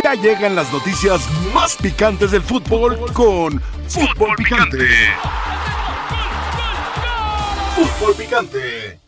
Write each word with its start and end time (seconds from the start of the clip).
Ya 0.00 0.14
llegan 0.14 0.54
las 0.54 0.72
noticias 0.72 1.28
más 1.52 1.76
picantes 1.76 2.30
del 2.30 2.42
fútbol 2.42 2.98
con 3.12 3.60
Fútbol 3.88 4.36
Picante. 4.36 4.86
Fútbol 7.74 8.14
Picante. 8.14 8.98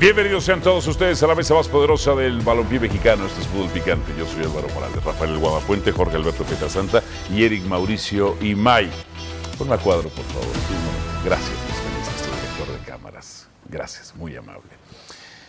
Bienvenidos 0.00 0.44
sean 0.44 0.60
todos 0.60 0.86
ustedes 0.86 1.22
a 1.22 1.26
la 1.26 1.34
mesa 1.34 1.54
más 1.54 1.68
poderosa 1.68 2.14
del 2.14 2.40
balompié 2.40 2.80
mexicano. 2.80 3.26
Este 3.26 3.42
es 3.42 3.46
Fútbol 3.46 3.68
Picante. 3.68 4.12
Yo 4.18 4.26
soy 4.26 4.44
Álvaro 4.44 4.68
Morales, 4.74 5.04
Rafael 5.04 5.38
Guamapuente, 5.38 5.92
Jorge 5.92 6.16
Alberto 6.16 6.44
Santa 6.68 7.02
y 7.30 7.44
Eric 7.44 7.64
Mauricio 7.64 8.36
Imay. 8.40 8.90
Ponme 9.58 9.74
a 9.74 9.78
cuadro, 9.78 10.08
por 10.08 10.24
favor. 10.24 10.54
Gracias, 11.24 11.50
Luis 11.50 12.06
nuestro 12.06 12.34
director 12.34 12.80
de 12.80 12.86
cámaras. 12.86 13.48
Gracias, 13.68 14.14
muy 14.16 14.34
amable. 14.34 14.70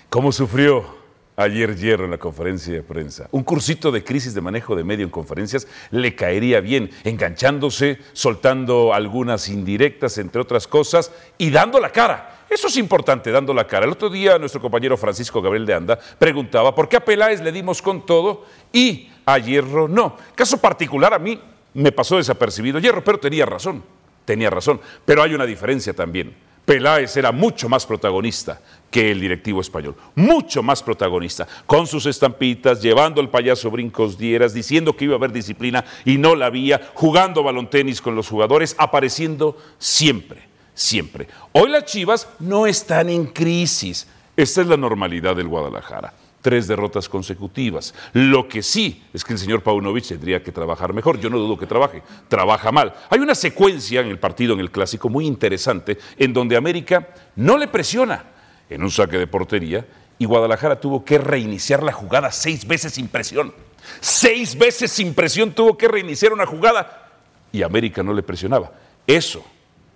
¿Cómo 0.09 0.31
sufrió 0.31 1.02
ayer 1.35 1.75
Hierro 1.75 2.05
en 2.05 2.11
la 2.11 2.17
conferencia 2.17 2.73
de 2.73 2.83
prensa. 2.83 3.27
Un 3.31 3.43
cursito 3.43 3.91
de 3.91 4.03
crisis 4.03 4.33
de 4.33 4.41
manejo 4.41 4.75
de 4.75 4.83
medio 4.83 5.05
en 5.05 5.11
conferencias 5.11 5.67
le 5.91 6.15
caería 6.15 6.59
bien, 6.59 6.89
enganchándose, 7.03 7.99
soltando 8.13 8.93
algunas 8.93 9.49
indirectas, 9.49 10.17
entre 10.17 10.41
otras 10.41 10.67
cosas, 10.67 11.11
y 11.37 11.49
dando 11.49 11.79
la 11.79 11.91
cara. 11.91 12.45
Eso 12.49 12.67
es 12.67 12.77
importante, 12.77 13.31
dando 13.31 13.53
la 13.53 13.65
cara. 13.65 13.85
El 13.85 13.91
otro 13.91 14.09
día 14.09 14.37
nuestro 14.37 14.61
compañero 14.61 14.95
Francisco 14.95 15.41
Gabriel 15.41 15.65
de 15.65 15.73
Anda 15.73 15.99
preguntaba 16.19 16.75
por 16.75 16.87
qué 16.87 16.97
a 16.97 17.05
Peláez 17.05 17.41
le 17.41 17.51
dimos 17.51 17.81
con 17.81 18.05
todo 18.05 18.45
y 18.71 19.09
a 19.25 19.39
Hierro 19.39 19.87
no. 19.87 20.17
Caso 20.35 20.59
particular 20.59 21.13
a 21.13 21.19
mí 21.19 21.39
me 21.73 21.91
pasó 21.91 22.17
desapercibido 22.17 22.79
Hierro, 22.79 23.03
pero 23.03 23.19
tenía 23.19 23.45
razón, 23.45 23.83
tenía 24.25 24.51
razón. 24.51 24.79
Pero 25.03 25.23
hay 25.23 25.33
una 25.33 25.45
diferencia 25.45 25.93
también. 25.93 26.35
Peláez 26.65 27.17
era 27.17 27.31
mucho 27.31 27.67
más 27.67 27.85
protagonista 27.85 28.61
que 28.89 29.11
el 29.11 29.19
directivo 29.19 29.59
español, 29.59 29.95
mucho 30.15 30.63
más 30.63 30.81
protagonista, 30.81 31.47
con 31.65 31.87
sus 31.87 32.05
estampitas, 32.05 32.81
llevando 32.81 33.19
al 33.19 33.29
payaso 33.29 33.69
brincos 33.69 34.17
dieras, 34.17 34.53
diciendo 34.53 34.95
que 34.95 35.05
iba 35.05 35.15
a 35.15 35.17
haber 35.17 35.31
disciplina 35.31 35.83
y 36.05 36.17
no 36.17 36.35
la 36.35 36.45
había, 36.45 36.89
jugando 36.93 37.43
balontenis 37.43 38.01
con 38.01 38.15
los 38.15 38.29
jugadores, 38.29 38.75
apareciendo 38.77 39.57
siempre, 39.77 40.43
siempre. 40.73 41.27
Hoy 41.51 41.69
las 41.69 41.85
Chivas 41.85 42.29
no 42.39 42.67
están 42.67 43.09
en 43.09 43.25
crisis, 43.25 44.07
esta 44.37 44.61
es 44.61 44.67
la 44.67 44.77
normalidad 44.77 45.35
del 45.35 45.47
Guadalajara 45.47 46.13
tres 46.43 46.67
derrotas 46.67 47.09
consecutivas. 47.09 47.95
Lo 48.11 48.47
que 48.47 48.61
sí 48.61 49.03
es 49.13 49.23
que 49.23 49.33
el 49.33 49.39
señor 49.39 49.63
Paunovic 49.63 50.05
tendría 50.05 50.43
que 50.43 50.51
trabajar 50.51 50.93
mejor. 50.93 51.19
Yo 51.19 51.31
no 51.31 51.39
dudo 51.39 51.57
que 51.57 51.65
trabaje, 51.65 52.03
trabaja 52.27 52.71
mal. 52.71 52.93
Hay 53.09 53.19
una 53.19 53.33
secuencia 53.33 54.01
en 54.01 54.09
el 54.09 54.19
partido, 54.19 54.53
en 54.53 54.59
el 54.59 54.69
clásico, 54.69 55.09
muy 55.09 55.25
interesante, 55.25 55.97
en 56.17 56.33
donde 56.33 56.55
América 56.55 57.07
no 57.37 57.57
le 57.57 57.67
presiona 57.67 58.25
en 58.69 58.83
un 58.83 58.91
saque 58.91 59.17
de 59.17 59.25
portería 59.25 59.87
y 60.19 60.25
Guadalajara 60.25 60.79
tuvo 60.79 61.03
que 61.03 61.17
reiniciar 61.17 61.81
la 61.81 61.93
jugada 61.93 62.31
seis 62.31 62.67
veces 62.67 62.93
sin 62.93 63.07
presión. 63.07 63.53
Seis 63.99 64.57
veces 64.57 64.91
sin 64.91 65.13
presión 65.13 65.53
tuvo 65.53 65.77
que 65.77 65.87
reiniciar 65.87 66.33
una 66.33 66.45
jugada 66.45 67.09
y 67.51 67.63
América 67.63 68.03
no 68.03 68.13
le 68.13 68.21
presionaba. 68.21 68.73
Eso 69.07 69.43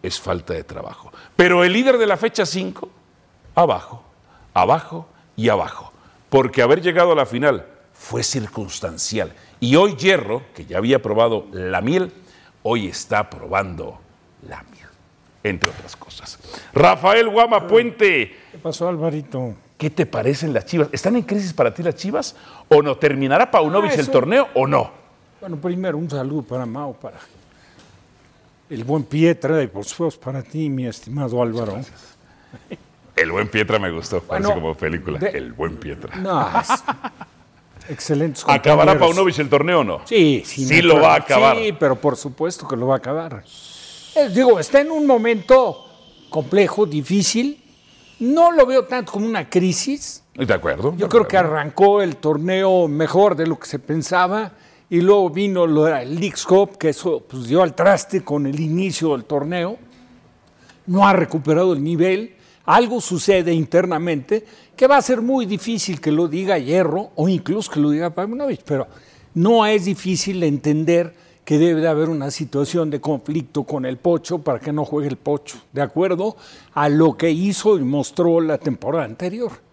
es 0.01 0.19
falta 0.19 0.53
de 0.53 0.63
trabajo. 0.63 1.11
Pero 1.35 1.63
el 1.63 1.73
líder 1.73 1.97
de 1.97 2.07
la 2.07 2.15
fecha 2.15 2.45
5, 2.45 2.89
abajo, 3.55 4.03
abajo 4.53 5.07
y 5.35 5.49
abajo 5.49 5.93
porque 6.29 6.61
haber 6.61 6.81
llegado 6.81 7.11
a 7.11 7.15
la 7.15 7.25
final 7.25 7.65
fue 7.93 8.23
circunstancial. 8.23 9.33
Y 9.59 9.75
hoy 9.75 9.95
Hierro, 9.95 10.43
que 10.53 10.65
ya 10.65 10.77
había 10.77 11.01
probado 11.01 11.45
la 11.51 11.81
miel, 11.81 12.11
hoy 12.63 12.87
está 12.87 13.29
probando 13.29 13.99
la 14.47 14.63
miel, 14.63 14.87
entre 15.43 15.71
otras 15.71 15.95
cosas. 15.95 16.37
Rafael 16.73 17.29
Guama 17.29 17.67
Puente. 17.67 18.35
¿Qué 18.51 18.57
pasó, 18.57 18.87
Alvarito? 18.87 19.55
¿Qué 19.77 19.89
te 19.89 20.05
parecen 20.05 20.53
las 20.53 20.65
Chivas? 20.65 20.89
¿Están 20.91 21.15
en 21.15 21.23
crisis 21.23 21.53
para 21.53 21.73
ti 21.73 21.83
las 21.83 21.95
Chivas? 21.95 22.35
¿O 22.67 22.81
no? 22.81 22.97
¿Terminará 22.97 23.49
Paunovic 23.49 23.91
ah, 23.91 23.99
el 23.99 24.09
torneo 24.09 24.47
o 24.55 24.65
no? 24.67 24.91
Bueno, 25.39 25.57
primero 25.57 25.97
un 25.97 26.09
saludo 26.09 26.41
para 26.41 26.65
Mao, 26.65 26.93
para 26.93 27.19
el 28.69 28.83
buen 28.83 29.03
Pietra 29.03 29.61
y 29.63 29.67
por 29.67 29.85
supuesto 29.85 30.19
para 30.19 30.41
ti, 30.41 30.69
mi 30.69 30.87
estimado 30.87 31.41
Álvaro. 31.41 31.79
El 33.17 33.31
buen 33.31 33.47
Pietra 33.47 33.79
me 33.79 33.91
gustó, 33.91 34.21
parece 34.21 34.53
como 34.53 34.75
película. 34.75 35.17
el 35.17 35.51
buen 35.51 35.77
Pietra. 35.77 36.15
No, 36.17 36.47
excelente. 37.89 38.41
¿Acabará 38.47 38.97
Paunovic 38.97 39.39
el 39.39 39.49
torneo 39.49 39.79
o 39.79 39.83
no? 39.83 40.01
Sí, 40.05 40.43
sí. 40.45 40.65
Sí 40.65 40.81
lo 40.83 41.01
va 41.01 41.15
a 41.15 41.17
acabar. 41.17 41.57
Sí, 41.57 41.73
pero 41.77 41.95
por 41.95 42.15
supuesto 42.15 42.67
que 42.67 42.75
lo 42.75 42.87
va 42.87 42.95
a 42.95 42.97
acabar. 42.97 43.43
Eh, 44.15 44.29
digo, 44.29 44.59
está 44.59 44.81
en 44.81 44.91
un 44.91 45.07
momento 45.07 45.85
complejo, 46.29 46.85
difícil. 46.85 47.63
No 48.19 48.51
lo 48.51 48.67
veo 48.67 48.85
tanto 48.85 49.11
como 49.11 49.25
una 49.25 49.49
crisis. 49.49 50.23
De 50.35 50.53
acuerdo. 50.53 50.93
Yo 50.95 51.09
creo 51.09 51.27
que 51.27 51.37
arrancó 51.37 52.03
el 52.03 52.17
torneo 52.17 52.87
mejor 52.87 53.35
de 53.35 53.47
lo 53.47 53.57
que 53.57 53.65
se 53.65 53.79
pensaba 53.79 54.51
y 54.89 55.01
luego 55.01 55.31
vino 55.31 55.65
lo 55.65 55.87
League 55.87 56.35
Cup, 56.47 56.77
que 56.77 56.89
eso 56.89 57.23
pues, 57.27 57.47
dio 57.47 57.63
al 57.63 57.73
traste 57.73 58.23
con 58.23 58.45
el 58.45 58.59
inicio 58.59 59.13
del 59.13 59.25
torneo. 59.25 59.77
No 60.85 61.07
ha 61.07 61.13
recuperado 61.13 61.73
el 61.73 61.83
nivel 61.83 62.36
algo 62.67 63.01
sucede 63.01 63.53
internamente 63.53 64.45
que 64.75 64.87
va 64.87 64.97
a 64.97 65.01
ser 65.01 65.21
muy 65.21 65.45
difícil 65.45 65.99
que 65.99 66.11
lo 66.11 66.27
diga 66.27 66.59
Hierro 66.59 67.11
o 67.15 67.27
incluso 67.27 67.71
que 67.71 67.79
lo 67.79 67.89
diga 67.89 68.11
Pavlovich, 68.11 68.61
pero 68.63 68.87
no 69.33 69.65
es 69.65 69.85
difícil 69.85 70.43
entender 70.43 71.13
que 71.45 71.57
debe 71.57 71.79
de 71.79 71.87
haber 71.87 72.09
una 72.09 72.29
situación 72.29 72.89
de 72.89 72.99
conflicto 72.99 73.63
con 73.63 73.85
el 73.85 73.97
Pocho 73.97 74.39
para 74.39 74.59
que 74.59 74.73
no 74.73 74.83
juegue 74.83 75.07
el 75.07 75.15
Pocho, 75.15 75.59
de 75.71 75.81
acuerdo 75.81 76.35
a 76.73 76.89
lo 76.89 77.15
que 77.15 77.31
hizo 77.31 77.79
y 77.79 77.83
mostró 77.83 78.41
la 78.41 78.57
temporada 78.57 79.05
anterior 79.05 79.66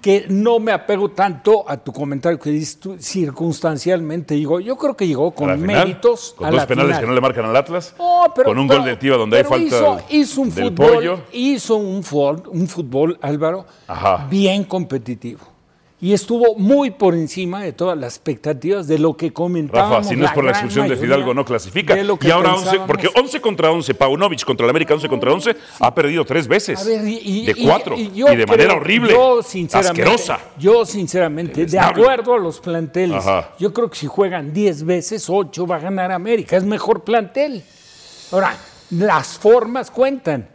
que 0.00 0.26
no 0.28 0.58
me 0.58 0.72
apego 0.72 1.10
tanto 1.10 1.68
a 1.68 1.76
tu 1.76 1.92
comentario 1.92 2.38
que 2.38 2.50
dices 2.50 2.78
circunstancialmente. 2.98 4.34
Digo, 4.34 4.60
yo 4.60 4.76
creo 4.76 4.96
que 4.96 5.06
llegó 5.06 5.30
con 5.32 5.60
méritos. 5.60 6.34
Con 6.36 6.50
dos 6.50 6.66
penales 6.66 6.98
que 6.98 7.06
no 7.06 7.12
le 7.12 7.20
marcan 7.20 7.46
al 7.46 7.56
Atlas. 7.56 7.94
con 8.44 8.58
un 8.58 8.66
gol 8.66 8.84
de 8.84 8.96
Tiva 8.96 9.16
donde 9.16 9.38
hay 9.38 9.44
falta. 9.44 10.04
Hizo, 10.10 10.40
un 10.42 10.52
fútbol, 10.52 11.24
hizo 11.32 11.76
un, 11.76 12.04
un 12.50 12.68
fútbol, 12.68 13.18
Álvaro, 13.22 13.66
bien 14.30 14.64
competitivo 14.64 15.57
y 16.00 16.12
estuvo 16.12 16.54
muy 16.54 16.92
por 16.92 17.14
encima 17.14 17.62
de 17.62 17.72
todas 17.72 17.98
las 17.98 18.14
expectativas 18.14 18.86
de 18.86 19.00
lo 19.00 19.16
que 19.16 19.32
comentábamos. 19.32 19.96
Rafa, 19.98 20.08
si 20.08 20.16
no 20.16 20.26
es 20.26 20.32
por 20.32 20.44
la 20.44 20.52
expulsión 20.52 20.88
de 20.88 20.96
Fidalgo, 20.96 21.34
no 21.34 21.44
clasifica. 21.44 21.96
Y 21.98 22.30
ahora 22.30 22.54
11, 22.54 22.80
porque 22.86 23.08
11 23.12 23.40
contra 23.40 23.72
11, 23.72 23.94
Paunovic 23.94 24.44
contra 24.44 24.64
el 24.64 24.70
América 24.70 24.94
11 24.94 25.08
contra 25.08 25.32
11, 25.32 25.56
ha 25.80 25.94
perdido 25.94 26.24
tres 26.24 26.46
veces. 26.46 26.84
de 26.84 27.54
cuatro. 27.64 27.96
Y, 27.98 28.22
de 28.22 28.46
manera 28.46 28.74
horrible. 28.74 29.10
Yo, 29.10 29.42
sinceramente, 29.42 30.02
asquerosa. 30.02 30.38
Yo, 30.56 30.86
sinceramente, 30.86 31.66
de 31.66 31.78
acuerdo 31.78 32.34
a 32.34 32.38
los 32.38 32.60
planteles, 32.60 33.24
yo 33.58 33.72
creo 33.72 33.90
que 33.90 33.96
si 33.96 34.06
juegan 34.06 34.52
10 34.52 34.84
veces, 34.84 35.28
8 35.28 35.66
va 35.66 35.76
a 35.76 35.80
ganar 35.80 36.12
América. 36.12 36.56
Es 36.56 36.64
mejor 36.64 37.02
plantel. 37.02 37.64
Ahora, 38.30 38.56
las 38.90 39.36
formas 39.38 39.90
cuentan. 39.90 40.48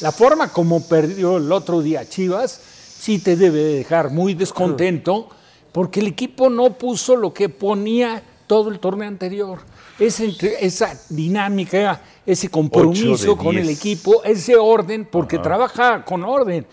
La 0.00 0.12
forma 0.12 0.52
como 0.52 0.86
perdió 0.86 1.38
el 1.38 1.50
otro 1.50 1.80
día 1.80 2.08
Chivas 2.08 2.60
sí 3.06 3.20
te 3.20 3.36
debe 3.36 3.62
dejar 3.62 4.10
muy 4.10 4.34
descontento 4.34 5.28
porque 5.70 6.00
el 6.00 6.08
equipo 6.08 6.50
no 6.50 6.70
puso 6.70 7.14
lo 7.14 7.32
que 7.32 7.48
ponía 7.48 8.20
todo 8.48 8.68
el 8.68 8.80
torneo 8.80 9.06
anterior. 9.06 9.60
esa 10.00 10.92
dinámica, 11.08 12.00
ese 12.26 12.48
compromiso 12.48 13.36
con 13.36 13.56
el 13.56 13.68
equipo, 13.68 14.24
ese 14.24 14.56
orden, 14.56 15.04
porque 15.08 15.38
trabaja 15.38 16.04
con 16.04 16.24
orden. 16.24 16.66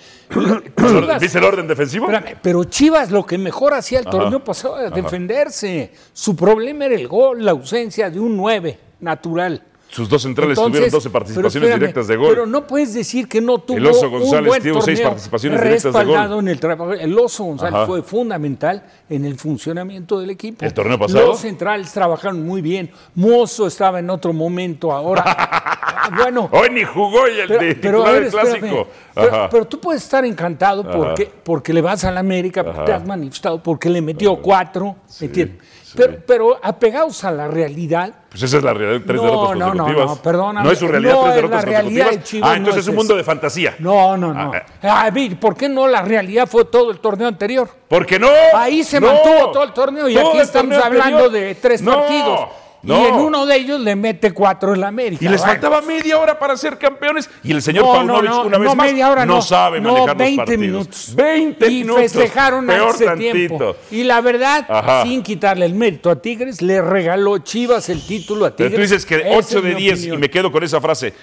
¿Viste 1.22 1.38
el 1.38 1.44
orden 1.44 1.68
defensivo? 1.68 2.08
pero 2.42 2.64
Chivas 2.64 3.12
lo 3.12 3.24
que 3.24 3.38
mejor 3.38 3.76
hacía 3.76 4.00
el 4.00 4.06
torneo 4.06 4.44
pasado 4.44 4.80
era 4.80 4.90
defenderse. 4.90 5.92
Su 6.14 6.36
problema 6.36 6.86
era 6.86 6.96
el 6.96 7.08
gol, 7.08 7.46
la 7.46 7.52
ausencia 7.52 8.10
de 8.10 8.20
un 8.20 8.36
9 8.36 8.80
natural. 9.02 9.62
Sus 9.94 10.10
dos 10.10 10.24
centrales 10.24 10.58
tuvieron 10.58 10.90
12 10.90 11.10
participaciones 11.12 11.74
directas 11.76 12.08
de 12.08 12.16
gol. 12.16 12.30
Pero 12.30 12.46
no 12.48 12.66
puedes 12.66 12.96
decir 12.96 13.28
que 13.28 13.40
no 13.40 13.60
tuvo 13.60 13.78
El 13.78 13.86
Oso 13.86 14.10
González 14.10 14.64
tuvo 14.64 14.82
seis 14.82 15.02
participaciones 15.02 15.62
directas 15.62 15.94
de 15.94 16.04
gol. 16.04 16.40
En 16.40 16.48
el, 16.48 16.60
el 17.00 17.20
Oso 17.20 17.44
González 17.44 17.82
fue 17.86 18.02
fundamental 18.02 18.84
en 19.08 19.26
el 19.26 19.38
funcionamiento 19.38 20.20
del 20.20 20.32
equipo. 20.32 20.66
¿El 20.66 20.74
torneo 20.74 20.98
pasado? 20.98 21.28
Los 21.28 21.40
centrales 21.40 21.92
trabajaron 21.92 22.44
muy 22.44 22.62
bien. 22.62 22.90
Mozo 23.14 23.68
estaba 23.68 24.00
en 24.00 24.10
otro 24.10 24.34
momento 24.34 24.92
ahora. 24.92 26.10
bueno. 26.18 26.50
Hoy 26.52 26.70
ni 26.72 26.84
jugó 26.84 27.28
y 27.28 27.42
el 27.42 27.48
de, 27.48 27.76
pero, 27.76 28.04
clásico. 28.04 28.88
Pero, 29.14 29.66
tú 29.66 29.80
puedes 29.80 30.02
estar 30.02 30.26
encantado 30.26 30.90
porque, 30.90 31.30
porque 31.44 31.72
le 31.72 31.82
vas 31.82 32.04
a 32.04 32.12
la 32.12 32.20
América, 32.20 32.84
te 32.84 32.94
has 32.94 33.06
manifestado, 33.06 33.62
porque 33.62 33.90
le 33.90 34.02
metió 34.02 34.38
cuatro. 34.38 34.96
¿entiendes? 35.22 35.58
Pero, 35.96 36.18
pero, 36.26 36.60
apegados 36.62 37.24
a 37.24 37.32
la 37.32 37.48
realidad. 37.48 38.14
Pues 38.30 38.44
esa 38.44 38.58
es 38.58 38.64
la 38.64 38.74
realidad, 38.74 39.02
tres 39.06 39.22
no, 39.22 39.24
derrotas 39.24 39.58
no, 39.58 39.66
consecutivas. 39.68 40.06
No, 40.08 40.16
no, 40.16 40.22
perdóname. 40.22 40.66
No 40.66 40.72
es 40.72 40.80
su 40.80 40.88
realidad, 40.88 41.18
tres 41.22 41.36
derrotas 41.36 41.66
consecutivas. 41.66 42.18
ah, 42.42 42.58
entonces 42.58 42.82
es 42.82 42.88
un 42.88 42.96
mundo 42.96 43.16
de 43.16 43.24
fantasía. 43.24 43.76
No, 43.80 44.18
no, 44.18 44.34
no. 44.34 44.52
Ah, 44.82 45.12
eh. 45.14 45.38
¿Por 45.40 45.56
qué 45.56 45.70
no 45.70 45.88
la 45.88 46.02
realidad 46.02 46.48
fue 46.48 46.66
todo 46.66 46.92
el 46.92 47.00
torneo 47.00 47.28
anterior? 47.28 47.70
¿Por 47.88 48.06
qué 48.06 48.18
no? 48.20 48.30
Ahí 48.56 48.84
se 48.84 49.00
mantuvo 49.00 49.52
todo 49.52 49.64
el 49.64 49.74
torneo 49.74 50.10
y 50.10 50.18
aquí 50.18 50.40
estamos 50.40 50.78
hablando 50.78 51.30
de 51.30 51.56
tres 51.56 51.82
partidos. 51.82 52.63
No. 52.84 53.02
Y 53.02 53.06
en 53.08 53.14
uno 53.16 53.46
de 53.46 53.56
ellos 53.56 53.80
le 53.80 53.96
mete 53.96 54.34
cuatro 54.34 54.74
el 54.74 54.84
América. 54.84 55.24
Y 55.24 55.30
les 55.30 55.40
Bueno, 55.40 55.54
faltaba 55.54 55.82
media 55.82 56.20
hora 56.20 56.38
para 56.38 56.58
ser 56.58 56.78
campeones. 56.78 57.30
Y 57.42 57.54
el 57.54 57.62
señor 57.62 57.86
No, 57.86 57.92
no, 57.92 57.98
Paunovic, 58.14 58.30
no, 58.30 58.42
una 58.44 58.58
vez 58.58 58.70
no, 58.70 58.76
más, 58.76 58.92
media 58.92 59.10
hora 59.10 59.26
no, 59.26 59.36
no. 59.36 59.42
sabe 59.42 59.80
No, 59.80 59.94
manejar 59.94 60.18
20 60.18 60.36
los 60.36 60.38
partidos. 60.46 60.60
minutos. 60.60 61.14
20 61.16 61.68
y 61.68 61.70
minutos. 61.84 62.02
festejaron 62.02 62.70
a 62.70 62.74
Peor 62.74 62.90
ese 62.96 63.06
tantito. 63.06 63.32
tiempo. 63.34 63.76
Y 63.90 64.04
la 64.04 64.20
verdad, 64.20 64.66
Ajá. 64.70 65.04
sin 65.04 65.24
quitarle 65.24 65.66
el 65.66 65.76
mérito 65.76 66.10
a 66.12 66.22
Tigres, 66.22 66.62
le 66.62 66.82
regaló 66.82 67.38
Chivas 67.38 67.88
el 67.88 68.06
título 68.06 68.46
a 68.46 68.54
Pero 68.54 68.70
Tigres. 68.70 68.90
tú 68.90 68.94
dices 68.94 69.06
que 69.06 69.16
Esa 69.16 69.38
8 69.38 69.58
es 69.60 69.64
de 69.64 69.76
mi 69.76 69.82
10, 69.82 70.06
y 70.06 70.18
me 70.18 70.30
quedo 70.30 70.52
con 70.52 70.62
esa 70.64 70.82
frase. 70.82 71.14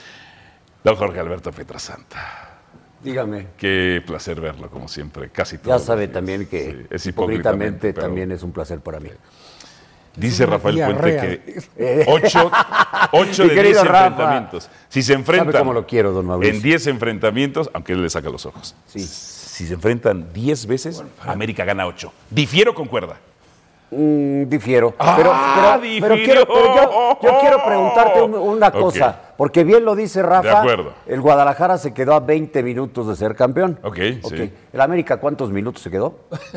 Don 0.82 0.96
Jorge 0.96 1.20
Alberto 1.20 1.52
Pietrasanta. 1.52 2.46
Dígame. 3.04 3.48
Qué 3.58 4.02
placer 4.06 4.40
verlo, 4.40 4.70
como 4.70 4.88
siempre, 4.88 5.28
casi 5.30 5.58
todo. 5.58 5.76
Ya 5.76 5.78
sabe 5.78 6.08
también 6.08 6.46
que 6.46 6.60
Sí, 6.70 6.86
es 6.90 7.06
hipócritamente, 7.06 7.08
hipócritamente 7.08 7.92
pero- 7.94 8.06
también 8.06 8.32
es 8.32 8.42
un 8.42 8.52
placer 8.52 8.80
para 8.80 8.98
mí. 8.98 9.10
Dice 10.20 10.46
Rafael 10.46 10.76
Puente 10.76 11.06
diarrea. 11.06 11.20
que 11.76 12.04
8, 12.06 12.52
Mi 13.12 13.48
de 13.48 13.54
10 13.54 13.54
querido 13.54 13.84
Rafa. 13.84 14.06
enfrentamientos. 14.06 14.70
Si 14.88 15.02
se 15.02 15.12
enfrentan 15.14 15.52
cómo 15.52 15.72
lo 15.72 15.86
quiero, 15.86 16.12
don 16.12 16.26
Mauricio. 16.26 16.54
en 16.54 16.62
10 16.62 16.86
enfrentamientos, 16.88 17.70
aunque 17.72 17.92
él 17.92 18.02
le 18.02 18.10
saca 18.10 18.28
los 18.30 18.46
ojos. 18.46 18.74
Sí. 18.86 19.00
Si 19.00 19.66
se 19.66 19.74
enfrentan 19.74 20.32
10 20.32 20.66
veces, 20.66 21.02
América 21.26 21.64
gana 21.64 21.86
8. 21.86 22.12
Difiero 22.30 22.74
con 22.74 22.86
cuerda. 22.86 23.16
Mm, 23.90 24.44
difiero. 24.48 24.94
Ah, 24.98 25.14
pero, 25.16 25.32
pero- 25.54 25.80
difiero. 25.80 26.08
pero 26.14 26.24
quiero, 26.24 26.46
pero 26.46 26.74
yo, 26.76 27.18
yo 27.22 27.40
quiero 27.40 27.64
preguntarte 27.64 28.22
un- 28.22 28.34
una 28.34 28.70
cosa, 28.70 29.29
porque 29.40 29.64
bien 29.64 29.86
lo 29.86 29.96
dice 29.96 30.22
Rafa. 30.22 30.42
De 30.42 30.50
acuerdo. 30.54 30.92
El 31.06 31.22
Guadalajara 31.22 31.78
se 31.78 31.94
quedó 31.94 32.12
a 32.12 32.20
20 32.20 32.62
minutos 32.62 33.08
de 33.08 33.16
ser 33.16 33.34
campeón. 33.34 33.78
Ok, 33.82 33.96
sí. 34.22 34.52
¿El 34.70 34.80
América 34.82 35.16
cuántos 35.16 35.50
minutos 35.50 35.82
se 35.82 35.90
quedó? 35.90 36.14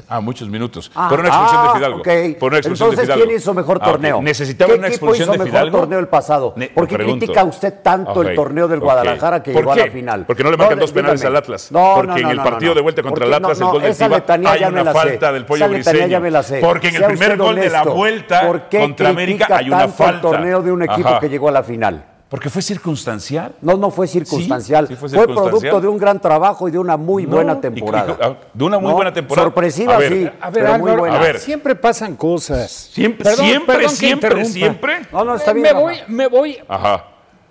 Ah, 0.09 0.19
muchos 0.19 0.50
minutos. 0.50 0.91
Ah, 0.94 1.07
por 1.09 1.21
una 1.21 1.30
expulsión 1.30 1.62
ah, 1.62 1.68
de 1.69 1.75
Fidalgo. 1.75 2.00
ok. 2.00 2.39
Por 2.39 2.51
una 2.51 2.57
expulsión 2.57 2.89
Entonces, 2.89 2.97
de 2.97 3.03
Fidalgo. 3.06 3.24
¿quién 3.25 3.38
hizo 3.38 3.53
mejor 3.53 3.77
Ah, 3.80 3.85
ok. 3.85 3.91
torneo? 3.94 4.21
Necesitaba 4.21 4.74
¿Qué 4.74 4.80
una 4.80 4.88
expulsión 4.89 5.24
hizo 5.24 5.31
de 5.31 5.38
mejor 5.38 5.50
Fidalgo. 5.51 5.77
torneo 5.80 6.00
el 6.00 6.07
pasado? 6.09 6.53
Ne- 6.57 6.68
¿Por 6.75 6.85
qué 6.89 6.97
critica 6.97 7.45
usted 7.45 7.74
tanto 7.81 8.21
el 8.21 8.35
torneo 8.35 8.68
del. 8.68 8.81
Guadalajara 8.81 9.41
que 9.41 9.53
¿Por 9.53 9.62
llegó 9.62 9.71
a 9.71 9.75
qué? 9.75 9.86
la 9.86 9.91
final? 9.91 10.25
Porque 10.25 10.44
no 10.44 10.51
le 10.51 10.57
marcan 10.57 10.77
No, 10.77 10.81
dos 10.81 10.91
penales 10.91 11.21
dígame. 11.21 11.38
al 11.38 11.41
Atlas. 11.41 11.71
No, 11.71 11.91
porque 11.95 12.07
no, 12.12 12.18
en 12.18 12.24
no, 12.24 12.31
el 12.31 12.36
no, 12.38 12.44
partido 12.44 12.75
de 12.75 12.81
vuelta 12.81 13.01
contra 13.01 13.25
el 13.25 13.33
Atlas, 13.33 13.62
el 13.62 13.65
gol 13.65 13.81
del 13.81 13.95
Tiva, 13.95 14.51
hay 14.51 14.63
una 14.65 14.86
falta 14.91 15.31
del 15.31 15.45
pollo 15.45 15.69
briseño. 15.69 16.21
Porque 16.62 16.89
en 16.89 16.95
el 16.97 17.06
primer 17.06 17.38
gol 17.38 17.56
de 17.56 17.69
la 17.69 17.83
vuelta 17.83 18.45
¿Por 18.45 18.63
qué 18.68 18.79
contra 18.81 19.07
América 19.07 19.47
hay 19.56 19.69
una 19.69 19.88
falta? 19.88 20.15
el 20.15 20.21
torneo 20.21 20.62
de 20.62 20.71
un 20.74 20.83
equipo 20.83 21.18
que 21.21 21.29
llegó 21.29 21.47
a 21.47 21.51
la 21.53 21.63
final? 21.63 22.07
Porque 22.33 22.50
fue 22.50 22.63
circunstancial. 22.63 23.53
No, 23.62 23.77
no 23.77 23.91
fue 23.91 24.07
circunstancial. 24.07 24.88
sí 24.88 24.95
fue 24.95 25.07
fue, 25.07 25.19
circunstancial. 25.19 25.51
producto 25.51 25.81
de 25.81 25.88
un 25.88 26.00
gran 26.00 26.19
trabajo 26.19 26.68
y 26.68 26.71
de 26.71 26.80
una 26.80 26.97
muy 26.97 27.27
No, 27.27 27.35
buena 27.35 27.53
y- 27.53 27.57
y- 27.57 27.62
temporada. 27.62 28.38
de 28.51 28.63
una 28.63 28.80
muy 28.80 28.89
No, 28.89 28.95
buena 28.95 29.13
temporada. 29.13 29.45
Sorpresiva, 29.45 29.94
A 29.94 29.97
ver, 30.00 30.13
sí. 30.13 30.30
A 30.41 30.50
ver, 30.50 30.63
pero 30.65 30.80
muy 30.80 30.91
buena. 30.94 31.19
a 31.19 31.21
ver. 31.21 31.38
siempre 31.38 31.75
pasan 31.75 32.15
cosas. 32.15 32.71
Siempre, 32.71 33.24
Perdón, 33.24 33.45
siempre, 33.45 33.75
perdón 33.75 33.95
siempre, 33.95 34.45
siempre. 34.45 35.01
No, 35.12 35.24
no, 35.24 35.35
está 35.35 35.53
Me- 35.53 35.62
bien. 35.62 35.75
me, 35.75 35.80
voy, 35.83 35.95
me 36.07 36.27
voy 36.27 36.57
Ajá. 36.68 37.06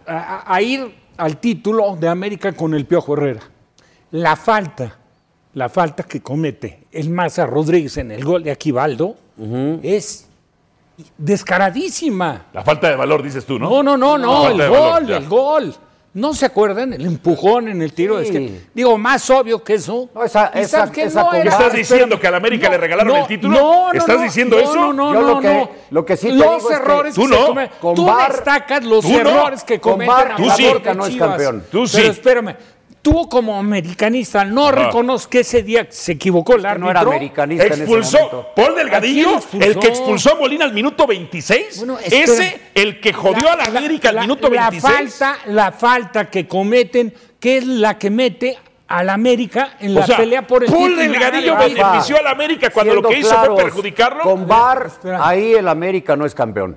a, 0.05 0.52
a 0.52 0.61
ir 0.62 0.93
al 1.17 1.37
título 1.37 1.94
de 1.94 2.08
América 2.08 2.50
con 2.52 2.75
el 2.75 2.85
Piojo 2.85 3.12
Herrera. 3.12 3.43
La 4.11 4.35
falta, 4.35 4.99
la 5.55 5.69
falta 5.69 6.02
que 6.02 6.20
comete 6.20 6.82
el 6.90 7.08
Maza 7.08 7.46
Rodríguez 7.46 7.99
en 7.99 8.11
el 8.11 8.25
gol 8.25 8.43
de 8.43 8.50
Aquivaldo 8.50 9.14
es 9.85 10.28
descaradísima. 11.19 12.47
La 12.53 12.62
falta 12.62 12.89
de 12.89 12.97
valor, 12.97 13.23
dices 13.23 13.44
tú, 13.44 13.59
¿no? 13.59 13.69
No, 13.69 13.83
no, 13.83 13.97
no, 13.97 14.19
La 14.19 14.27
no, 14.27 14.49
el 14.49 14.59
valor, 14.59 15.03
gol, 15.03 15.11
el 15.12 15.29
gol. 15.29 15.75
¿No 16.15 16.35
se 16.35 16.44
acuerdan? 16.44 16.93
El 16.93 17.06
empujón 17.06 17.69
en 17.69 17.81
el 17.81 17.94
tiro. 17.94 18.19
Sí. 18.21 18.27
Es 18.27 18.31
que, 18.33 18.61
digo, 18.75 18.99
más 18.99 19.31
obvio 19.31 19.65
que 19.65 19.75
eso. 19.75 20.11
No, 20.15 20.23
esa- 20.23 20.53
¿Y 20.55 20.59
esa- 20.59 20.93
qué? 20.93 21.05
esa 21.05 21.23
No 21.23 21.29
con- 21.31 21.37
era- 21.37 21.50
¿Estás 21.53 21.73
diciendo 21.73 22.21
que 22.21 22.27
al 22.27 22.35
América 22.35 22.69
le 22.69 22.77
regalaron 22.77 23.17
el 23.17 23.27
título? 23.27 23.91
¿Estás 23.94 24.21
diciendo 24.23 24.56
no, 24.56 24.62
eso? 24.62 24.75
No, 24.75 24.93
no, 24.93 25.15
Yo 25.15 25.21
no, 25.23 25.29
lo 25.37 25.41
que- 25.41 25.49
no. 25.49 25.71
lo 25.91 26.05
que 26.05 26.19
sí 26.19 26.27
te 26.29 26.35
Los 26.35 26.39
digo 26.56 26.56
es 26.59 26.67
que 26.67 26.75
errores 26.85 27.15
tú 27.15 27.23
que 27.23 27.29
se 27.29 27.35
no, 27.35 27.49
comen- 27.49 27.71
con 27.81 27.95
Tú 27.95 28.06
destacas 28.29 28.85
los 28.85 29.00
tú 29.06 29.11
no, 29.11 29.19
errores 29.21 29.65
que 29.65 29.81
con 29.81 29.93
cometen 29.93 30.15
VAR, 30.15 30.33
a 30.33 30.37
tú 30.37 30.50
sí. 30.50 30.73
no 30.95 31.06
es 31.06 31.17
campeón. 31.17 31.65
Tú 31.73 31.87
sí. 31.87 31.97
Pero 31.97 32.12
espérame. 32.12 32.56
Tú 33.02 33.28
como 33.28 33.58
americanista 33.58 34.44
no 34.44 34.69
Ajá. 34.69 34.87
reconoces 34.87 35.26
que 35.26 35.40
ese 35.40 35.64
día 35.64 35.87
se 35.90 36.12
equivocó 36.12 36.54
el 36.54 36.64
árbitro. 36.64 36.84
no 36.84 36.90
era 36.93 37.00
americanista 37.00 37.66
en 37.66 37.72
ese 37.72 37.82
Expulsó. 37.82 38.46
Paul 38.54 38.76
Delgadillo, 38.76 39.40
el 39.60 39.76
que 39.81 39.88
expulsó 39.88 40.32
a 40.32 40.37
Molina 40.37 40.64
al 40.64 40.72
minuto 40.72 41.04
26. 41.06 41.78
Bueno, 41.78 41.99
espera. 41.99 42.22
ese, 42.22 42.60
el 42.75 43.00
que 43.00 43.12
jodió 43.12 43.50
a 43.50 43.56
la 43.56 43.64
América 43.64 44.10
al 44.10 44.14
la- 44.14 44.20
minuto 44.20 44.49
la 44.49 44.70
26. 44.70 45.14
Falta, 45.16 45.38
la 45.46 45.72
falta 45.72 46.31
que 46.31 46.46
cometen, 46.46 47.12
que 47.40 47.56
es 47.56 47.66
la 47.66 47.99
que 47.99 48.08
mete 48.08 48.56
a 48.87 49.02
la 49.02 49.14
América 49.14 49.76
en 49.81 49.94
la 49.94 50.02
o 50.02 50.06
sea, 50.06 50.19
pelea 50.19 50.46
por 50.46 50.62
el 50.62 50.70
Paul 50.70 50.94
Delgadillo 50.94 51.56
benefició 51.56 52.19
a 52.19 52.22
la 52.22 52.31
América 52.31 52.70
cuando 52.70 52.94
lo 52.94 53.02
que 53.08 53.19
hizo 53.19 53.31
claros, 53.31 53.54
fue 53.54 53.64
perjudicarlo. 53.64 54.22
Con 54.22 54.46
VAR, 54.46 54.90
ahí 55.20 55.54
el 55.54 55.66
América 55.66 56.14
no 56.14 56.25
es 56.25 56.34
campeón. 56.37 56.76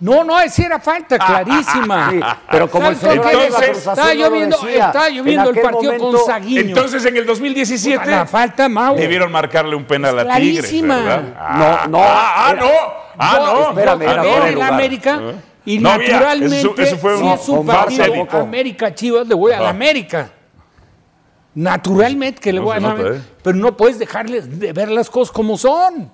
No, 0.00 0.24
no, 0.24 0.38
esa 0.40 0.66
era 0.66 0.80
falta 0.80 1.16
clarísima. 1.18 2.10
Sí, 2.10 2.20
pero 2.50 2.68
como 2.70 2.88
el 2.88 2.96
¿Sabes 2.96 3.22
señor? 3.22 3.32
Entonces- 3.32 3.86
Azul 3.86 3.92
estaba 3.92 4.08
no 4.08 4.14
yo 4.14 4.24
lo 4.28 4.30
viendo, 4.32 4.56
decía. 4.58 4.86
estaba 4.86 5.08
yo 5.08 5.18
En 5.20 5.24
viendo 5.24 5.50
el 5.50 5.60
partido 5.60 5.92
con 5.92 6.00
momento- 6.00 6.26
Saguiño. 6.26 6.60
Entonces 6.60 7.04
en 7.06 7.16
el 7.16 7.26
2017 7.26 8.10
la 8.10 8.26
falta, 8.26 8.68
Mau. 8.68 8.96
debieron 8.96 9.30
marcarle 9.32 9.76
un 9.76 9.84
penal 9.84 10.18
a 10.18 10.24
Clarísima. 10.24 10.96
Tigres, 10.98 11.16
¿verdad? 11.24 11.86
No, 11.88 11.98
no, 11.98 12.04
Ah, 12.04 12.34
ah, 12.36 12.50
era- 12.52 12.60
no. 12.60 12.70
Ah, 13.16 13.36
Yo- 13.38 13.46
no. 13.46 13.68
espérame, 13.70 14.02
era 14.02 14.12
a 14.12 14.24
fuera 14.24 14.40
ver, 14.40 14.42
de 14.42 14.50
el. 14.50 14.62
América. 14.62 15.20
Y 15.64 15.78
No 15.78 15.96
naturalmente, 15.96 16.58
Eso- 16.58 16.74
eso 16.76 16.96
fue 16.98 17.16
si 17.18 17.26
es 17.28 17.48
un 17.48 17.56
con 17.58 17.66
partido. 17.66 18.26
América 18.42 18.94
Chivas, 18.94 19.26
le 19.26 19.34
voy 19.34 19.52
a 19.52 19.60
la. 19.60 19.68
América. 19.70 20.28
Naturalmente 21.54 22.40
que 22.40 22.52
le 22.52 22.58
No 22.58 22.64
voy 22.66 22.76
a 22.76 22.80
la 22.80 22.90
América. 22.90 23.16
¿eh? 23.16 23.20
Pero 23.42 23.56
no 23.56 23.76
puedes 23.76 23.98
dejarles 23.98 24.58
de 24.58 24.72
ver 24.72 24.90
las 24.90 25.08
cosas 25.08 25.32
como 25.32 25.56
son. 25.56 26.10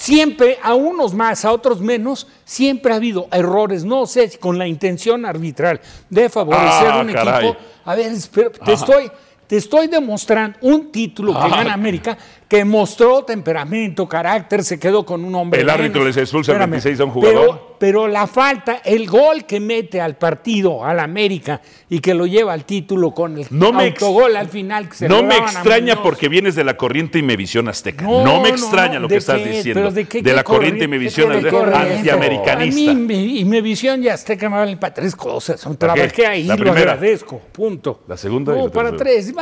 Siempre, 0.00 0.58
a 0.62 0.72
unos 0.74 1.12
más, 1.12 1.44
a 1.44 1.52
otros 1.52 1.78
menos, 1.82 2.26
siempre 2.46 2.90
ha 2.94 2.96
habido 2.96 3.28
errores, 3.30 3.84
no 3.84 4.06
sé 4.06 4.30
con 4.38 4.56
la 4.56 4.66
intención 4.66 5.26
arbitral 5.26 5.78
de 6.08 6.30
favorecer 6.30 6.88
Ah, 6.90 7.02
un 7.06 7.12
caray. 7.12 7.48
equipo. 7.48 7.60
A 7.84 7.94
ver, 7.94 8.10
espera, 8.10 8.48
te 8.48 8.72
estoy, 8.72 9.10
te 9.46 9.58
estoy 9.58 9.88
demostrando 9.88 10.56
un 10.62 10.90
título 10.90 11.34
que 11.34 11.38
Ah. 11.40 11.48
gana 11.50 11.74
América 11.74 12.16
que 12.50 12.64
mostró 12.64 13.22
temperamento, 13.24 14.08
carácter, 14.08 14.64
se 14.64 14.76
quedó 14.80 15.06
con 15.06 15.24
un 15.24 15.32
hombre. 15.36 15.60
El 15.60 15.70
árbitro 15.70 16.00
menos. 16.00 16.16
les 16.16 16.24
expulsa 16.24 16.50
Espérame, 16.50 16.72
26 16.72 16.98
a 17.00 17.04
un 17.04 17.10
jugador. 17.12 17.40
Pero, 17.46 17.76
pero 17.78 18.08
la 18.08 18.26
falta, 18.26 18.82
el 18.84 19.06
gol 19.06 19.44
que 19.46 19.60
mete 19.60 20.00
al 20.00 20.16
partido, 20.16 20.84
al 20.84 20.98
América, 20.98 21.60
y 21.88 22.00
que 22.00 22.12
lo 22.12 22.26
lleva 22.26 22.52
al 22.52 22.64
título 22.64 23.12
con 23.12 23.38
el 23.38 23.46
No 23.50 23.68
autogol 23.68 24.36
al 24.36 24.48
final. 24.48 24.88
Que 24.88 24.96
se 24.96 25.08
No 25.08 25.18
lo 25.18 25.28
me 25.28 25.36
extraña 25.36 26.02
porque 26.02 26.28
vienes 26.28 26.56
de 26.56 26.64
la 26.64 26.76
corriente 26.76 27.20
y 27.20 27.22
me 27.22 27.36
visión 27.36 27.68
azteca. 27.68 28.04
No, 28.04 28.24
No, 28.24 28.40
me 28.40 28.48
extraña 28.48 28.94
no, 28.94 29.00
lo 29.02 29.08
que 29.08 29.14
¿de 29.14 29.18
estás 29.18 29.38
qué? 29.40 29.48
diciendo. 29.48 29.80
¿Pero 29.82 29.92
de 29.92 30.04
qué- 30.08 30.20
la 30.22 30.42
corriente 30.42 30.84
y 30.86 30.88
me 30.88 30.96
corriente? 30.96 30.98
visión 30.98 31.30
¿Qué 31.32 31.38
tiene 31.50 31.56
azteca, 31.76 31.94
antiamericanista. 31.96 32.90
A 32.90 32.94
mí 32.94 33.38
y 33.38 33.44
mi 33.44 33.60
visión 33.60 34.02
ya 34.02 34.14
está 34.14 34.36
que 34.36 34.48
me 34.48 34.56
valen 34.56 34.78
para 34.80 34.92
tres 34.92 35.14
cosas. 35.14 35.64
Trabajé 35.78 36.26
ahí, 36.26 36.44
La 36.44 36.56
lo 36.56 36.64
primera. 36.64 36.92
agradezco. 36.94 37.40
Punto. 37.52 38.00
La 38.08 38.16
segunda 38.16 38.52
y 38.54 38.58
No, 38.58 38.66
la 38.66 38.72
para 38.72 38.96
tres. 38.96 39.32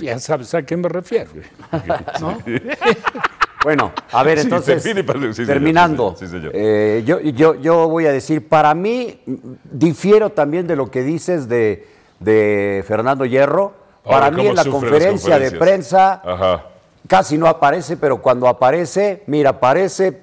Ya 0.00 0.18
sabes 0.20 0.54
a 0.54 0.62
qué 0.62 0.76
me 0.76 0.88
refiero. 0.88 1.30
¿no? 2.20 2.38
Bueno, 3.62 3.92
a 4.10 4.22
ver, 4.24 4.38
Sí, 4.38 4.44
entonces, 4.46 4.82
termine, 4.82 5.32
sí, 5.32 5.46
terminando, 5.46 6.16
sí, 6.18 6.26
eh, 6.52 7.02
yo, 7.06 7.20
yo, 7.20 7.54
yo 7.54 7.88
voy 7.88 8.06
a 8.06 8.12
decir, 8.12 8.48
para 8.48 8.74
mí, 8.74 9.20
difiero 9.70 10.30
también 10.30 10.66
de 10.66 10.74
lo 10.74 10.90
que 10.90 11.02
dices 11.02 11.48
de, 11.48 11.86
de 12.18 12.84
Fernando 12.88 13.24
Hierro. 13.24 13.72
Ahora, 14.04 14.18
Para 14.18 14.30
mí 14.32 14.36
¿cómo 14.38 14.50
en 14.50 14.56
la 14.56 14.64
conferencia 14.64 15.38
de 15.38 15.52
prensa 15.52 16.20
Ajá. 16.24 16.64
casi 17.06 17.38
no 17.38 17.46
aparece, 17.46 17.96
pero 17.96 18.20
cuando 18.20 18.48
aparece, 18.48 19.22
mira, 19.28 19.50
aparece 19.50 20.20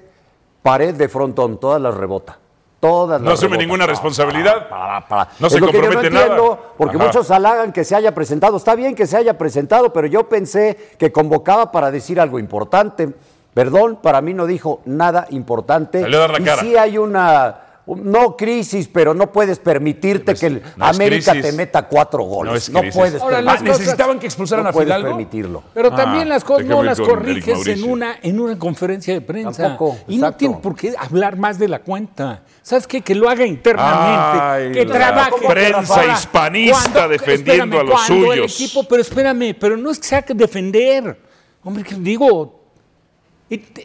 pared 0.60 0.94
de 0.94 1.08
frontón, 1.08 1.58
todas 1.58 1.80
las 1.80 1.94
rebota. 1.94 2.39
Todas 2.80 3.20
No 3.20 3.32
asume 3.32 3.58
ninguna 3.58 3.84
responsabilidad. 3.86 4.68
Pa. 4.68 5.28
No 5.38 5.46
Es 5.48 5.52
se 5.52 5.60
lo 5.60 5.66
que 5.66 5.72
yo 5.74 5.78
compromete 5.82 6.10
no 6.10 6.18
entiendo, 6.20 6.44
nada. 6.56 6.68
Porque 6.78 6.96
Ajá. 6.96 7.06
muchos 7.06 7.30
halagan 7.30 7.72
que 7.72 7.84
se 7.84 7.94
haya 7.94 8.14
presentado. 8.14 8.56
Está 8.56 8.74
bien 8.74 8.94
que 8.94 9.06
se 9.06 9.18
haya 9.18 9.36
presentado, 9.36 9.92
pero 9.92 10.06
yo 10.06 10.28
pensé 10.30 10.76
que 10.98 11.12
convocaba 11.12 11.70
para 11.72 11.90
decir 11.90 12.18
algo 12.18 12.38
importante. 12.38 13.10
Perdón, 13.52 13.98
para 14.02 14.22
mí 14.22 14.32
no 14.32 14.46
dijo 14.46 14.80
nada 14.86 15.26
importante. 15.30 16.00
Salió 16.00 16.18
a 16.18 16.20
dar 16.22 16.30
la 16.30 16.40
y 16.40 16.44
cara. 16.44 16.62
sí 16.62 16.76
hay 16.76 16.96
una, 16.96 17.48
un- 17.48 17.69
no 17.96 18.36
crisis, 18.36 18.88
pero 18.92 19.14
no 19.14 19.32
puedes 19.32 19.58
permitirte 19.58 20.34
que 20.34 20.46
el 20.46 20.62
no 20.76 20.84
es 20.88 20.96
América 20.96 21.32
crisis. 21.32 21.50
te 21.50 21.56
meta 21.56 21.82
cuatro 21.88 22.22
goles. 22.24 22.70
No 22.70 22.82
No, 22.82 22.90
puedes 22.90 23.20
Ahora, 23.20 23.42
las 23.42 23.60
cosas- 23.62 23.78
¿Necesitaban 23.80 24.18
que 24.18 24.26
expulsaran 24.26 24.64
No 24.64 24.70
a 24.70 24.72
puedes 24.72 24.86
Fidalgo? 24.88 25.08
permitirlo. 25.08 25.62
Pero 25.74 25.90
Ah, 25.92 25.96
también 25.96 26.28
las 26.28 26.44
cosas 26.44 26.66
no 26.66 26.82
las 26.82 27.00
corriges 27.00 27.66
en 27.66 27.84
una, 27.84 28.16
en 28.22 28.38
una 28.40 28.58
conferencia 28.58 29.14
de 29.14 29.20
prensa. 29.20 29.62
Tampoco, 29.62 29.98
y 30.08 30.16
no 30.16 30.26
exacto. 30.26 30.38
tiene 30.38 30.56
por 30.58 30.76
qué 30.76 30.94
hablar 30.98 31.36
más 31.36 31.58
de 31.58 31.68
la 31.68 31.80
cuenta. 31.80 32.42
¿Sabes 32.62 32.86
qué? 32.86 33.00
Que 33.00 33.14
lo 33.14 33.28
haga 33.28 33.44
internamente. 33.46 34.38
Ay, 34.40 34.72
que 34.72 34.84
la 34.84 34.92
trabaje. 34.94 35.46
prensa 35.48 36.04
hispanista 36.12 37.08
defendiendo 37.08 37.76
espérame, 37.76 37.80
a 37.80 37.82
los 37.84 37.92
cuando 38.06 38.32
el 38.32 38.38
suyos. 38.40 38.54
equipo, 38.60 38.84
pero 38.88 39.02
espérame, 39.02 39.54
pero 39.58 39.76
no 39.76 39.90
es 39.90 39.98
que 39.98 40.06
sea 40.06 40.22
que 40.22 40.34
defender. 40.34 41.18
Hombre, 41.64 41.82
que 41.84 41.94
digo, 41.96 42.59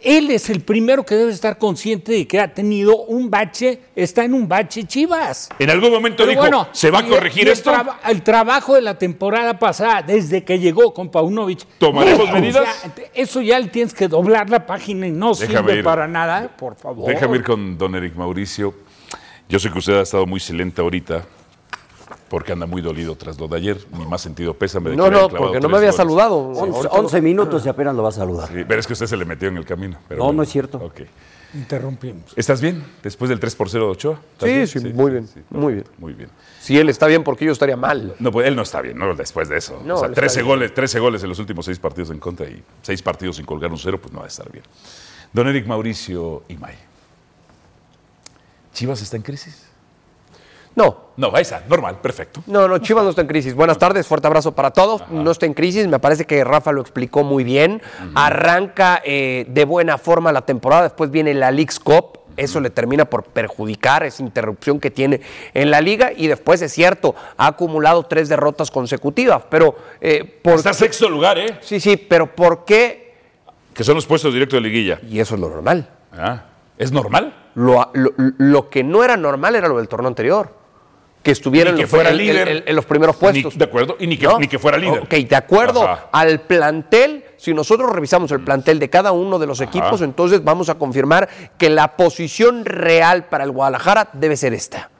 él 0.03 0.29
es 0.29 0.50
el 0.51 0.62
primero 0.62 1.03
que 1.03 1.15
debe 1.15 1.31
estar 1.31 1.57
consciente 1.57 2.12
de 2.12 2.27
que 2.27 2.39
ha 2.39 2.53
tenido 2.53 2.98
un 3.05 3.31
bache, 3.31 3.79
está 3.95 4.24
en 4.24 4.34
un 4.36 4.48
bache 4.48 4.84
Chivas. 4.84 5.50
En 5.57 5.69
algún 5.72 5.91
momento 5.91 6.17
Pero 6.17 6.29
dijo, 6.29 6.41
bueno, 6.41 6.67
¿se 6.72 6.91
va 6.91 7.00
a 7.00 7.07
corregir 7.07 7.48
el 7.48 7.53
esto? 7.53 7.72
traba- 7.72 8.00
El, 8.07 8.22
trabajo 8.22 8.75
de 8.75 8.81
la 8.81 8.98
temporada 8.98 9.57
pasada, 9.57 10.03
desde 10.03 10.43
que 10.43 10.60
llegó 10.60 10.93
con 10.93 11.10
Paunovic. 11.10 11.65
¿Tomaremos 11.79 12.31
medidas? 12.31 12.67
sea, 12.81 13.05
eso 13.15 13.41
ya 13.41 13.60
le 13.60 13.69
tienes 13.69 13.93
que 13.93 14.07
doblar 14.07 14.50
la 14.50 14.65
página 14.67 15.07
y 15.07 15.12
no 15.12 15.34
Déjame 15.34 15.57
sirve 15.69 15.77
ir. 15.79 15.84
para 15.84 16.07
nada, 16.07 16.55
por 16.55 16.75
favor. 16.75 17.07
Déjame 17.10 17.38
ir 17.38 17.43
con 17.43 17.77
don 17.77 17.95
Eric 17.95 18.15
Mauricio. 18.15 18.74
Yo 19.50 19.57
sé 19.60 19.72
que 19.72 19.79
usted 19.79 19.98
ha 19.98 20.01
estado 20.01 20.25
muy 20.27 20.39
silente 20.39 20.81
ahorita 20.81 21.25
porque 22.36 22.51
anda 22.51 22.65
muy 22.65 22.82
dolido 22.82 23.15
tras 23.15 23.39
lo 23.39 23.48
de 23.48 23.56
ayer. 23.56 23.77
Ni 23.98 24.06
más 24.06 24.20
sentido 24.20 24.54
pésame 24.54 24.89
de 24.89 24.98
No, 24.98 25.06
que 25.06 25.12
no, 25.12 25.30
porque 25.30 25.62
no 25.62 25.70
me 25.70 25.77
había 25.77 25.92
goles. 25.92 25.96
saludado. 25.96 26.36
11, 26.38 26.89
11 26.92 27.22
minutos 27.22 27.65
y 27.65 27.70
apenas 27.70 27.96
lo 27.96 28.04
va 28.04 28.10
a 28.10 28.12
saludar. 28.12 28.50
Sí, 28.50 28.65
pero 28.68 28.77
es 28.77 28.86
que 28.86 28.92
usted 28.92 29.06
se 29.06 29.15
le 29.15 29.24
metió 29.24 29.48
en 29.48 29.56
el 29.56 29.63
camino. 29.63 29.98
pero 30.10 30.18
No, 30.18 30.25
bueno. 30.25 30.38
no 30.39 30.44
es 30.44 30.50
cierto. 30.50 30.77
Ok. 30.80 31.00
Interrumpimos. 31.54 32.34
¿Estás 32.36 32.60
bien 32.60 32.84
después 33.01 33.30
del 33.30 33.39
3 33.39 33.56
por 33.56 33.70
0 33.70 33.86
de 33.86 33.92
Ochoa? 33.94 34.20
¿Estás 34.34 34.70
Sí, 34.70 34.80
sí, 34.82 34.94
muy 34.94 35.12
bien, 35.12 35.30
muy 35.50 35.74
bien. 35.75 35.86
Muy 35.98 36.12
bien. 36.12 36.30
Si 36.60 36.77
él 36.77 36.89
está 36.89 37.08
bien, 37.08 37.24
porque 37.24 37.46
yo 37.46 37.54
estaría 37.54 37.77
mal. 37.77 38.13
No, 38.20 38.34
pues 38.34 38.46
él 38.48 38.56
no 38.58 38.63
está 38.63 38.82
bien, 38.82 38.98
¿no? 38.98 39.15
Después 39.15 39.48
de 39.48 39.56
eso. 39.58 39.82
No, 39.86 39.96
o 39.96 39.98
sea, 40.00 40.08
él 40.08 40.12
está 40.12 40.20
13 40.24 40.39
bien. 40.42 40.48
goles, 40.50 40.74
13 40.74 41.00
goles 41.00 41.24
en 41.24 41.30
los 41.30 41.39
últimos 41.39 41.63
seis 41.63 41.80
partidos 41.80 42.10
en 42.12 42.20
contra 42.20 42.48
y 42.48 42.62
seis 42.82 43.01
partidos 43.01 43.38
sin 43.38 43.46
colgar 43.46 43.72
un 43.72 43.77
cero, 43.77 43.98
pues 44.01 44.12
no 44.12 44.20
va 44.20 44.25
a 44.25 44.27
estar 44.27 44.51
bien. 44.51 44.65
Don 45.32 45.48
Eric 45.48 45.65
Mauricio 45.68 46.44
Imay. 46.50 46.75
¿Chivas 48.74 49.01
está 49.01 49.15
en 49.15 49.24
crisis? 49.24 49.64
No, 50.75 51.05
No, 51.17 51.32
ahí 51.34 51.44
está, 51.44 51.63
normal, 51.70 52.00
perfecto. 52.01 52.41
No, 52.48 52.67
no, 52.67 52.77
Chivas 52.79 53.03
no 53.05 53.10
está 53.12 53.22
en 53.22 53.27
crisis. 53.27 53.55
Buenas 53.55 53.77
tardes, 53.77 54.05
fuerte 54.05 54.27
abrazo 54.27 54.51
para 54.53 54.72
todos. 54.72 55.01
No 55.10 55.32
está 55.32 55.46
en 55.46 55.53
crisis, 55.53 55.88
me 55.88 56.00
parece 56.00 56.25
que 56.25 56.44
Rafa 56.44 56.74
lo 56.74 56.82
explicó 56.82 57.24
muy 57.24 57.44
bien. 57.46 57.82
Arranca 58.15 59.01
eh, 59.05 59.46
de 59.48 59.65
buena 59.65 59.98
forma 59.98 60.32
la 60.34 60.41
temporada, 60.41 60.84
después 60.84 61.12
viene 61.12 61.34
la 61.34 61.51
League's 61.51 61.79
Cup. 61.79 62.20
Eso 62.38 62.60
le 62.60 62.70
termina 62.70 63.05
por 63.05 63.24
perjudicar 63.24 64.03
esa 64.03 64.22
interrupción 64.22 64.82
que 64.82 64.91
tiene 64.91 65.22
en 65.53 65.72
la 65.72 65.79
liga 65.79 66.12
y 66.13 66.27
después 66.27 66.62
es 66.62 66.74
cierto, 66.74 67.15
ha 67.38 67.48
acumulado 67.48 68.03
tres 68.03 68.27
derrotas 68.27 68.70
consecutivas, 68.72 69.44
pero 69.50 69.74
eh, 70.01 70.39
por 70.44 70.55
Está 70.55 70.74
sexto 70.74 71.08
lugar, 71.08 71.38
¿eh? 71.38 71.58
sí, 71.62 71.79
sí, 71.79 71.96
pero 71.96 72.36
¿por 72.36 72.65
qué? 72.65 73.15
Que 73.74 73.86
son 73.86 73.96
los 73.96 74.05
puestos 74.05 74.34
directos 74.34 74.58
de 74.58 74.62
liguilla. 74.67 75.00
Y 75.10 75.20
eso 75.22 75.36
es 75.36 75.39
lo 75.41 75.48
normal. 75.48 75.88
Ah, 76.12 76.44
¿Es 76.77 76.91
normal? 76.91 77.34
Lo, 77.55 77.89
lo- 77.94 78.12
lo 78.17 78.70
que 78.70 78.84
no 78.84 79.01
era 79.05 79.15
normal 79.15 79.55
era 79.55 79.70
lo 79.70 79.77
del 79.77 79.88
torneo 79.88 80.10
anterior, 80.10 80.53
que 81.25 81.32
estuviera 81.32 81.72
Ni 81.72 81.74
en, 81.74 81.75
que 81.77 81.82
los- 81.82 81.89
fuera 81.89 82.12
en- 82.12 82.17
líder. 82.17 82.48
en- 82.48 82.63
en 82.67 82.75
los 82.75 82.86
primeros 82.86 83.15
puestos. 83.15 83.55
Ni- 83.55 83.58
de 83.58 83.65
acuerdo, 83.65 83.98
y 84.00 84.05
ni 84.05 84.15
que, 84.15 84.27
¿No? 84.27 84.38
ni 84.38 84.48
que 84.48 84.60
fuera 84.60 84.77
líder. 84.77 85.00
Ok, 85.00 85.10
de 85.10 85.36
acuerdo 85.36 85.82
Ajá. 85.84 86.08
al 86.12 86.41
plantel, 86.41 87.25
si 87.36 87.51
nosotros 87.51 87.91
revisamos 87.91 88.32
el 88.32 88.41
plantel 88.41 88.77
de 88.77 88.91
cada 88.91 89.12
uno 89.12 89.39
de 89.39 89.48
los 89.48 89.60
equipos, 89.60 90.03
entonces 90.03 90.44
vamos 90.44 90.70
a 90.70 90.75
confirmar 90.75 91.27
que 91.58 91.72
la 91.72 91.98
posición 91.98 92.63
real 92.63 93.25
para 93.25 93.44
el 93.44 93.50
Guadalajara 93.50 94.10
debe 94.13 94.38
ser 94.38 94.53
esta. 94.53 94.91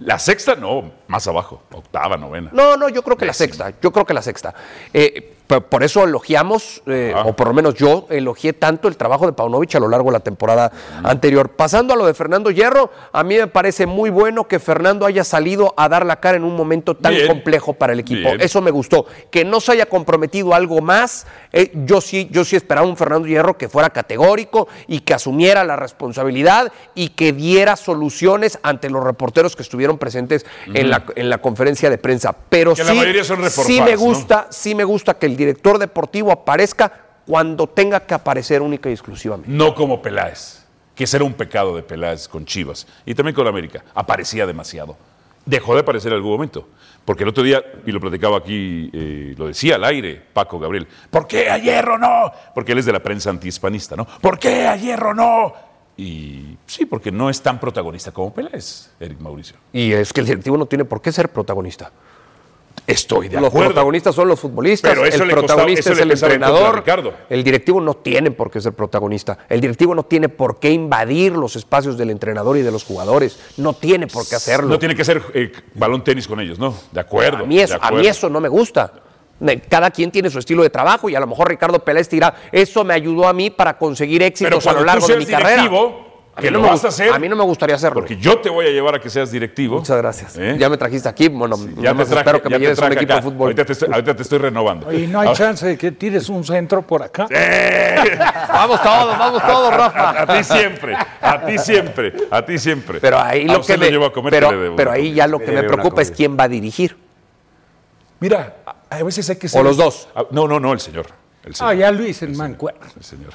La 0.00 0.18
sexta, 0.18 0.54
no, 0.54 0.90
más 1.14 1.28
abajo, 1.28 1.62
octava, 1.72 2.16
novena. 2.16 2.50
No, 2.52 2.76
no, 2.76 2.88
yo 2.88 3.02
creo 3.04 3.16
que 3.16 3.24
la 3.24 3.32
sexta, 3.32 3.72
yo 3.80 3.92
creo 3.92 4.04
que 4.04 4.12
la 4.14 4.20
sexta. 4.22 4.52
Eh, 4.92 5.30
por, 5.46 5.84
eso 5.84 6.02
elogiamos, 6.02 6.82
eh, 6.86 7.12
Ah. 7.14 7.24
o 7.26 7.36
por 7.36 7.48
lo 7.48 7.54
menos 7.54 7.74
yo 7.74 8.06
elogié 8.08 8.54
tanto 8.54 8.88
el 8.88 8.96
trabajo 8.96 9.26
de 9.26 9.34
Paunovic 9.34 9.74
a 9.74 9.78
lo 9.78 9.88
largo 9.88 10.10
de 10.10 10.14
la 10.14 10.20
temporada 10.20 10.72
anterior. 11.02 11.50
Pasando 11.50 11.92
a 11.92 11.96
lo 11.96 12.06
de 12.06 12.14
Fernando 12.14 12.50
Hierro, 12.50 12.90
a 13.12 13.22
mí 13.22 13.36
me 13.36 13.46
parece 13.46 13.86
muy 13.86 14.08
bueno 14.08 14.48
que 14.48 14.58
Fernando 14.58 15.04
haya 15.04 15.22
salido 15.22 15.74
a 15.76 15.88
dar 15.88 16.06
la 16.06 16.16
cara 16.16 16.38
en 16.38 16.44
un 16.44 16.56
momento 16.56 16.96
tan 16.96 17.14
Bien. 17.14 17.26
complejo 17.28 17.74
para 17.74 17.92
el 17.92 18.00
equipo. 18.00 18.30
Bien. 18.30 18.40
Eso 18.40 18.62
me 18.62 18.70
gustó. 18.70 19.04
Que 19.30 19.44
no 19.44 19.60
se 19.60 19.72
haya 19.72 19.86
comprometido 19.86 20.54
algo 20.54 20.80
más, 20.80 21.26
eh, 21.52 21.70
yo 21.74 22.00
sí, 22.00 22.26
yo 22.32 22.44
sí 22.44 22.56
esperaba 22.56 22.86
un 22.86 22.96
Fernando 22.96 23.28
Hierro 23.28 23.58
que 23.58 23.68
fuera 23.68 23.90
categórico 23.90 24.66
y 24.88 25.00
que 25.00 25.12
asumiera 25.12 25.62
la 25.62 25.76
responsabilidad 25.76 26.72
y 26.94 27.10
que 27.10 27.34
diera 27.34 27.76
soluciones 27.76 28.58
ante 28.62 28.88
los 28.88 29.04
reporteros 29.04 29.54
que 29.56 29.62
estuvieron 29.62 29.98
presentes 29.98 30.46
en, 30.72 30.88
la, 30.88 31.03
en 31.16 31.28
la 31.30 31.38
conferencia 31.38 31.90
de 31.90 31.98
prensa. 31.98 32.34
Pero 32.48 32.74
Que 32.74 32.82
sí, 32.82 32.88
la 32.88 32.94
mayoría 32.94 33.24
son 33.24 33.48
sí 33.50 33.80
me 33.80 33.92
¿no? 33.94 33.98
gusta, 33.98 34.46
sí 34.50 34.74
me 34.74 34.84
gusta 34.84 35.14
que 35.14 35.26
el 35.26 35.36
director 35.36 35.78
deportivo 35.78 36.32
aparezca 36.32 36.92
cuando 37.26 37.66
tenga 37.66 38.00
que 38.00 38.14
aparecer 38.14 38.62
única 38.62 38.88
y 38.88 38.92
exclusivamente. 38.92 39.50
No 39.50 39.74
como 39.74 40.02
Peláez, 40.02 40.64
que 40.94 41.04
ese 41.04 41.16
era 41.16 41.24
un 41.24 41.34
pecado 41.34 41.74
de 41.76 41.82
Peláez 41.82 42.28
con 42.28 42.44
Chivas 42.44 42.86
y 43.06 43.14
también 43.14 43.34
con 43.34 43.46
América. 43.46 43.84
Aparecía 43.94 44.46
demasiado. 44.46 44.96
Dejó 45.46 45.74
de 45.74 45.80
aparecer 45.80 46.12
en 46.12 46.16
algún 46.16 46.32
momento. 46.32 46.68
Porque 47.04 47.22
el 47.22 47.28
otro 47.28 47.42
día, 47.42 47.62
y 47.84 47.92
lo 47.92 48.00
platicaba 48.00 48.38
aquí, 48.38 48.88
eh, 48.94 49.34
lo 49.36 49.46
decía 49.48 49.74
al 49.74 49.84
aire 49.84 50.22
Paco 50.32 50.58
Gabriel, 50.58 50.88
¿por 51.10 51.26
qué 51.26 51.50
a 51.50 51.58
Hierro 51.58 51.98
no? 51.98 52.32
Porque 52.54 52.72
él 52.72 52.78
es 52.78 52.86
de 52.86 52.92
la 52.92 53.02
prensa 53.02 53.28
antihispanista, 53.28 53.94
¿no? 53.94 54.06
¿Por 54.06 54.38
qué 54.38 54.66
a 54.66 54.74
Hierro 54.76 55.12
no? 55.12 55.52
Y 55.96 56.56
sí, 56.66 56.86
porque 56.86 57.12
no 57.12 57.30
es 57.30 57.40
tan 57.40 57.60
protagonista 57.60 58.10
como 58.10 58.34
Peláez, 58.34 58.90
Eric 58.98 59.20
Mauricio. 59.20 59.56
Y 59.72 59.92
es 59.92 60.12
que 60.12 60.20
el 60.20 60.26
directivo 60.26 60.56
no 60.56 60.66
tiene 60.66 60.84
por 60.84 61.00
qué 61.00 61.12
ser 61.12 61.28
protagonista. 61.28 61.92
Estoy 62.86 63.28
de 63.28 63.36
Los 63.40 63.48
acuerdo. 63.48 63.68
protagonistas 63.68 64.14
son 64.14 64.28
los 64.28 64.38
futbolistas, 64.38 64.90
Pero 64.92 65.06
eso 65.06 65.22
el 65.22 65.28
le 65.28 65.34
costaba- 65.34 65.46
protagonista 65.62 65.80
eso 65.80 65.92
es 65.92 65.98
el 66.00 66.10
entrenador. 66.10 66.76
Ricardo. 66.76 67.14
El 67.30 67.42
directivo 67.42 67.80
no 67.80 67.94
tiene 67.94 68.30
por 68.30 68.50
qué 68.50 68.60
ser 68.60 68.72
protagonista. 68.74 69.38
El 69.48 69.60
directivo 69.62 69.94
no 69.94 70.02
tiene 70.02 70.28
por 70.28 70.58
qué 70.58 70.70
invadir 70.70 71.32
los 71.32 71.56
espacios 71.56 71.96
del 71.96 72.10
entrenador 72.10 72.58
y 72.58 72.62
de 72.62 72.70
los 72.72 72.84
jugadores. 72.84 73.38
No 73.56 73.72
tiene 73.72 74.06
por 74.06 74.28
qué 74.28 74.34
hacerlo. 74.34 74.68
No 74.68 74.78
tiene 74.78 74.94
que 74.94 75.04
ser 75.04 75.22
eh, 75.32 75.52
balón 75.74 76.04
tenis 76.04 76.26
con 76.28 76.40
ellos, 76.40 76.58
¿no? 76.58 76.74
De 76.92 77.00
acuerdo. 77.00 77.44
a, 77.44 77.46
mí 77.46 77.58
eso, 77.58 77.78
a 77.80 77.90
mí 77.92 78.06
eso 78.06 78.28
no 78.28 78.40
me 78.40 78.48
gusta. 78.48 78.92
Cada 79.68 79.90
quien 79.90 80.10
tiene 80.10 80.30
su 80.30 80.38
estilo 80.38 80.62
de 80.62 80.70
trabajo 80.70 81.08
y 81.08 81.14
a 81.14 81.20
lo 81.20 81.26
mejor 81.26 81.48
Ricardo 81.48 81.78
Pérez 81.78 82.08
dirá, 82.08 82.34
eso 82.50 82.84
me 82.84 82.94
ayudó 82.94 83.28
a 83.28 83.32
mí 83.32 83.50
para 83.50 83.76
conseguir 83.76 84.22
éxitos 84.22 84.66
a 84.66 84.72
lo 84.72 84.84
largo 84.84 85.06
tú 85.06 85.12
de 85.12 85.18
mi 85.18 85.26
carrera. 85.26 85.68
A 86.36 86.40
que 86.40 86.50
mí 86.50 86.52
no 86.54 86.58
lo 86.58 86.64
me 86.64 86.70
vas 86.70 86.84
a 86.84 86.88
hacer. 86.88 87.12
A 87.12 87.18
mí 87.20 87.28
no 87.28 87.36
me 87.36 87.44
gustaría 87.44 87.76
hacerlo. 87.76 88.00
Porque 88.00 88.16
yo 88.16 88.40
te 88.40 88.50
voy 88.50 88.66
a 88.66 88.70
llevar 88.70 88.96
a 88.96 89.00
que 89.00 89.08
seas 89.08 89.30
directivo. 89.30 89.76
Muchas 89.78 89.96
gracias. 89.96 90.36
¿Eh? 90.36 90.56
Ya 90.58 90.68
me 90.68 90.76
trajiste 90.76 91.08
aquí. 91.08 91.28
Bueno, 91.28 91.56
Ya 91.56 91.92
nada 91.92 91.94
más 91.94 92.08
te 92.08 92.14
traje- 92.14 92.26
espero 92.26 92.42
que 92.42 92.48
ya 92.50 92.56
me 92.56 92.60
lleves 92.60 92.78
a 92.80 92.86
un 92.86 92.92
equipo 92.92 93.12
acá. 93.12 93.14
de 93.14 93.22
fútbol. 93.22 93.42
Ahorita 93.42 93.64
te, 93.64 93.72
estoy, 93.72 93.88
ahorita 93.92 94.16
te 94.16 94.22
estoy 94.22 94.38
renovando. 94.38 94.92
Y 94.92 95.06
no 95.06 95.20
hay 95.20 95.32
chance 95.32 95.64
de 95.64 95.78
que 95.78 95.92
tires 95.92 96.28
un 96.28 96.42
centro 96.42 96.82
por 96.82 97.04
acá. 97.04 97.28
Vamos 98.48 98.82
todos, 98.82 99.18
vamos 99.18 99.42
todos, 99.42 99.72
A, 99.72 99.76
Rafa. 99.76 100.36
ti 100.38 100.44
siempre, 100.44 100.96
a 101.20 101.44
ti 101.46 101.58
siempre, 101.58 102.12
a 102.30 102.44
ti 102.44 102.58
siempre. 102.58 103.00
Pero 103.00 103.18
ahí 103.18 103.46
A 103.48 103.52
lo 103.52 103.60
que 103.62 103.76
me, 103.76 103.86
a 104.04 104.10
comer 104.10 104.44
pero, 104.76 104.90
ahí 104.90 105.12
ya 105.12 105.26
lo 105.26 105.38
que 105.38 105.52
me 105.52 105.62
preocupa 105.62 106.02
es 106.02 106.10
quién 106.10 106.36
va 106.38 106.44
a 106.44 106.48
dirigir. 106.48 106.96
Mira, 108.20 108.56
a, 108.98 109.02
veces 109.02 109.28
hay 109.30 109.36
que 109.36 109.48
ser. 109.48 109.60
O 109.60 109.64
los 109.64 109.76
dos. 109.76 110.08
Ah, 110.14 110.24
No, 110.30 110.46
no, 110.48 110.60
no, 110.60 110.72
el 110.72 110.80
señor. 110.80 111.06
El 111.44 111.54
señor. 111.54 111.72
Ah, 111.72 111.74
ya 111.74 111.92
hice 111.92 112.24
en 112.24 112.36
mancuerna. 112.36 112.86
el 112.96 113.04
señor. 113.04 113.32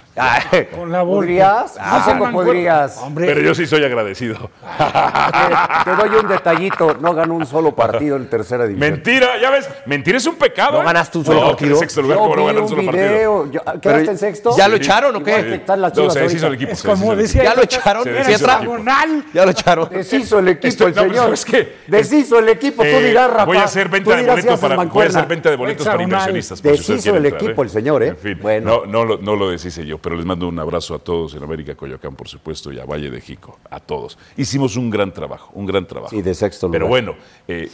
Con 0.75 0.91
la 0.91 1.03
bola. 1.03 1.19
¿Podrías? 1.19 1.75
Ah, 1.79 1.97
¿A 1.97 2.05
poco 2.05 2.25
mancuerna. 2.25 2.51
podrías? 2.51 2.97
Hombre, 2.97 3.25
Pero 3.27 3.41
yo 3.41 3.53
sí 3.53 3.67
soy 3.67 3.83
agradecido. 3.83 4.49
Te, 4.77 5.91
te 5.91 5.95
doy 5.95 6.09
un 6.19 6.27
detallito, 6.27 6.97
no 6.99 7.13
ganó 7.13 7.35
un 7.35 7.45
solo 7.45 7.75
partido 7.75 8.15
en 8.15 8.27
tercera 8.29 8.65
división. 8.65 8.91
Mentira, 8.91 9.39
ya 9.39 9.51
ves, 9.51 9.69
mentir 9.85 10.15
es 10.15 10.25
un 10.25 10.35
pecado. 10.35 10.73
¿No 10.77 10.81
¿eh? 10.81 10.85
ganaste 10.85 11.17
un 11.19 11.25
solo 11.25 11.41
No, 11.41 11.47
partido? 11.49 11.73
En 11.73 11.79
sexto 11.79 12.01
lugar, 12.01 12.17
Yo 12.17 12.23
¿cómo 12.23 12.35
no 12.35 12.41
vi 12.41 12.47
ganar 12.47 12.61
un 12.61 12.63
un 12.63 12.69
solo 12.69 12.85
partido? 12.85 13.07
video, 13.09 13.51
yo- 13.51 13.61
¿quedaste 13.81 14.11
en 14.11 14.17
sexto? 14.17 14.57
¿Ya 14.57 14.67
lo 14.67 14.75
echaron 14.77 15.15
o 15.15 15.23
qué? 15.23 15.61
No, 15.67 16.09
se 16.09 16.19
deshizo 16.21 16.47
el 16.47 16.53
equipo. 16.55 16.71
es 16.71 16.83
como 16.83 17.15
decía. 17.15 17.43
¿Ya 17.43 17.53
lo 17.55 17.61
echaron? 17.63 18.05
Ya 19.33 19.45
lo 19.45 19.51
echaron. 19.51 19.89
Deshizo 19.89 20.39
el 20.39 20.47
equipo 20.49 20.85
el 20.87 20.95
no, 20.95 21.01
pero 21.01 21.09
señor. 21.09 21.23
¿sabes 21.25 21.45
qué? 21.45 21.75
Deshizo 21.87 22.39
el 22.39 22.49
equipo, 22.49 22.81
tú 22.83 22.89
Eh, 22.89 23.03
dirás, 23.07 23.29
Rafa. 23.29 23.45
Voy 23.45 23.57
a 23.57 23.63
hacer 23.65 23.87
venta 23.89 24.11
Tú 24.11 24.17
de 24.17 25.55
boletos 25.55 25.87
para, 25.87 26.03
inversionistas. 26.03 26.61
Deshizo 26.61 27.15
el 27.15 27.25
equipo 27.27 27.61
¿eh? 27.61 27.65
el 27.65 27.69
señor, 27.69 27.98
¿eh? 28.03 28.07
En 28.09 28.17
fin, 28.17 28.37
Bueno. 28.41 28.81
no, 28.81 28.85
no, 28.85 29.05
lo, 29.05 29.17
no 29.17 29.35
lo 29.35 29.49
deshice 29.49 29.85
yo, 29.85 29.97
pero 29.97 30.15
les 30.15 30.25
mando 30.25 30.47
un 30.47 30.57
abrazo 30.59 30.95
a 30.95 30.99
todos 30.99 31.33
en 31.35 31.43
América, 31.43 31.75
Coyoacán, 31.75 32.15
por 32.15 32.27
supuesto, 32.27 32.71
y 32.71 32.79
a 32.79 32.85
Valle 32.85 33.09
de 33.09 33.21
Jico, 33.21 33.59
a 33.69 33.79
todos. 33.79 34.17
Hicimos 34.37 34.75
un 34.75 34.89
gran 34.89 35.13
trabajo, 35.13 35.51
un 35.53 35.65
gran 35.65 35.85
trabajo. 35.85 36.09
Sí, 36.11 36.21
de 36.21 36.33
sexto 36.33 36.69
Pero 36.71 36.87
lugar. 36.87 37.03
bueno, 37.03 37.19
eh, 37.47 37.69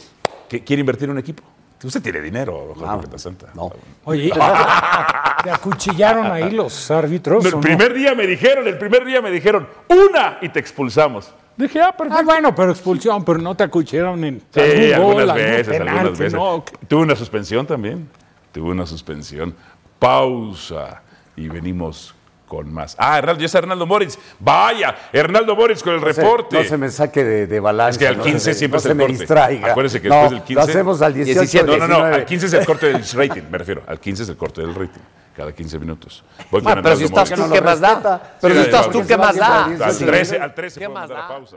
¿qué- 0.48 0.62
¿quiere 0.64 0.80
invertir 0.80 1.04
en 1.04 1.10
un 1.12 1.18
equipo? 1.18 1.42
Usted 1.84 2.02
tiene 2.02 2.20
dinero, 2.22 2.72
Jorge 2.74 2.84
Ah, 2.88 3.00
Petasanta. 3.00 3.48
no. 3.54 3.70
Oye, 4.04 4.30
te 5.44 5.50
acuchillaron 5.50 6.26
ahí 6.26 6.50
los 6.50 6.90
árbitros. 6.90 7.44
El 7.44 7.52
¿o 7.54 7.56
no? 7.56 7.60
primer 7.60 7.94
día 7.94 8.14
me 8.14 8.26
dijeron, 8.26 8.66
el 8.66 8.78
primer 8.78 9.04
día 9.04 9.20
me 9.20 9.30
dijeron, 9.30 9.68
una 9.88 10.38
y 10.40 10.48
te 10.48 10.58
expulsamos. 10.58 11.32
Dije, 11.56 11.80
ah, 11.80 11.94
perfecto. 11.96 12.18
Ah, 12.20 12.22
bueno, 12.24 12.54
pero 12.54 12.70
expulsión, 12.72 13.24
pero 13.24 13.38
no 13.38 13.54
te 13.54 13.64
acuchillaron 13.64 14.22
en 14.24 14.42
Sí, 14.52 14.60
algún 14.60 14.92
algunas 14.94 15.14
gol, 15.14 15.30
algún 15.30 15.36
veces, 15.36 15.68
penalti, 15.68 15.90
algunas 15.98 16.18
veces. 16.18 16.34
¿no? 16.34 16.64
Tuve 16.88 17.02
una 17.02 17.16
suspensión 17.16 17.66
también. 17.66 18.08
Tuve 18.52 18.70
una 18.70 18.86
suspensión. 18.86 19.54
Pausa. 19.98 21.02
Y 21.36 21.48
venimos 21.48 22.14
con 22.48 22.72
más. 22.72 22.94
Ah, 22.98 23.18
Hernaldo, 23.18 23.40
ya 23.40 23.46
está 23.46 23.58
Hernaldo 23.58 23.86
Moritz. 23.86 24.18
Vaya, 24.38 24.94
Hernaldo 25.12 25.54
Moritz 25.56 25.82
con 25.82 25.94
el 25.94 26.00
No 26.00 26.12
se- 26.12 26.22
reporte. 26.22 26.58
No 26.62 26.64
se 26.68 26.76
me 26.78 26.88
saque 26.90 27.24
de, 27.24 27.46
de 27.46 27.60
balance. 27.60 27.92
Es 27.92 27.98
que 27.98 28.06
al 28.06 28.18
no 28.18 28.22
15 28.24 28.38
se 28.40 28.50
me- 28.50 28.54
siempre 28.54 28.76
no 28.76 28.78
es 28.78 28.82
se 28.84 28.88
el 28.90 28.94
me 28.96 29.02
corte. 29.04 29.18
distraiga. 29.18 29.70
Acuérdese 29.72 30.00
que 30.00 30.08
No, 30.08 30.14
después 30.14 30.30
del 30.32 30.42
15 30.42 30.54
Lo 30.54 30.60
hacemos 30.62 31.02
al 31.02 31.14
18, 31.14 31.40
17. 31.40 31.66
no, 31.66 31.72
no, 31.72 31.78
no, 31.78 31.86
19. 31.96 32.14
al 32.14 32.24
15 32.24 32.46
es 32.46 32.52
el 32.54 32.64
corte 32.66 32.86
del 32.86 33.04
rating, 33.12 33.42
me 33.50 33.58
refiero. 33.58 33.82
Al 33.86 34.00
15 34.00 34.22
es 34.22 34.28
el 34.28 34.36
corte 34.36 34.60
del 34.62 34.74
rating. 34.74 35.00
Cada 35.36 35.52
15 35.52 35.78
minutos. 35.78 36.24
Voy 36.50 36.62
con 36.62 36.72
Ah, 36.78 36.80
pero 36.82 36.96
si 36.96 37.04
estás 37.04 37.28
Moritz. 37.30 37.42
tú, 37.44 37.48
no 37.48 37.54
¿qué 37.54 37.60
más 37.60 37.80
da? 37.80 38.36
Pero 38.40 38.54
si 38.54 38.60
estás 38.60 38.86
no, 38.86 38.92
tú, 38.92 39.00
no, 39.00 39.06
¿qué 39.06 39.16
no, 39.18 39.22
más 39.22 39.34
no, 39.34 39.40
da? 39.42 39.66
no, 39.66 39.76
no, 39.76 39.84
Al 39.84 39.92
Sí. 39.92 40.04
13, 40.06 40.38
al 40.40 40.54
13 40.54 40.80
¿Qué 40.80 40.86
podemos 40.86 41.00
más 41.02 41.08
dar 41.10 41.18
la 41.18 41.22
da? 41.24 41.28
pausa. 41.28 41.56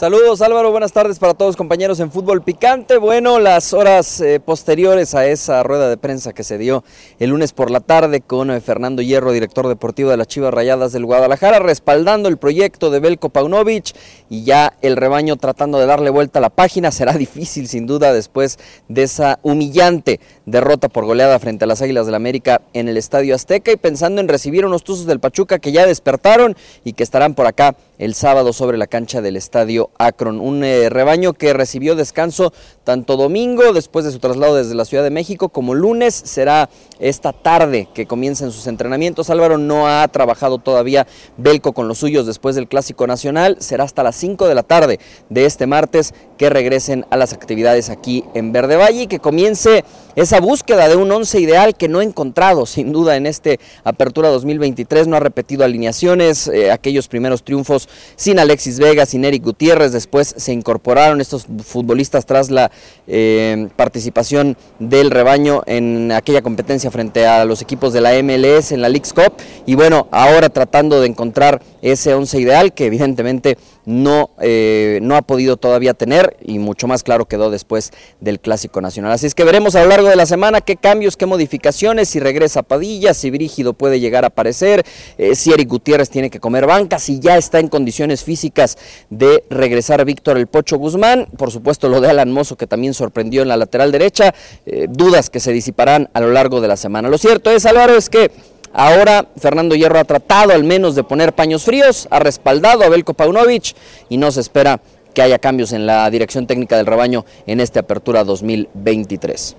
Saludos 0.00 0.40
Álvaro, 0.40 0.70
buenas 0.70 0.94
tardes 0.94 1.18
para 1.18 1.34
todos 1.34 1.56
compañeros 1.56 2.00
en 2.00 2.10
Fútbol 2.10 2.40
Picante. 2.40 2.96
Bueno, 2.96 3.38
las 3.38 3.74
horas 3.74 4.22
eh, 4.22 4.40
posteriores 4.40 5.14
a 5.14 5.26
esa 5.26 5.62
rueda 5.62 5.90
de 5.90 5.98
prensa 5.98 6.32
que 6.32 6.42
se 6.42 6.56
dio 6.56 6.84
el 7.18 7.28
lunes 7.28 7.52
por 7.52 7.70
la 7.70 7.80
tarde 7.80 8.22
con 8.22 8.50
eh, 8.50 8.62
Fernando 8.62 9.02
Hierro, 9.02 9.30
director 9.30 9.68
deportivo 9.68 10.08
de 10.08 10.16
las 10.16 10.26
Chivas 10.26 10.54
Rayadas 10.54 10.92
del 10.92 11.04
Guadalajara, 11.04 11.58
respaldando 11.58 12.30
el 12.30 12.38
proyecto 12.38 12.88
de 12.88 12.98
Belko 12.98 13.28
Paunovic 13.28 13.94
y 14.30 14.44
ya 14.44 14.72
el 14.80 14.96
rebaño 14.96 15.36
tratando 15.36 15.78
de 15.78 15.84
darle 15.84 16.08
vuelta 16.08 16.38
a 16.38 16.40
la 16.40 16.48
página. 16.48 16.90
Será 16.92 17.12
difícil 17.12 17.68
sin 17.68 17.86
duda 17.86 18.14
después 18.14 18.58
de 18.88 19.02
esa 19.02 19.38
humillante 19.42 20.18
derrota 20.50 20.88
por 20.88 21.04
goleada 21.04 21.38
frente 21.38 21.64
a 21.64 21.66
las 21.68 21.80
Águilas 21.80 22.06
del 22.06 22.14
América 22.14 22.60
en 22.72 22.88
el 22.88 22.96
Estadio 22.96 23.34
Azteca 23.34 23.70
y 23.72 23.76
pensando 23.76 24.20
en 24.20 24.28
recibir 24.28 24.66
unos 24.66 24.84
tuzos 24.84 25.06
del 25.06 25.20
Pachuca 25.20 25.58
que 25.58 25.72
ya 25.72 25.86
despertaron 25.86 26.56
y 26.84 26.94
que 26.94 27.02
estarán 27.02 27.34
por 27.34 27.46
acá 27.46 27.76
el 27.98 28.14
sábado 28.14 28.52
sobre 28.54 28.78
la 28.78 28.86
cancha 28.86 29.20
del 29.20 29.36
estadio 29.36 29.90
Akron. 29.98 30.40
Un 30.40 30.64
eh, 30.64 30.88
rebaño 30.88 31.34
que 31.34 31.52
recibió 31.52 31.94
descanso 31.94 32.52
tanto 32.82 33.18
domingo 33.18 33.74
después 33.74 34.06
de 34.06 34.10
su 34.10 34.18
traslado 34.18 34.56
desde 34.56 34.74
la 34.74 34.86
Ciudad 34.86 35.04
de 35.04 35.10
México 35.10 35.50
como 35.50 35.74
lunes. 35.74 36.14
Será 36.14 36.70
esta 36.98 37.34
tarde 37.34 37.88
que 37.94 38.06
comiencen 38.06 38.52
sus 38.52 38.66
entrenamientos. 38.66 39.28
Álvaro 39.28 39.58
no 39.58 39.86
ha 39.86 40.08
trabajado 40.08 40.58
todavía 40.58 41.06
Belco 41.36 41.72
con 41.72 41.88
los 41.88 41.98
suyos 41.98 42.26
después 42.26 42.56
del 42.56 42.68
Clásico 42.68 43.06
Nacional. 43.06 43.58
Será 43.60 43.84
hasta 43.84 44.02
las 44.02 44.16
5 44.16 44.48
de 44.48 44.54
la 44.54 44.62
tarde 44.62 44.98
de 45.28 45.44
este 45.44 45.66
martes 45.66 46.14
que 46.38 46.48
regresen 46.48 47.04
a 47.10 47.18
las 47.18 47.34
actividades 47.34 47.90
aquí 47.90 48.24
en 48.32 48.52
Verde 48.52 48.76
Valle 48.76 49.02
y 49.02 49.06
que 49.08 49.20
comience 49.20 49.84
esa 50.16 50.39
búsqueda 50.40 50.88
de 50.88 50.96
un 50.96 51.10
once 51.12 51.40
ideal 51.40 51.74
que 51.76 51.88
no 51.88 52.00
ha 52.00 52.04
encontrado 52.04 52.66
sin 52.66 52.92
duda 52.92 53.16
en 53.16 53.26
este 53.26 53.60
Apertura 53.84 54.28
2023. 54.28 55.06
No 55.06 55.16
ha 55.16 55.20
repetido 55.20 55.64
alineaciones, 55.64 56.48
eh, 56.48 56.70
aquellos 56.70 57.08
primeros 57.08 57.44
triunfos 57.44 57.88
sin 58.16 58.38
Alexis 58.38 58.78
Vega, 58.78 59.06
sin 59.06 59.24
Eric 59.24 59.44
Gutiérrez. 59.44 59.92
Después 59.92 60.34
se 60.36 60.52
incorporaron 60.52 61.20
estos 61.20 61.46
futbolistas 61.64 62.26
tras 62.26 62.50
la 62.50 62.70
eh, 63.06 63.68
participación 63.76 64.56
del 64.78 65.10
rebaño 65.10 65.62
en 65.66 66.12
aquella 66.12 66.42
competencia 66.42 66.90
frente 66.90 67.26
a 67.26 67.44
los 67.44 67.62
equipos 67.62 67.92
de 67.92 68.00
la 68.00 68.12
MLS 68.22 68.72
en 68.72 68.82
la 68.82 68.88
League's 68.88 69.12
Cup. 69.12 69.34
Y 69.66 69.74
bueno, 69.74 70.08
ahora 70.10 70.48
tratando 70.48 71.00
de 71.00 71.06
encontrar 71.06 71.62
ese 71.82 72.14
once 72.14 72.40
ideal 72.40 72.72
que 72.72 72.86
evidentemente 72.86 73.58
no, 73.86 74.30
eh, 74.40 74.98
no 75.02 75.16
ha 75.16 75.22
podido 75.22 75.56
todavía 75.56 75.94
tener 75.94 76.36
y 76.42 76.58
mucho 76.58 76.86
más 76.86 77.02
claro 77.02 77.26
quedó 77.26 77.50
después 77.50 77.92
del 78.20 78.40
Clásico 78.40 78.80
Nacional. 78.80 79.12
Así 79.12 79.26
es 79.26 79.34
que 79.34 79.44
veremos 79.44 79.74
a 79.74 79.82
lo 79.82 79.88
largo 79.88 80.08
de 80.08 80.16
la 80.16 80.26
semana 80.26 80.60
qué 80.60 80.76
cambios, 80.76 81.16
qué 81.16 81.26
modificaciones, 81.26 82.08
si 82.08 82.20
regresa 82.20 82.62
Padilla, 82.62 83.14
si 83.14 83.30
Brígido 83.30 83.72
puede 83.72 84.00
llegar 84.00 84.24
a 84.24 84.28
aparecer, 84.28 84.84
eh, 85.18 85.34
si 85.34 85.52
Eric 85.52 85.68
Gutiérrez 85.68 86.10
tiene 86.10 86.30
que 86.30 86.40
comer 86.40 86.66
banca, 86.66 86.98
si 86.98 87.20
ya 87.20 87.36
está 87.36 87.58
en 87.58 87.68
condiciones 87.68 88.24
físicas 88.24 88.78
de 89.08 89.44
regresar 89.50 90.04
Víctor 90.04 90.38
El 90.38 90.46
Pocho 90.46 90.76
Guzmán, 90.78 91.28
por 91.36 91.50
supuesto 91.50 91.88
lo 91.88 92.00
de 92.00 92.10
Alan 92.10 92.32
Mozo 92.32 92.56
que 92.56 92.66
también 92.66 92.94
sorprendió 92.94 93.42
en 93.42 93.48
la 93.48 93.56
lateral 93.56 93.92
derecha, 93.92 94.34
eh, 94.66 94.86
dudas 94.88 95.30
que 95.30 95.40
se 95.40 95.52
disiparán 95.52 96.08
a 96.12 96.20
lo 96.20 96.30
largo 96.30 96.60
de 96.60 96.68
la 96.68 96.76
semana. 96.76 97.08
Lo 97.08 97.18
cierto 97.18 97.50
es, 97.50 97.66
Álvaro, 97.66 97.96
es 97.96 98.08
que 98.08 98.30
Ahora 98.72 99.26
Fernando 99.36 99.74
Hierro 99.74 99.98
ha 99.98 100.04
tratado 100.04 100.52
al 100.52 100.64
menos 100.64 100.94
de 100.94 101.02
poner 101.02 101.32
paños 101.32 101.64
fríos, 101.64 102.06
ha 102.10 102.20
respaldado 102.20 102.84
a 102.84 102.88
Belko 102.88 103.14
Paunovic 103.14 103.74
y 104.08 104.16
no 104.16 104.30
se 104.30 104.40
espera 104.40 104.80
que 105.12 105.22
haya 105.22 105.40
cambios 105.40 105.72
en 105.72 105.86
la 105.86 106.08
dirección 106.08 106.46
técnica 106.46 106.76
del 106.76 106.86
rebaño 106.86 107.24
en 107.46 107.58
esta 107.60 107.80
apertura 107.80 108.22
2023. 108.22 109.56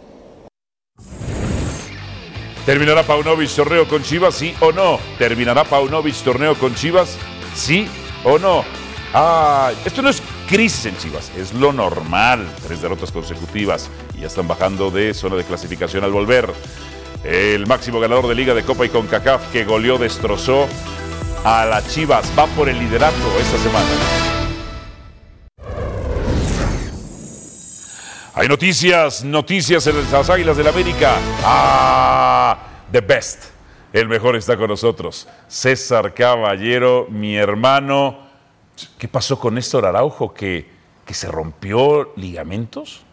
¿Terminará 2.65 3.03
Paunovic 3.03 3.49
torneo 3.49 3.87
con 3.87 4.03
Chivas, 4.03 4.35
sí 4.35 4.53
o 4.61 4.71
no? 4.71 4.99
¿Terminará 5.17 5.65
Paunovic 5.65 6.15
torneo 6.23 6.55
con 6.55 6.73
Chivas, 6.75 7.17
sí 7.53 7.87
o 8.23 8.39
no? 8.39 8.63
Ah, 9.13 9.73
esto 9.83 10.01
no 10.01 10.09
es 10.09 10.21
crisis 10.47 10.85
en 10.85 10.97
Chivas, 10.97 11.31
es 11.37 11.53
lo 11.53 11.73
normal. 11.73 12.47
Tres 12.65 12.81
derrotas 12.81 13.11
consecutivas 13.11 13.89
y 14.15 14.21
ya 14.21 14.27
están 14.27 14.47
bajando 14.47 14.89
de 14.89 15.13
zona 15.13 15.35
de 15.35 15.43
clasificación 15.43 16.05
al 16.05 16.11
volver. 16.11 16.49
El 17.23 17.67
máximo 17.67 17.99
ganador 17.99 18.27
de 18.27 18.35
Liga 18.35 18.55
de 18.55 18.63
Copa 18.63 18.85
y 18.85 18.89
CONCACAF 18.89 19.51
que 19.51 19.63
goleó, 19.63 19.97
destrozó 19.99 20.67
a 21.43 21.65
las 21.65 21.87
Chivas. 21.93 22.31
Va 22.37 22.47
por 22.47 22.67
el 22.67 22.79
liderato 22.79 23.15
esta 23.39 23.57
semana. 23.57 23.89
Hay 28.33 28.47
noticias, 28.47 29.23
noticias 29.23 29.85
en 29.85 30.11
las 30.11 30.29
Águilas 30.29 30.57
del 30.57 30.67
América. 30.67 31.15
Ah, 31.43 32.57
the 32.91 33.01
best. 33.01 33.45
El 33.93 34.07
mejor 34.07 34.35
está 34.35 34.57
con 34.57 34.69
nosotros. 34.69 35.27
César 35.47 36.13
Caballero, 36.13 37.07
mi 37.09 37.35
hermano. 37.35 38.17
¿Qué 38.97 39.07
pasó 39.07 39.37
con 39.37 39.55
Néstor 39.55 39.85
Araujo? 39.85 40.33
¿Que, 40.33 40.67
que 41.05 41.13
se 41.13 41.27
rompió 41.27 42.13
ligamentos? 42.15 43.03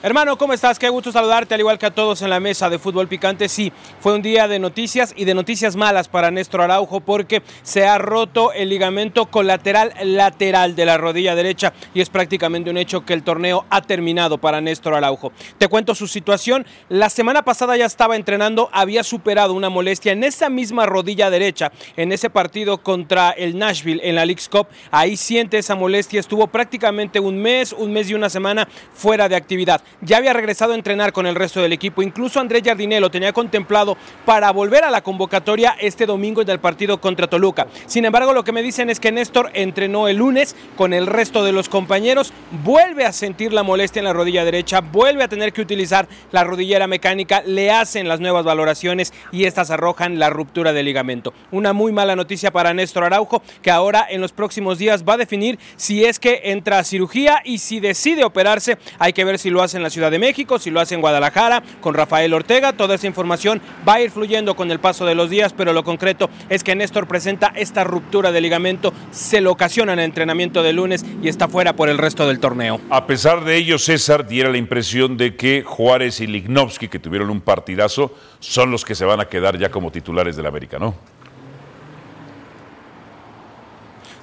Hermano, 0.00 0.38
¿cómo 0.38 0.52
estás? 0.52 0.78
Qué 0.78 0.88
gusto 0.88 1.10
saludarte, 1.10 1.54
al 1.54 1.60
igual 1.60 1.76
que 1.76 1.86
a 1.86 1.90
todos 1.90 2.22
en 2.22 2.30
la 2.30 2.38
mesa 2.38 2.70
de 2.70 2.78
fútbol 2.78 3.08
picante. 3.08 3.48
Sí, 3.48 3.72
fue 3.98 4.14
un 4.14 4.22
día 4.22 4.46
de 4.46 4.60
noticias 4.60 5.12
y 5.16 5.24
de 5.24 5.34
noticias 5.34 5.74
malas 5.74 6.06
para 6.06 6.30
Néstor 6.30 6.60
Araujo 6.60 7.00
porque 7.00 7.42
se 7.64 7.84
ha 7.84 7.98
roto 7.98 8.52
el 8.52 8.68
ligamento 8.68 9.26
colateral 9.26 9.92
lateral 10.00 10.76
de 10.76 10.86
la 10.86 10.98
rodilla 10.98 11.34
derecha 11.34 11.72
y 11.94 12.00
es 12.00 12.10
prácticamente 12.10 12.70
un 12.70 12.76
hecho 12.76 13.04
que 13.04 13.12
el 13.12 13.24
torneo 13.24 13.66
ha 13.70 13.82
terminado 13.82 14.38
para 14.38 14.60
Néstor 14.60 14.94
Araujo. 14.94 15.32
Te 15.58 15.66
cuento 15.66 15.96
su 15.96 16.06
situación. 16.06 16.64
La 16.88 17.10
semana 17.10 17.42
pasada 17.42 17.76
ya 17.76 17.86
estaba 17.86 18.14
entrenando, 18.14 18.70
había 18.72 19.02
superado 19.02 19.52
una 19.52 19.68
molestia 19.68 20.12
en 20.12 20.22
esa 20.22 20.48
misma 20.48 20.86
rodilla 20.86 21.28
derecha, 21.28 21.72
en 21.96 22.12
ese 22.12 22.30
partido 22.30 22.84
contra 22.84 23.30
el 23.30 23.58
Nashville 23.58 24.02
en 24.04 24.14
la 24.14 24.24
League's 24.24 24.48
Cup. 24.48 24.68
Ahí 24.92 25.16
siente 25.16 25.58
esa 25.58 25.74
molestia, 25.74 26.20
estuvo 26.20 26.46
prácticamente 26.46 27.18
un 27.18 27.36
mes, 27.42 27.72
un 27.72 27.92
mes 27.92 28.08
y 28.08 28.14
una 28.14 28.30
semana 28.30 28.68
fuera 28.94 29.28
de 29.28 29.34
actividad 29.34 29.82
ya 30.00 30.18
había 30.18 30.32
regresado 30.32 30.72
a 30.72 30.76
entrenar 30.76 31.12
con 31.12 31.26
el 31.26 31.34
resto 31.34 31.60
del 31.60 31.72
equipo. 31.72 32.02
Incluso 32.02 32.40
Andrés 32.40 32.62
Jardiné 32.64 33.00
lo 33.00 33.10
tenía 33.10 33.32
contemplado 33.32 33.96
para 34.24 34.50
volver 34.52 34.84
a 34.84 34.90
la 34.90 35.02
convocatoria 35.02 35.76
este 35.80 36.06
domingo 36.06 36.42
en 36.42 36.50
el 36.50 36.58
partido 36.58 37.00
contra 37.00 37.26
Toluca. 37.26 37.66
Sin 37.86 38.04
embargo, 38.04 38.32
lo 38.32 38.44
que 38.44 38.52
me 38.52 38.62
dicen 38.62 38.90
es 38.90 39.00
que 39.00 39.12
Néstor 39.12 39.50
entrenó 39.54 40.08
el 40.08 40.16
lunes 40.16 40.54
con 40.76 40.92
el 40.92 41.06
resto 41.06 41.44
de 41.44 41.52
los 41.52 41.68
compañeros, 41.68 42.32
vuelve 42.64 43.04
a 43.04 43.12
sentir 43.12 43.52
la 43.52 43.62
molestia 43.62 44.00
en 44.00 44.04
la 44.04 44.12
rodilla 44.12 44.44
derecha, 44.44 44.80
vuelve 44.80 45.24
a 45.24 45.28
tener 45.28 45.52
que 45.52 45.62
utilizar 45.62 46.08
la 46.30 46.44
rodillera 46.44 46.86
mecánica, 46.86 47.42
le 47.44 47.70
hacen 47.70 48.08
las 48.08 48.20
nuevas 48.20 48.44
valoraciones 48.44 49.12
y 49.32 49.44
estas 49.44 49.70
arrojan 49.70 50.18
la 50.18 50.30
ruptura 50.30 50.72
del 50.72 50.86
ligamento. 50.86 51.32
Una 51.50 51.72
muy 51.72 51.92
mala 51.92 52.16
noticia 52.16 52.50
para 52.50 52.74
Néstor 52.74 53.04
Araujo, 53.04 53.42
que 53.62 53.70
ahora 53.70 54.06
en 54.08 54.20
los 54.20 54.32
próximos 54.32 54.78
días 54.78 55.04
va 55.08 55.14
a 55.14 55.18
definir 55.18 55.58
si 55.76 56.04
es 56.04 56.18
que 56.18 56.40
entra 56.44 56.78
a 56.78 56.84
cirugía 56.84 57.40
y 57.44 57.58
si 57.58 57.80
decide 57.80 58.24
operarse, 58.24 58.78
hay 58.98 59.12
que 59.12 59.24
ver 59.24 59.38
si 59.38 59.50
lo 59.50 59.62
hace 59.62 59.77
en 59.78 59.82
la 59.82 59.90
Ciudad 59.90 60.10
de 60.10 60.18
México, 60.18 60.58
si 60.58 60.70
lo 60.70 60.80
hace 60.80 60.94
en 60.94 61.00
Guadalajara, 61.00 61.62
con 61.80 61.94
Rafael 61.94 62.34
Ortega. 62.34 62.74
Toda 62.74 62.96
esa 62.96 63.06
información 63.06 63.62
va 63.88 63.94
a 63.94 64.00
ir 64.02 64.10
fluyendo 64.10 64.54
con 64.54 64.70
el 64.70 64.78
paso 64.78 65.06
de 65.06 65.14
los 65.14 65.30
días, 65.30 65.54
pero 65.54 65.72
lo 65.72 65.84
concreto 65.84 66.28
es 66.50 66.62
que 66.62 66.74
Néstor 66.74 67.06
presenta 67.06 67.52
esta 67.56 67.84
ruptura 67.84 68.32
de 68.32 68.40
ligamento, 68.40 68.92
se 69.10 69.40
lo 69.40 69.50
ocasiona 69.50 69.94
en 69.94 70.00
el 70.00 70.04
entrenamiento 70.04 70.62
de 70.62 70.72
lunes 70.72 71.04
y 71.22 71.28
está 71.28 71.48
fuera 71.48 71.74
por 71.74 71.88
el 71.88 71.98
resto 71.98 72.26
del 72.26 72.40
torneo. 72.40 72.80
A 72.90 73.06
pesar 73.06 73.44
de 73.44 73.56
ello, 73.56 73.78
César 73.78 74.26
diera 74.26 74.50
la 74.50 74.58
impresión 74.58 75.16
de 75.16 75.36
que 75.36 75.62
Juárez 75.64 76.20
y 76.20 76.26
Lignovsky, 76.26 76.88
que 76.88 76.98
tuvieron 76.98 77.30
un 77.30 77.40
partidazo, 77.40 78.14
son 78.40 78.70
los 78.70 78.84
que 78.84 78.94
se 78.94 79.04
van 79.04 79.20
a 79.20 79.26
quedar 79.26 79.58
ya 79.58 79.70
como 79.70 79.90
titulares 79.90 80.36
del 80.36 80.46
América, 80.46 80.78
¿no? 80.78 80.94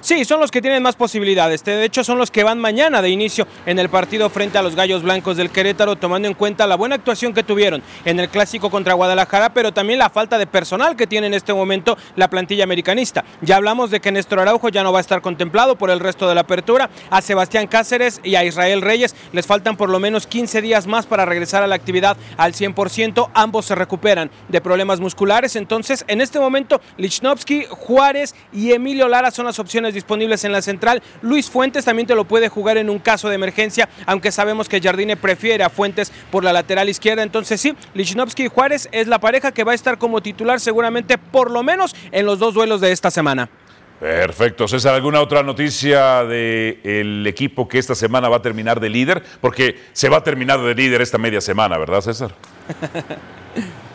Sí, 0.06 0.24
son 0.24 0.38
los 0.38 0.52
que 0.52 0.62
tienen 0.62 0.84
más 0.84 0.94
posibilidades. 0.94 1.64
De 1.64 1.84
hecho, 1.84 2.04
son 2.04 2.16
los 2.16 2.30
que 2.30 2.44
van 2.44 2.60
mañana 2.60 3.02
de 3.02 3.10
inicio 3.10 3.44
en 3.66 3.80
el 3.80 3.88
partido 3.88 4.30
frente 4.30 4.56
a 4.56 4.62
los 4.62 4.76
Gallos 4.76 5.02
Blancos 5.02 5.36
del 5.36 5.50
Querétaro, 5.50 5.96
tomando 5.96 6.28
en 6.28 6.34
cuenta 6.34 6.68
la 6.68 6.76
buena 6.76 6.94
actuación 6.94 7.34
que 7.34 7.42
tuvieron 7.42 7.82
en 8.04 8.20
el 8.20 8.28
clásico 8.28 8.70
contra 8.70 8.94
Guadalajara, 8.94 9.52
pero 9.52 9.72
también 9.72 9.98
la 9.98 10.08
falta 10.08 10.38
de 10.38 10.46
personal 10.46 10.94
que 10.94 11.08
tiene 11.08 11.26
en 11.26 11.34
este 11.34 11.52
momento 11.52 11.98
la 12.14 12.30
plantilla 12.30 12.62
americanista. 12.62 13.24
Ya 13.40 13.56
hablamos 13.56 13.90
de 13.90 13.98
que 13.98 14.12
Néstor 14.12 14.38
Araujo 14.38 14.68
ya 14.68 14.84
no 14.84 14.92
va 14.92 14.98
a 14.98 15.00
estar 15.00 15.20
contemplado 15.22 15.74
por 15.76 15.90
el 15.90 15.98
resto 15.98 16.28
de 16.28 16.36
la 16.36 16.42
apertura. 16.42 16.88
A 17.10 17.20
Sebastián 17.20 17.66
Cáceres 17.66 18.20
y 18.22 18.36
a 18.36 18.44
Israel 18.44 18.82
Reyes 18.82 19.16
les 19.32 19.44
faltan 19.44 19.76
por 19.76 19.88
lo 19.88 19.98
menos 19.98 20.28
15 20.28 20.62
días 20.62 20.86
más 20.86 21.06
para 21.06 21.24
regresar 21.24 21.64
a 21.64 21.66
la 21.66 21.74
actividad 21.74 22.16
al 22.36 22.52
100%. 22.52 23.30
Ambos 23.34 23.66
se 23.66 23.74
recuperan 23.74 24.30
de 24.46 24.60
problemas 24.60 25.00
musculares. 25.00 25.56
Entonces, 25.56 26.04
en 26.06 26.20
este 26.20 26.38
momento, 26.38 26.80
Lichnowsky, 26.96 27.64
Juárez 27.68 28.36
y 28.52 28.70
Emilio 28.70 29.08
Lara 29.08 29.32
son 29.32 29.46
las 29.46 29.58
opciones 29.58 29.95
disponibles 29.96 30.44
en 30.44 30.52
la 30.52 30.62
central. 30.62 31.02
Luis 31.22 31.50
Fuentes 31.50 31.84
también 31.84 32.06
te 32.06 32.14
lo 32.14 32.24
puede 32.24 32.48
jugar 32.48 32.76
en 32.76 32.88
un 32.88 33.00
caso 33.00 33.28
de 33.28 33.34
emergencia, 33.34 33.88
aunque 34.06 34.30
sabemos 34.30 34.68
que 34.68 34.80
Jardine 34.80 35.16
prefiere 35.16 35.64
a 35.64 35.70
Fuentes 35.70 36.12
por 36.30 36.44
la 36.44 36.52
lateral 36.52 36.88
izquierda. 36.88 37.24
Entonces 37.24 37.60
sí, 37.60 37.74
Lichnowsky 37.94 38.44
y 38.44 38.48
Juárez 38.48 38.88
es 38.92 39.08
la 39.08 39.18
pareja 39.18 39.50
que 39.50 39.64
va 39.64 39.72
a 39.72 39.74
estar 39.74 39.98
como 39.98 40.20
titular 40.20 40.60
seguramente 40.60 41.18
por 41.18 41.50
lo 41.50 41.64
menos 41.64 41.96
en 42.12 42.26
los 42.26 42.38
dos 42.38 42.54
duelos 42.54 42.80
de 42.80 42.92
esta 42.92 43.10
semana. 43.10 43.48
Perfecto. 43.98 44.68
César, 44.68 44.94
¿alguna 44.94 45.20
otra 45.20 45.42
noticia 45.42 46.22
del 46.24 47.26
equipo 47.26 47.66
que 47.66 47.78
esta 47.78 47.94
semana 47.94 48.28
va 48.28 48.36
a 48.36 48.42
terminar 48.42 48.78
de 48.78 48.90
líder? 48.90 49.22
Porque 49.40 49.80
se 49.92 50.08
va 50.08 50.18
a 50.18 50.22
terminar 50.22 50.60
de 50.60 50.74
líder 50.74 51.00
esta 51.00 51.18
media 51.18 51.40
semana, 51.40 51.78
¿verdad, 51.78 52.02
César? 52.02 52.34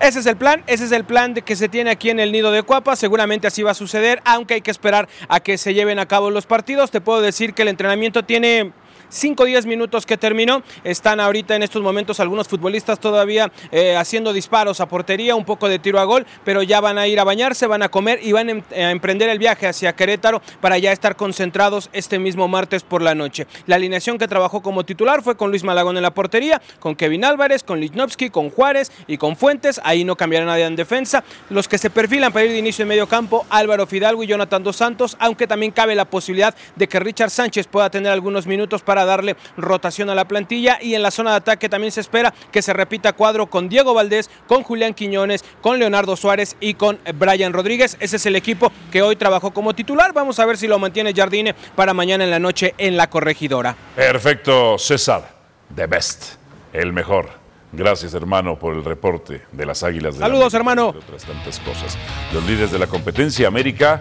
Ese 0.00 0.18
es 0.18 0.26
el 0.26 0.36
plan, 0.36 0.62
ese 0.66 0.84
es 0.84 0.92
el 0.92 1.04
plan 1.04 1.34
de 1.34 1.42
que 1.42 1.56
se 1.56 1.68
tiene 1.68 1.90
aquí 1.90 2.10
en 2.10 2.20
el 2.20 2.32
nido 2.32 2.50
de 2.50 2.62
Cuapa. 2.62 2.96
Seguramente 2.96 3.46
así 3.46 3.62
va 3.62 3.70
a 3.70 3.74
suceder, 3.74 4.20
aunque 4.24 4.54
hay 4.54 4.60
que 4.60 4.70
esperar 4.70 5.08
a 5.28 5.40
que 5.40 5.56
se 5.56 5.72
lleven 5.72 5.98
a 5.98 6.06
cabo 6.06 6.30
los 6.30 6.46
partidos. 6.46 6.90
Te 6.90 7.00
puedo 7.00 7.20
decir 7.22 7.54
que 7.54 7.62
el 7.62 7.68
entrenamiento 7.68 8.24
tiene 8.24 8.72
5 9.14 9.42
o 9.42 9.46
10 9.46 9.66
minutos 9.66 10.06
que 10.06 10.16
terminó. 10.16 10.62
Están 10.82 11.20
ahorita 11.20 11.54
en 11.54 11.62
estos 11.62 11.82
momentos 11.82 12.20
algunos 12.20 12.48
futbolistas 12.48 12.98
todavía 12.98 13.50
eh, 13.70 13.96
haciendo 13.96 14.32
disparos 14.32 14.80
a 14.80 14.88
portería, 14.88 15.36
un 15.36 15.44
poco 15.44 15.68
de 15.68 15.78
tiro 15.78 16.00
a 16.00 16.04
gol, 16.04 16.26
pero 16.44 16.62
ya 16.62 16.80
van 16.80 16.98
a 16.98 17.06
ir 17.06 17.20
a 17.20 17.24
bañarse, 17.24 17.66
van 17.66 17.82
a 17.82 17.88
comer 17.88 18.18
y 18.22 18.32
van 18.32 18.50
em, 18.50 18.62
a 18.72 18.90
emprender 18.90 19.28
el 19.28 19.38
viaje 19.38 19.66
hacia 19.66 19.94
Querétaro 19.94 20.42
para 20.60 20.78
ya 20.78 20.92
estar 20.92 21.16
concentrados 21.16 21.90
este 21.92 22.18
mismo 22.18 22.48
martes 22.48 22.82
por 22.82 23.02
la 23.02 23.14
noche. 23.14 23.46
La 23.66 23.76
alineación 23.76 24.18
que 24.18 24.28
trabajó 24.28 24.62
como 24.62 24.84
titular 24.84 25.22
fue 25.22 25.36
con 25.36 25.50
Luis 25.50 25.62
Malagón 25.62 25.96
en 25.96 26.02
la 26.02 26.12
portería, 26.12 26.60
con 26.80 26.96
Kevin 26.96 27.24
Álvarez, 27.24 27.62
con 27.62 27.80
Lichnowsky, 27.80 28.30
con 28.30 28.50
Juárez 28.50 28.90
y 29.06 29.16
con 29.16 29.36
Fuentes. 29.36 29.80
Ahí 29.84 30.04
no 30.04 30.16
cambiará 30.16 30.46
nadie 30.46 30.64
en 30.64 30.76
defensa. 30.76 31.22
Los 31.50 31.68
que 31.68 31.78
se 31.78 31.90
perfilan 31.90 32.32
para 32.32 32.46
ir 32.46 32.52
de 32.52 32.58
inicio 32.58 32.82
en 32.82 32.88
medio 32.88 33.06
campo, 33.06 33.46
Álvaro 33.50 33.86
Fidalgo 33.86 34.24
y 34.24 34.26
Jonathan 34.26 34.62
Dos 34.62 34.76
Santos, 34.76 35.16
aunque 35.20 35.46
también 35.46 35.72
cabe 35.72 35.94
la 35.94 36.04
posibilidad 36.04 36.54
de 36.74 36.88
que 36.88 36.98
Richard 36.98 37.30
Sánchez 37.30 37.68
pueda 37.68 37.90
tener 37.90 38.10
algunos 38.10 38.46
minutos 38.46 38.82
para 38.82 39.03
darle 39.04 39.36
rotación 39.56 40.10
a 40.10 40.14
la 40.14 40.26
plantilla. 40.26 40.78
Y 40.80 40.94
en 40.94 41.02
la 41.02 41.10
zona 41.10 41.30
de 41.30 41.36
ataque 41.36 41.68
también 41.68 41.92
se 41.92 42.00
espera 42.00 42.32
que 42.52 42.62
se 42.62 42.72
repita 42.72 43.12
cuadro 43.12 43.46
con 43.46 43.68
Diego 43.68 43.94
Valdés, 43.94 44.30
con 44.46 44.62
Julián 44.62 44.94
Quiñones, 44.94 45.44
con 45.60 45.78
Leonardo 45.78 46.16
Suárez 46.16 46.56
y 46.60 46.74
con 46.74 46.98
Brian 47.14 47.52
Rodríguez. 47.52 47.96
Ese 48.00 48.16
es 48.16 48.26
el 48.26 48.36
equipo 48.36 48.70
que 48.90 49.02
hoy 49.02 49.16
trabajó 49.16 49.52
como 49.52 49.74
titular. 49.74 50.12
Vamos 50.12 50.38
a 50.38 50.46
ver 50.46 50.56
si 50.56 50.66
lo 50.66 50.78
mantiene 50.78 51.12
Jardine 51.14 51.54
para 51.74 51.94
mañana 51.94 52.24
en 52.24 52.30
la 52.30 52.38
noche 52.38 52.74
en 52.78 52.96
la 52.96 53.08
corregidora. 53.10 53.76
Perfecto, 53.96 54.78
César. 54.78 55.34
The 55.74 55.86
best. 55.86 56.34
El 56.72 56.92
mejor. 56.92 57.28
Gracias, 57.72 58.14
hermano, 58.14 58.56
por 58.56 58.74
el 58.74 58.84
reporte 58.84 59.42
de 59.50 59.66
las 59.66 59.82
Águilas 59.82 60.14
de 60.14 60.20
la 60.20 60.26
Saludos, 60.26 60.54
América, 60.54 60.56
hermano. 60.58 60.88
otras 60.98 61.24
tantas 61.24 61.58
cosas. 61.60 61.98
Los 62.32 62.44
líderes 62.44 62.70
de 62.70 62.78
la 62.78 62.86
competencia, 62.86 63.48
América. 63.48 63.98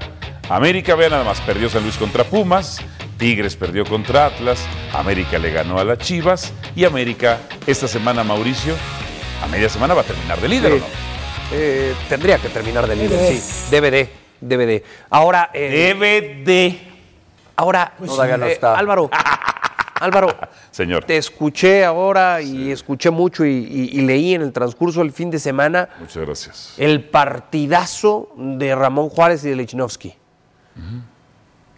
América, 0.50 0.94
vean 0.96 1.12
nada 1.12 1.24
más, 1.24 1.42
perdió 1.42 1.70
San 1.70 1.82
Luis 1.82 1.98
contra 1.98 2.24
Pumas. 2.24 2.80
Tigres 3.24 3.56
perdió 3.56 3.86
contra 3.86 4.26
Atlas. 4.26 4.60
América 4.94 5.40
le 5.40 5.50
ganó 5.50 5.80
a 5.80 5.86
las 5.86 5.98
Chivas. 6.00 6.52
Y 6.76 6.84
América, 6.84 7.40
esta 7.66 7.88
semana, 7.88 8.22
Mauricio, 8.22 8.76
a 9.42 9.48
media 9.48 9.70
semana 9.70 9.94
va 9.94 10.02
a 10.02 10.04
terminar 10.04 10.42
de 10.42 10.50
líder, 10.50 10.74
¿o 10.74 10.78
no? 10.80 10.86
Eh, 11.54 11.94
tendría 12.10 12.38
que 12.38 12.50
terminar 12.50 12.86
de 12.86 12.98
líder, 12.98 13.34
sí. 13.34 13.68
Debe 13.72 14.66
de. 14.66 14.84
Ahora, 15.10 15.50
eh, 15.54 15.70
Debe 15.72 16.44
de. 16.44 16.78
ahora, 17.56 17.94
Todavía 18.06 18.36
no 18.36 18.46
eh, 18.46 18.52
está. 18.52 18.78
Álvaro, 18.78 19.10
Álvaro, 20.02 20.36
Señor. 20.70 21.06
te 21.06 21.16
escuché 21.16 21.86
ahora 21.86 22.42
y 22.42 22.72
escuché 22.72 23.10
mucho 23.10 23.46
y, 23.46 23.52
y- 23.52 24.00
y 24.00 24.02
leí 24.02 24.34
en 24.36 24.42
el 24.42 24.52
transcurso 24.52 25.00
del 25.00 25.14
fin 25.14 25.32
de 25.32 25.40
semana 25.40 25.88
Muchas 25.98 26.26
gracias. 26.26 26.74
el 26.78 27.06
partidazo 27.06 28.34
de 28.36 28.76
Ramón 28.76 29.08
Juárez 29.08 29.46
y 29.46 29.50
de 29.52 29.56
Lichnowsky. 29.56 30.14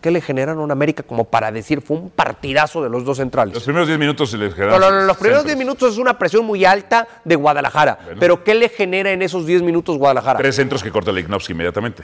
¿Qué 0.06 0.12
le 0.12 0.22
generaron 0.22 0.60
a 0.62 0.64
una 0.66 0.74
América 0.74 1.02
como 1.02 1.24
para 1.24 1.52
decir 1.52 1.82
fue 1.82 1.98
un 1.98 2.12
partidazo 2.12 2.84
de 2.84 2.92
los 2.92 3.04
dos 3.04 3.18
centrales? 3.18 3.56
Los 3.56 3.64
primeros 3.64 3.88
10 3.88 3.98
minutos 3.98 4.30
se 4.30 4.38
les 4.38 4.52
No, 4.52 4.56
quedaron. 4.56 4.80
no, 4.80 4.92
no, 4.92 5.02
los 5.08 5.18
primeros 5.18 5.40
centros. 5.42 5.46
10 5.46 5.58
minutos 5.58 5.94
es 5.94 5.98
una 5.98 6.16
presión 6.20 6.46
muy 6.46 6.64
alta 6.64 7.08
de 7.24 7.36
Guadalajara. 7.36 7.98
Pero 8.20 8.44
¿qué 8.44 8.54
le 8.54 8.70
genera 8.70 9.10
en 9.10 9.24
esos 9.24 9.48
10 9.48 9.64
minutos 9.64 9.98
Guadalajara? 9.98 10.38
Tres 10.38 10.58
centros 10.58 10.84
que 10.84 10.92
corta 10.92 11.12
Lignovsky 11.12 11.54
inmediatamente. 11.54 12.04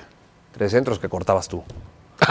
Tres 0.52 0.72
centros 0.72 0.98
que 0.98 1.08
cortabas 1.10 1.48
tú. 1.48 1.64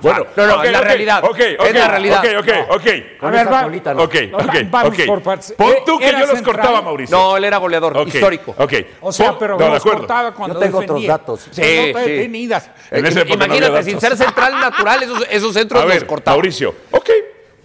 Bueno, 0.00 0.26
no, 0.36 0.46
no, 0.46 0.56
ok, 0.58 0.64
es 0.64 0.72
la 0.72 0.80
realidad. 0.80 1.24
Ok, 1.24 1.38
Es 1.40 1.58
ok, 1.58 1.66
la 1.74 1.88
realidad. 1.88 2.18
Ok, 2.18 2.26
ok, 2.38 2.70
ok. 2.76 2.84
Con 3.18 3.28
A 3.28 3.32
ver, 3.32 3.40
esa 3.40 3.50
va- 3.50 3.62
colita 3.64 3.94
no. 3.94 4.02
Ok, 4.02 4.14
ok, 4.32 4.54
vamos 4.70 4.96
por 5.06 5.22
partes. 5.22 5.52
Pon 5.56 5.70
Eh, 5.72 5.82
tú 5.86 5.98
que 5.98 6.12
yo 6.12 6.18
los 6.18 6.30
central. 6.30 6.44
cortaba, 6.44 6.82
Mauricio. 6.82 7.16
No, 7.16 7.36
él 7.36 7.44
era 7.44 7.56
goleador, 7.56 8.06
histórico. 8.08 8.54
Ok. 8.58 8.72
O 9.00 9.12
sea, 9.12 9.38
pero 9.38 9.58
no, 9.58 9.68
los 9.68 9.82
cortaba 9.82 10.32
cuando 10.34 10.54
Yo 10.54 10.60
tengo 10.60 10.78
otros 10.78 10.90
defendía. 11.00 11.10
datos. 11.12 11.48
Sí, 11.50 11.62
detenidas. 11.62 12.70
Imagínate, 12.92 13.82
sin 13.82 14.00
ser 14.00 14.16
central 14.16 14.60
natural, 14.60 15.02
esos, 15.02 15.26
esos 15.30 15.52
centros 15.54 15.82
A 15.82 15.86
los 15.86 16.04
cortaba. 16.04 16.36
Mauricio, 16.36 16.74
ok, 16.90 17.10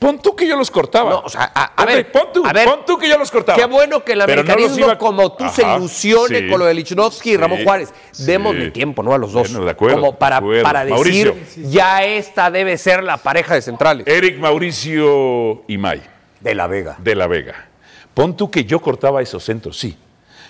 pon 0.01 0.17
tú 0.19 0.35
que 0.35 0.47
yo 0.47 0.57
los 0.57 0.71
cortaba. 0.71 1.11
No, 1.11 1.19
o 1.19 1.29
sea, 1.29 1.43
a- 1.53 1.85
ver, 1.85 2.11
pon 2.11 2.23
tú, 2.33 2.43
a 2.43 2.51
ver. 2.51 2.65
pon 2.67 2.79
tú 2.87 2.97
que 2.97 3.07
yo 3.07 3.19
los 3.19 3.29
cortaba. 3.29 3.55
Qué 3.55 3.65
bueno 3.65 4.03
que 4.03 4.13
el 4.13 4.23
Pero 4.25 4.41
no 4.41 4.43
los 4.43 4.49
americanismo 4.51 4.85
iba- 4.87 4.97
como 4.97 5.31
tú 5.33 5.47
se 5.49 5.63
Ajá, 5.63 5.77
ilusione 5.77 6.39
sí. 6.39 6.47
con 6.49 6.57
lo 6.59 6.65
de 6.65 6.73
Lichnowsky 6.73 7.33
y 7.33 7.37
Ramón 7.37 7.59
Sí, 7.59 7.63
Juárez. 7.63 7.93
sí. 8.11 8.23
Démosle 8.25 8.71
tiempo, 8.71 9.03
¿no? 9.03 9.13
A 9.13 9.19
los 9.19 9.31
dos. 9.31 9.49
Bueno, 9.51 9.63
de 9.65 9.71
acuerdo, 9.71 9.97
Como 9.97 10.17
para, 10.17 10.37
de 10.37 10.39
acuerdo. 10.39 10.63
para 10.63 10.85
decir, 10.85 11.27
Mauricio. 11.27 11.35
ya 11.69 12.03
esta 12.03 12.49
debe 12.49 12.77
ser 12.79 13.03
la 13.03 13.17
pareja 13.17 13.53
de 13.53 13.61
centrales. 13.61 14.07
Eric 14.07 14.39
Mauricio 14.39 15.63
y 15.67 15.77
May, 15.77 16.01
De 16.39 16.55
la 16.55 16.65
Vega. 16.67 16.95
de 16.97 17.15
la 17.15 17.27
Vega. 17.27 17.67
Pon 18.15 18.35
tú 18.35 18.49
que 18.49 18.65
yo 18.65 18.79
cortaba 18.81 19.21
esos 19.21 19.43
centros, 19.43 19.77
sí. 19.79 19.95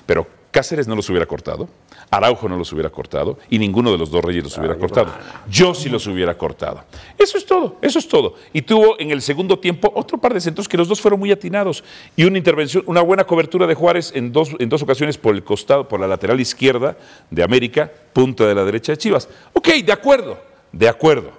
Pero 0.06 0.26
Cáceres 0.52 0.88
no 0.88 0.96
los 0.96 1.10
hubiera 1.10 1.26
cortado, 1.26 1.70
Araujo 2.12 2.50
no 2.50 2.58
los 2.58 2.72
hubiera 2.74 2.90
cortado 2.90 3.40
y 3.50 3.58
ninguno 3.58 3.90
de 3.90 3.98
los 3.98 4.12
dos 4.12 4.24
reyes 4.24 4.44
los 4.44 4.58
hubiera 4.58 4.76
cortado. 4.76 5.14
Yo 5.50 5.74
sí 5.74 5.88
los 5.88 6.06
hubiera 6.08 6.38
cortado. 6.38 6.84
Eso 7.18 7.38
es 7.38 7.46
todo, 7.46 7.78
eso 7.82 8.00
es 8.00 8.08
todo. 8.08 8.36
Y 8.52 8.64
tuvo 8.64 9.00
en 9.00 9.12
el 9.12 9.22
segundo 9.22 9.58
tiempo 9.58 9.90
otro 9.96 10.18
par 10.18 10.34
de 10.34 10.42
centros 10.42 10.68
que 10.68 10.76
los 10.76 10.90
dos 10.90 11.00
fueron 11.00 11.22
muy 11.22 11.32
atinados 11.32 11.86
y 12.18 12.26
una 12.26 12.38
intervención, 12.38 12.84
una 12.86 13.00
buena 13.02 13.24
cobertura 13.24 13.66
de 13.66 13.76
Juárez 13.76 14.12
en 14.14 14.34
dos, 14.34 14.52
en 14.60 14.68
dos 14.68 14.82
ocasiones 14.82 15.18
por 15.18 15.34
el 15.34 15.44
costado, 15.46 15.88
por 15.88 16.02
la 16.02 16.08
lateral 16.08 16.38
izquierda 16.42 16.98
de 17.30 17.44
América, 17.44 17.90
punta 18.12 18.46
de 18.46 18.56
la 18.56 18.66
derecha 18.66 18.92
de 18.92 18.98
Chivas. 18.98 19.30
Ok, 19.54 19.70
de 19.86 19.94
acuerdo, 19.94 20.38
de 20.74 20.90
acuerdo. 20.90 21.32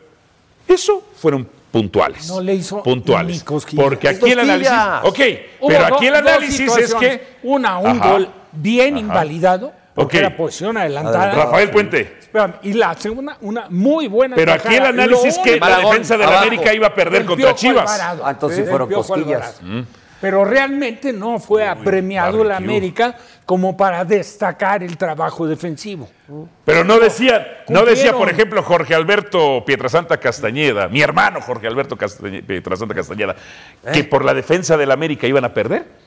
Eso 0.67 1.03
fueron 1.17 1.47
puntuales. 1.71 2.29
No 2.29 2.41
le 2.41 2.55
hizo 2.55 2.83
puntuales. 2.83 3.37
ni 3.37 3.45
cosquillas. 3.45 3.85
Porque 3.85 4.09
aquí 4.09 4.31
el 4.31 4.39
análisis. 4.39 4.73
Ok, 5.03 5.19
Hubo 5.61 5.69
pero 5.69 5.97
aquí 5.97 6.07
el 6.07 6.15
análisis 6.15 6.77
es 6.79 6.95
que. 6.95 7.23
Una, 7.43 7.77
un 7.79 8.01
Ajá. 8.01 8.13
gol 8.13 8.29
bien 8.53 8.97
invalidado, 8.97 9.73
porque 9.94 10.18
Ok. 10.18 10.20
era 10.22 10.37
posición 10.37 10.76
adelantada. 10.76 11.35
Rafael 11.35 11.70
Puente. 11.70 12.16
Espérame, 12.20 12.55
y 12.62 12.72
la 12.72 12.94
segunda, 12.94 13.37
una 13.42 13.66
muy 13.68 14.09
buena. 14.09 14.37
Pero 14.37 14.52
aquí 14.55 14.74
el 14.74 14.87
análisis 14.87 15.37
Lo 15.37 15.42
que 15.42 15.61
la 15.61 15.78
defensa 15.78 16.16
de 16.16 16.24
la. 16.26 16.40
América 16.40 16.72
iba 16.72 16.87
a 16.87 16.94
perder 16.94 17.26
contra 17.26 17.55
Chivas. 17.55 18.00
Ah, 18.00 18.31
entonces 18.31 18.68
fueron 18.68 18.90
cosquillas. 18.90 19.61
Alvarado. 19.61 19.87
Pero 20.22 20.44
realmente 20.44 21.12
no 21.12 21.40
fue 21.40 21.66
apremiado 21.66 22.44
la. 22.44 22.57
América 22.57 23.16
como 23.44 23.76
para 23.76 24.05
destacar 24.05 24.83
el 24.83 24.96
trabajo 24.96 25.46
defensivo. 25.46 26.09
Pero 26.64 26.85
no 26.85 26.98
decía, 27.00 27.64
no 27.68 27.85
decía, 27.85 28.12
por 28.12 28.31
ejemplo, 28.31 28.62
Jorge 28.62 28.94
Alberto 28.94 29.64
Pietrasanta 29.66 30.18
Castañeda, 30.18 30.88
mi 30.88 31.02
hermano 31.02 31.40
Jorge 31.40 31.66
Alberto 31.66 31.98
Pietrasanta 32.46 32.94
Castañeda, 32.94 33.35
que 33.92 34.05
por 34.05 34.24
la 34.24 34.33
defensa 34.33 34.76
de 34.76 34.87
la 34.87 34.94
América 34.94 35.26
iban 35.26 35.44
a 35.44 35.52
perder. 35.52 36.02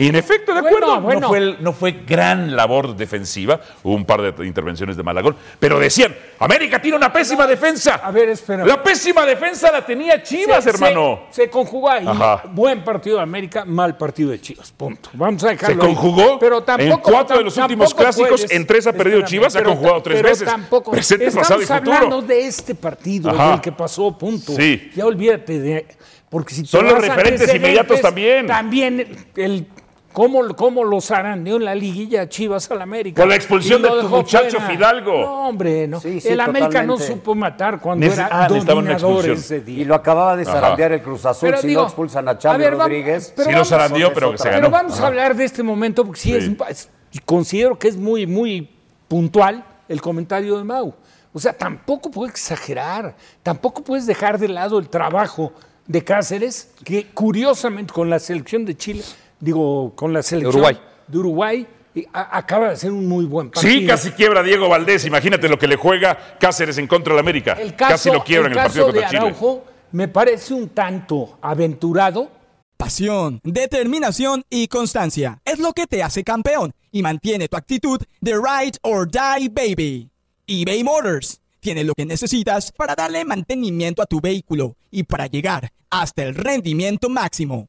Y 0.00 0.06
en 0.08 0.14
efecto, 0.14 0.54
de 0.54 0.60
acuerdo, 0.60 1.00
bueno. 1.00 1.20
No, 1.22 1.28
fue 1.28 1.38
el- 1.38 1.56
no 1.60 1.72
fue 1.72 1.90
gran 2.06 2.54
labor 2.54 2.96
defensiva, 2.96 3.60
hubo 3.82 3.94
un 3.94 4.04
par 4.04 4.22
de 4.22 4.46
intervenciones 4.46 4.96
de 4.96 5.02
Malagón, 5.02 5.34
pero 5.58 5.80
decían, 5.80 6.14
América 6.38 6.80
tiene 6.80 6.96
una 6.96 7.12
pésima 7.12 7.48
defensa. 7.48 7.96
A 7.96 8.12
ver, 8.12 8.28
espera. 8.28 8.64
La 8.64 8.80
pésima 8.80 9.26
defensa 9.26 9.72
la 9.72 9.84
tenía 9.84 10.22
Chivas, 10.22 10.62
Se- 10.62 10.70
hermano. 10.70 11.22
Se, 11.30 11.42
se 11.42 11.50
conjugó 11.50 11.90
ahí. 11.90 12.06
Ajá. 12.06 12.44
Buen 12.52 12.84
partido 12.84 13.16
de 13.16 13.24
América, 13.24 13.64
mal 13.64 13.96
partido 13.96 14.30
de 14.30 14.40
Chivas. 14.40 14.70
Punto. 14.70 15.10
Vamos 15.14 15.42
a 15.42 15.48
dejarlo 15.48 15.82
Se 15.82 15.88
ahí. 15.88 15.94
conjugó 15.94 16.38
pero 16.38 16.62
tampoco, 16.62 16.92
en 16.94 16.98
cuatro 17.14 17.38
de 17.38 17.42
los 17.44 17.56
últimos 17.56 17.92
clásicos, 17.92 18.28
puedes- 18.42 18.50
en 18.52 18.66
tres 18.68 18.86
ha 18.86 18.92
perdido 18.92 19.22
Chivas, 19.22 19.56
ha 19.56 19.58
pero 19.58 19.70
conjugado 19.70 19.96
ta- 19.96 20.02
tres 20.04 20.16
pero 20.18 20.28
veces. 20.28 20.46
Tampoco, 20.48 20.90
Presente, 20.92 21.26
estamos 21.26 21.48
pasado 21.48 21.60
y 21.62 21.66
futuro. 21.66 21.92
hablando 21.96 22.22
de 22.22 22.46
este 22.46 22.74
partido, 22.76 23.30
Ajá. 23.30 23.50
del 23.50 23.60
que 23.60 23.72
pasó, 23.72 24.16
punto. 24.16 24.52
Sí. 24.54 24.92
Ya 24.94 25.04
olvídate 25.06 25.58
de. 25.58 25.86
Porque 26.30 26.54
si 26.54 26.64
Son 26.66 26.84
los 26.84 27.00
referentes 27.00 27.52
inmediatos 27.52 28.00
también. 28.00 28.46
También 28.46 29.26
el. 29.34 29.66
¿Cómo, 30.12 30.42
¿Cómo 30.56 30.84
los 30.84 31.06
zarandeó 31.06 31.56
en 31.56 31.64
la 31.66 31.74
liguilla 31.74 32.28
Chivas 32.28 32.68
al 32.70 32.80
América? 32.82 33.22
Con 33.22 33.28
la 33.28 33.36
expulsión 33.36 33.82
lo 33.82 33.94
de 33.96 34.02
tu 34.02 34.08
muchacho 34.08 34.58
Fidalgo. 34.60 35.12
No, 35.20 35.48
hombre, 35.48 35.86
no. 35.86 36.00
Sí, 36.00 36.20
sí, 36.20 36.28
el 36.28 36.40
América 36.40 36.82
no 36.82 36.98
supo 36.98 37.34
matar 37.34 37.78
cuando 37.80 38.04
Neces- 38.06 38.14
era 38.26 38.28
ah, 38.44 38.48
dominador 38.48 39.28
ese 39.28 39.60
día. 39.60 39.82
Y 39.82 39.84
lo 39.84 39.94
acababa 39.94 40.34
de 40.36 40.44
zarandear 40.44 40.92
el 40.92 41.02
Cruz 41.02 41.24
Azul. 41.26 41.50
Pero 41.50 41.60
si 41.60 41.68
digo, 41.68 41.82
no 41.82 41.86
expulsan 41.88 42.26
a 42.28 42.32
vamos- 42.34 42.70
Rodríguez. 42.70 43.32
pero 43.36 43.44
Sí 43.44 43.50
lo 43.50 43.56
vamos- 43.58 43.68
zarandeó, 43.68 44.06
Eso 44.06 44.14
pero 44.14 44.32
que 44.32 44.38
se 44.38 44.44
ganó. 44.48 44.56
Pero 44.60 44.70
vamos 44.70 45.00
a 45.00 45.06
hablar 45.06 45.36
de 45.36 45.44
este 45.44 45.62
momento 45.62 46.04
porque 46.04 46.20
sí, 46.20 46.40
Sí. 46.40 46.56
es, 46.68 46.88
es- 47.12 47.20
considero 47.24 47.78
que 47.78 47.88
es 47.88 47.96
muy, 47.96 48.26
muy 48.26 48.70
puntual 49.08 49.64
el 49.88 50.00
comentario 50.00 50.56
de 50.58 50.64
Mau. 50.64 50.94
O 51.32 51.38
sea, 51.38 51.52
tampoco 51.52 52.10
puedes 52.10 52.32
exagerar, 52.34 53.14
tampoco 53.42 53.84
puedes 53.84 54.06
dejar 54.06 54.38
de 54.38 54.48
lado 54.48 54.78
el 54.78 54.88
trabajo 54.88 55.52
de 55.86 56.02
Cáceres, 56.02 56.72
que 56.84 57.06
curiosamente 57.14 57.92
con 57.92 58.10
la 58.10 58.18
selección 58.18 58.64
de 58.64 58.76
Chile, 58.76 59.02
digo, 59.40 59.92
con 59.94 60.12
la 60.12 60.22
selección 60.22 60.54
Uruguay. 60.54 60.78
de 61.06 61.18
Uruguay, 61.18 61.66
y 61.94 62.06
a- 62.12 62.36
acaba 62.38 62.68
de 62.68 62.72
hacer 62.74 62.92
un 62.92 63.06
muy 63.08 63.24
buen 63.24 63.50
partido. 63.50 63.72
Sí, 63.72 63.86
casi 63.86 64.10
quiebra 64.12 64.42
Diego 64.42 64.68
Valdés. 64.68 65.04
Imagínate 65.04 65.48
lo 65.48 65.58
que 65.58 65.66
le 65.66 65.76
juega 65.76 66.36
Cáceres 66.38 66.78
en 66.78 66.86
contra 66.86 67.12
del 67.14 67.20
América. 67.20 67.54
El 67.60 67.74
caso, 67.74 67.92
casi 67.92 68.10
lo 68.10 68.22
quiebra 68.22 68.46
en 68.48 68.52
el 68.52 68.58
caso 68.58 68.66
partido 68.68 68.84
contra 68.86 69.00
de 69.02 69.08
Chile. 69.08 69.18
Araujo 69.20 69.64
me 69.92 70.08
parece 70.08 70.54
un 70.54 70.68
tanto 70.68 71.38
aventurado, 71.40 72.30
Pasión, 72.76 73.40
determinación 73.42 74.44
y 74.48 74.68
constancia 74.68 75.40
es 75.44 75.58
lo 75.58 75.72
que 75.72 75.88
te 75.88 76.00
hace 76.04 76.22
campeón 76.22 76.72
y 76.92 77.02
mantiene 77.02 77.48
tu 77.48 77.56
actitud 77.56 78.00
de 78.20 78.34
ride 78.34 78.78
or 78.82 79.10
die 79.10 79.48
baby. 79.48 80.08
eBay 80.46 80.84
Motors 80.84 81.40
tiene 81.58 81.82
lo 81.82 81.92
que 81.94 82.06
necesitas 82.06 82.70
para 82.70 82.94
darle 82.94 83.24
mantenimiento 83.24 84.00
a 84.00 84.06
tu 84.06 84.20
vehículo 84.20 84.76
y 84.92 85.02
para 85.02 85.26
llegar 85.26 85.72
hasta 85.90 86.22
el 86.22 86.36
rendimiento 86.36 87.08
máximo. 87.08 87.68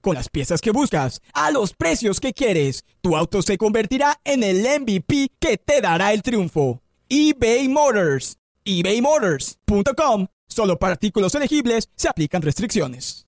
Con 0.00 0.14
las 0.14 0.28
piezas 0.28 0.60
que 0.60 0.70
buscas, 0.70 1.20
a 1.32 1.50
los 1.50 1.74
precios 1.74 2.20
que 2.20 2.32
quieres, 2.32 2.84
tu 3.00 3.16
auto 3.16 3.42
se 3.42 3.58
convertirá 3.58 4.20
en 4.24 4.42
el 4.44 4.62
MVP 4.62 5.30
que 5.40 5.58
te 5.58 5.80
dará 5.80 6.12
el 6.12 6.22
triunfo. 6.22 6.80
eBay 7.08 7.68
Motors. 7.68 8.36
ebaymotors.com. 8.64 10.26
Solo 10.46 10.78
para 10.78 10.92
artículos 10.92 11.34
elegibles 11.34 11.88
se 11.96 12.08
aplican 12.08 12.42
restricciones. 12.42 13.26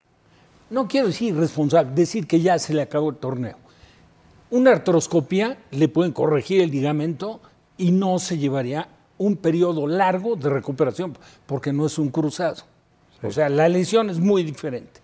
No 0.70 0.86
quiero 0.86 1.08
decir 1.08 1.34
irresponsable, 1.34 1.92
decir 1.94 2.26
que 2.26 2.40
ya 2.40 2.58
se 2.58 2.72
le 2.72 2.82
acabó 2.82 3.10
el 3.10 3.16
torneo. 3.16 3.56
Una 4.50 4.70
artroscopia 4.70 5.58
le 5.72 5.88
pueden 5.88 6.12
corregir 6.12 6.60
el 6.60 6.70
ligamento 6.70 7.40
y 7.76 7.90
no 7.90 8.18
se 8.18 8.38
llevaría 8.38 8.88
un 9.18 9.36
periodo 9.36 9.86
largo 9.86 10.36
de 10.36 10.48
recuperación 10.48 11.16
porque 11.46 11.72
no 11.72 11.86
es 11.86 11.98
un 11.98 12.10
cruzado. 12.10 12.62
O 13.22 13.30
sea, 13.30 13.48
la 13.48 13.68
lesión 13.68 14.08
es 14.08 14.18
muy 14.18 14.44
diferente. 14.44 15.00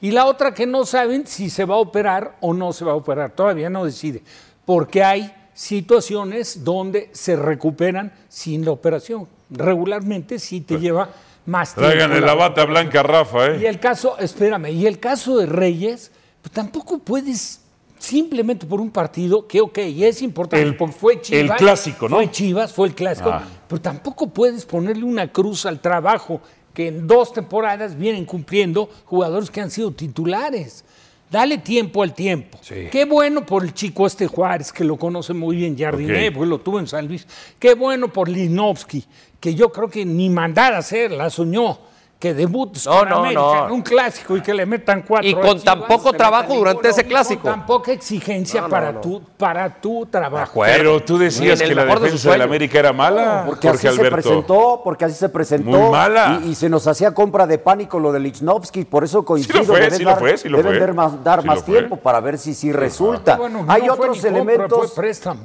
Y 0.00 0.10
la 0.12 0.26
otra 0.26 0.54
que 0.54 0.66
no 0.66 0.84
saben 0.86 1.26
si 1.26 1.50
se 1.50 1.64
va 1.64 1.74
a 1.74 1.78
operar 1.78 2.36
o 2.40 2.54
no 2.54 2.72
se 2.72 2.84
va 2.84 2.92
a 2.92 2.96
operar, 2.96 3.32
todavía 3.32 3.68
no 3.68 3.84
decide, 3.84 4.22
porque 4.64 5.02
hay 5.02 5.32
situaciones 5.54 6.62
donde 6.64 7.10
se 7.12 7.34
recuperan 7.36 8.12
sin 8.28 8.64
la 8.64 8.70
operación. 8.72 9.26
Regularmente 9.50 10.38
sí 10.38 10.60
te 10.60 10.78
lleva 10.78 11.08
más 11.46 11.74
tiempo. 11.74 11.90
Tráiganle 11.90 12.20
la 12.20 12.34
bata 12.34 12.64
blanca 12.64 13.02
Rafa, 13.02 13.56
Y 13.56 13.64
¿eh? 13.64 13.68
el 13.68 13.80
caso, 13.80 14.16
espérame, 14.18 14.66
y 14.70 14.86
el 14.86 14.98
caso 15.00 15.36
de 15.38 15.46
Reyes, 15.46 16.12
pues 16.42 16.52
tampoco 16.52 16.98
puedes 16.98 17.62
simplemente 17.98 18.66
por 18.66 18.80
un 18.80 18.90
partido 18.90 19.46
que, 19.48 19.60
ok, 19.60 19.78
es 19.78 20.22
importante, 20.22 20.62
El- 20.64 20.76
porque 20.76 20.94
fue 20.94 21.20
Chivas. 21.20 21.40
el 21.50 21.56
clásico, 21.56 22.08
¿no? 22.08 22.16
Fue 22.16 22.30
Chivas, 22.30 22.72
fue 22.72 22.86
el 22.88 22.94
clásico, 22.94 23.30
Ah. 23.30 23.42
pero 23.66 23.80
tampoco 23.80 24.28
puedes 24.28 24.64
ponerle 24.64 25.02
una 25.04 25.26
cruz 25.32 25.66
al 25.66 25.80
trabajo 25.80 26.40
que 26.78 26.86
en 26.86 27.08
dos 27.08 27.32
temporadas 27.32 27.98
vienen 27.98 28.24
cumpliendo 28.24 28.88
jugadores 29.04 29.50
que 29.50 29.60
han 29.60 29.68
sido 29.68 29.90
titulares. 29.90 30.84
Dale 31.28 31.58
tiempo 31.58 32.04
al 32.04 32.14
tiempo. 32.14 32.56
Qué 32.68 33.04
bueno 33.04 33.44
por 33.44 33.64
el 33.64 33.74
chico 33.74 34.06
este 34.06 34.28
Juárez, 34.28 34.72
que 34.72 34.84
lo 34.84 34.96
conoce 34.96 35.34
muy 35.34 35.56
bien 35.56 35.76
Jardiné, 35.76 36.28
Ok. 36.28 36.34
porque 36.34 36.48
lo 36.48 36.60
tuvo 36.60 36.78
en 36.78 36.86
San 36.86 37.08
Luis. 37.08 37.26
Qué 37.58 37.74
bueno 37.74 38.12
por 38.12 38.28
Linovsky, 38.28 39.04
que 39.40 39.56
yo 39.56 39.72
creo 39.72 39.90
que 39.90 40.04
ni 40.04 40.30
mandar 40.30 40.72
a 40.72 40.78
hacer, 40.78 41.10
la 41.10 41.30
soñó. 41.30 41.80
Que 42.18 42.34
debutes 42.34 42.84
No, 42.84 42.98
con 42.98 43.08
no, 43.10 43.16
América 43.18 43.40
no. 43.40 43.66
en 43.66 43.72
un 43.72 43.82
clásico 43.82 44.36
y 44.36 44.40
que 44.40 44.52
le 44.52 44.66
metan 44.66 45.02
cuatro. 45.02 45.28
Y 45.28 45.34
con 45.34 45.60
tan 45.62 45.86
poco 45.86 46.12
trabajo 46.12 46.52
durante 46.56 46.88
ese 46.88 47.04
clásico. 47.04 47.42
Con 47.42 47.52
tan 47.52 47.66
poca 47.66 47.92
exigencia 47.92 48.66
para, 48.66 49.00
Tu, 49.00 49.22
para 49.36 49.80
tu 49.80 50.04
trabajo. 50.06 50.62
Pero 50.64 50.98
tú 51.04 51.16
decías 51.16 51.62
que 51.62 51.72
la 51.76 51.84
de 51.84 51.88
defensa 51.90 52.08
del 52.10 52.18
sueños. 52.18 52.44
América 52.46 52.78
era 52.80 52.92
mala, 52.92 53.44
Porque 53.46 53.68
Jorge 53.68 53.86
así 53.88 53.96
se 53.98 54.10
presentó, 54.10 54.80
porque 54.82 55.04
así 55.04 55.14
se 55.14 55.28
presentó. 55.28 55.70
Muy 55.70 55.90
mala. 55.92 56.40
Y, 56.44 56.48
y 56.48 56.54
se 56.56 56.68
nos 56.68 56.88
hacía 56.88 57.14
compra 57.14 57.46
de 57.46 57.58
pánico 57.58 58.00
lo 58.00 58.10
de 58.10 58.18
Lichnowsky, 58.18 58.84
por 58.84 59.04
eso 59.04 59.24
coincido. 59.24 59.62
fue, 59.62 59.78
deben 59.78 59.94
sí 59.98 60.02
lo 60.02 60.10
dar, 60.10 60.18
fue, 60.18 60.36
sí 60.38 60.48
lo 60.48 60.56
deben 60.58 60.72
fue. 60.72 60.80
dar 60.80 60.94
más, 60.94 61.22
dar 61.22 61.40
Sí 61.42 61.46
más 61.46 61.56
lo 61.58 61.62
fue. 61.62 61.74
tiempo 61.76 61.96
para 61.98 62.18
ver 62.18 62.36
si 62.38 62.52
sí 62.52 62.72
resulta. 62.72 63.36
Bueno, 63.36 63.64
Hay 63.68 63.82
no 63.82 63.94
fue 63.94 64.06
otros 64.08 64.16
compra, 64.22 64.30
elementos. 64.30 64.92
fue 64.92 65.02
préstamo. 65.04 65.42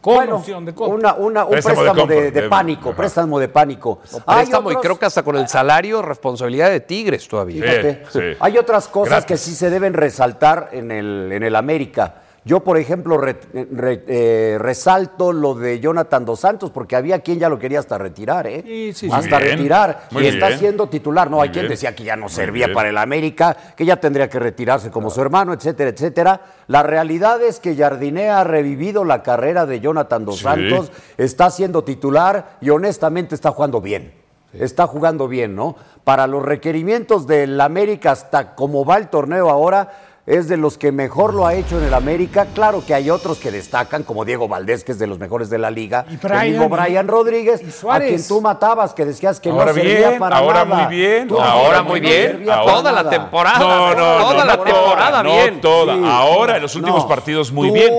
Con 0.00 0.14
Bueno, 0.14 0.36
opción 0.36 0.64
de 0.64 0.72
compra. 0.74 0.94
una, 0.94 1.14
una- 1.14 1.44
un 1.44 1.50
Préstamo 1.50 1.80
préstamo, 1.80 2.06
de 2.06 2.14
de, 2.14 2.30
de 2.30 2.40
de- 2.42 2.48
pánico, 2.48 2.90
ajá. 2.90 2.96
préstamo 2.96 3.38
de 3.40 3.48
pánico. 3.48 4.00
Hay 4.26 4.36
Préstamo 4.46 4.70
y 4.70 4.76
creo 4.76 4.96
que 4.98 5.06
hasta 5.06 5.24
con 5.24 5.36
el 5.36 5.48
salario, 5.48 6.02
responsabilidad 6.02 6.70
de 6.70 6.80
Tigres 6.80 7.26
todavía. 7.26 7.62
Fíjate, 7.64 8.04
Sí, 8.10 8.18
sí. 8.20 8.36
Hay 8.38 8.58
otras 8.58 8.86
cosas 8.86 9.10
Gratis. 9.10 9.26
que 9.26 9.36
sí 9.36 9.54
se 9.56 9.70
deben 9.70 9.94
resaltar 9.94 10.68
en 10.72 10.92
el, 10.92 11.32
en 11.32 11.42
el 11.42 11.56
América. 11.56 12.14
Yo, 12.48 12.60
por 12.60 12.78
ejemplo, 12.78 13.18
re- 13.18 13.36
re- 13.52 14.04
eh, 14.08 14.56
resalto 14.58 15.34
lo 15.34 15.54
de 15.54 15.80
Jonathan 15.80 16.24
Dos 16.24 16.40
Santos, 16.40 16.70
porque 16.70 16.96
había 16.96 17.20
quien 17.20 17.38
ya 17.38 17.50
lo 17.50 17.58
quería 17.58 17.78
hasta 17.78 17.98
retirar, 17.98 18.46
¿eh? 18.46 18.62
Sí, 18.66 18.92
sí, 18.94 19.06
sí. 19.06 19.12
hasta 19.12 19.36
bien, 19.38 19.58
retirar. 19.58 20.08
muy 20.12 20.24
y 20.24 20.28
está 20.28 20.46
bien. 20.48 20.58
siendo 20.58 20.88
titular. 20.88 21.30
No, 21.30 21.36
Muy 21.36 21.48
hay 21.48 21.52
quien 21.52 21.68
decía 21.68 21.94
que 21.94 22.04
ya 22.04 22.16
no 22.16 22.30
servía 22.30 22.72
para 22.72 22.88
el 22.88 22.96
América, 22.96 23.54
que 23.76 23.84
ya 23.84 23.96
tendría 23.96 24.30
que 24.30 24.38
retirarse 24.38 24.90
como 24.90 25.10
su 25.10 25.20
hermano, 25.20 25.52
etcétera, 25.52 25.90
etcétera. 25.90 26.40
La 26.68 26.82
realidad 26.82 27.42
es 27.42 27.60
que 27.60 27.76
Jardiné 27.76 28.30
ha 28.30 28.44
revivido 28.44 29.04
la 29.04 29.22
carrera 29.22 29.66
de 29.66 29.80
Jonathan 29.80 30.24
Dos 30.24 30.38
Sí. 30.38 30.44
Santos, 30.44 30.90
está 31.18 31.50
siendo 31.50 31.84
titular 31.84 32.56
y 32.62 32.70
honestamente 32.70 33.34
está 33.34 33.50
jugando 33.50 33.82
bien. 33.82 34.14
Está 34.54 34.86
jugando 34.86 35.28
bien, 35.28 35.54
¿no? 35.54 35.76
Para 36.04 36.26
los 36.26 36.42
requerimientos 36.42 37.26
del 37.26 37.60
América, 37.60 38.12
hasta 38.12 38.54
como 38.54 38.86
va 38.86 38.96
el 38.96 39.08
torneo 39.08 39.50
ahora, 39.50 40.07
es 40.28 40.46
de 40.46 40.58
los 40.58 40.76
que 40.76 40.92
mejor 40.92 41.32
lo 41.32 41.46
ha 41.46 41.54
hecho 41.54 41.78
en 41.78 41.84
el 41.84 41.94
América. 41.94 42.46
Claro 42.54 42.84
que 42.86 42.92
hay 42.92 43.08
otros 43.08 43.38
que 43.38 43.50
destacan, 43.50 44.02
como 44.02 44.26
Diego 44.26 44.46
Valdés, 44.46 44.84
que 44.84 44.92
es 44.92 44.98
de 44.98 45.06
los 45.06 45.18
mejores 45.18 45.48
de 45.48 45.56
la 45.58 45.70
liga. 45.70 46.04
Y 46.10 46.16
Brian, 46.18 46.42
el 46.42 46.50
mismo 46.50 46.66
y- 46.66 46.68
Brian 46.80 47.08
Rodríguez, 47.08 47.62
y 47.62 47.88
a 47.88 47.98
quien 47.98 48.28
tú 48.28 48.40
matabas, 48.42 48.92
que 48.92 49.06
decías 49.06 49.40
que 49.40 49.48
Ahora 49.48 49.66
no 49.66 49.74
servía 49.74 50.08
bien, 50.10 50.18
para 50.18 50.36
ahora 50.36 50.64
nada. 50.66 50.84
muy 50.88 50.96
bien, 50.96 51.28
Tú 51.28 51.40
Ahora 51.40 51.82
muy 51.82 52.00
no 52.00 52.08
bien. 52.08 52.26
servía 52.32 52.56
para 52.60 52.72
Toda 52.72 52.92
la 52.92 53.10
temporada. 53.10 53.58
No, 53.58 53.88
no, 53.94 53.94
Toda 53.94 54.34
no, 54.34 54.44
la 54.44 54.64
temporada 54.64 55.22
bien. 55.22 55.54
No 55.54 55.60
toda. 55.60 55.94
Sí. 55.94 56.02
Ahora, 56.04 56.56
en 56.56 56.62
los 56.62 56.74
últimos 56.76 57.02
No. 57.04 57.08
partidos, 57.08 57.50
muy 57.50 57.68
Tú 57.68 57.74
bien. 57.74 57.94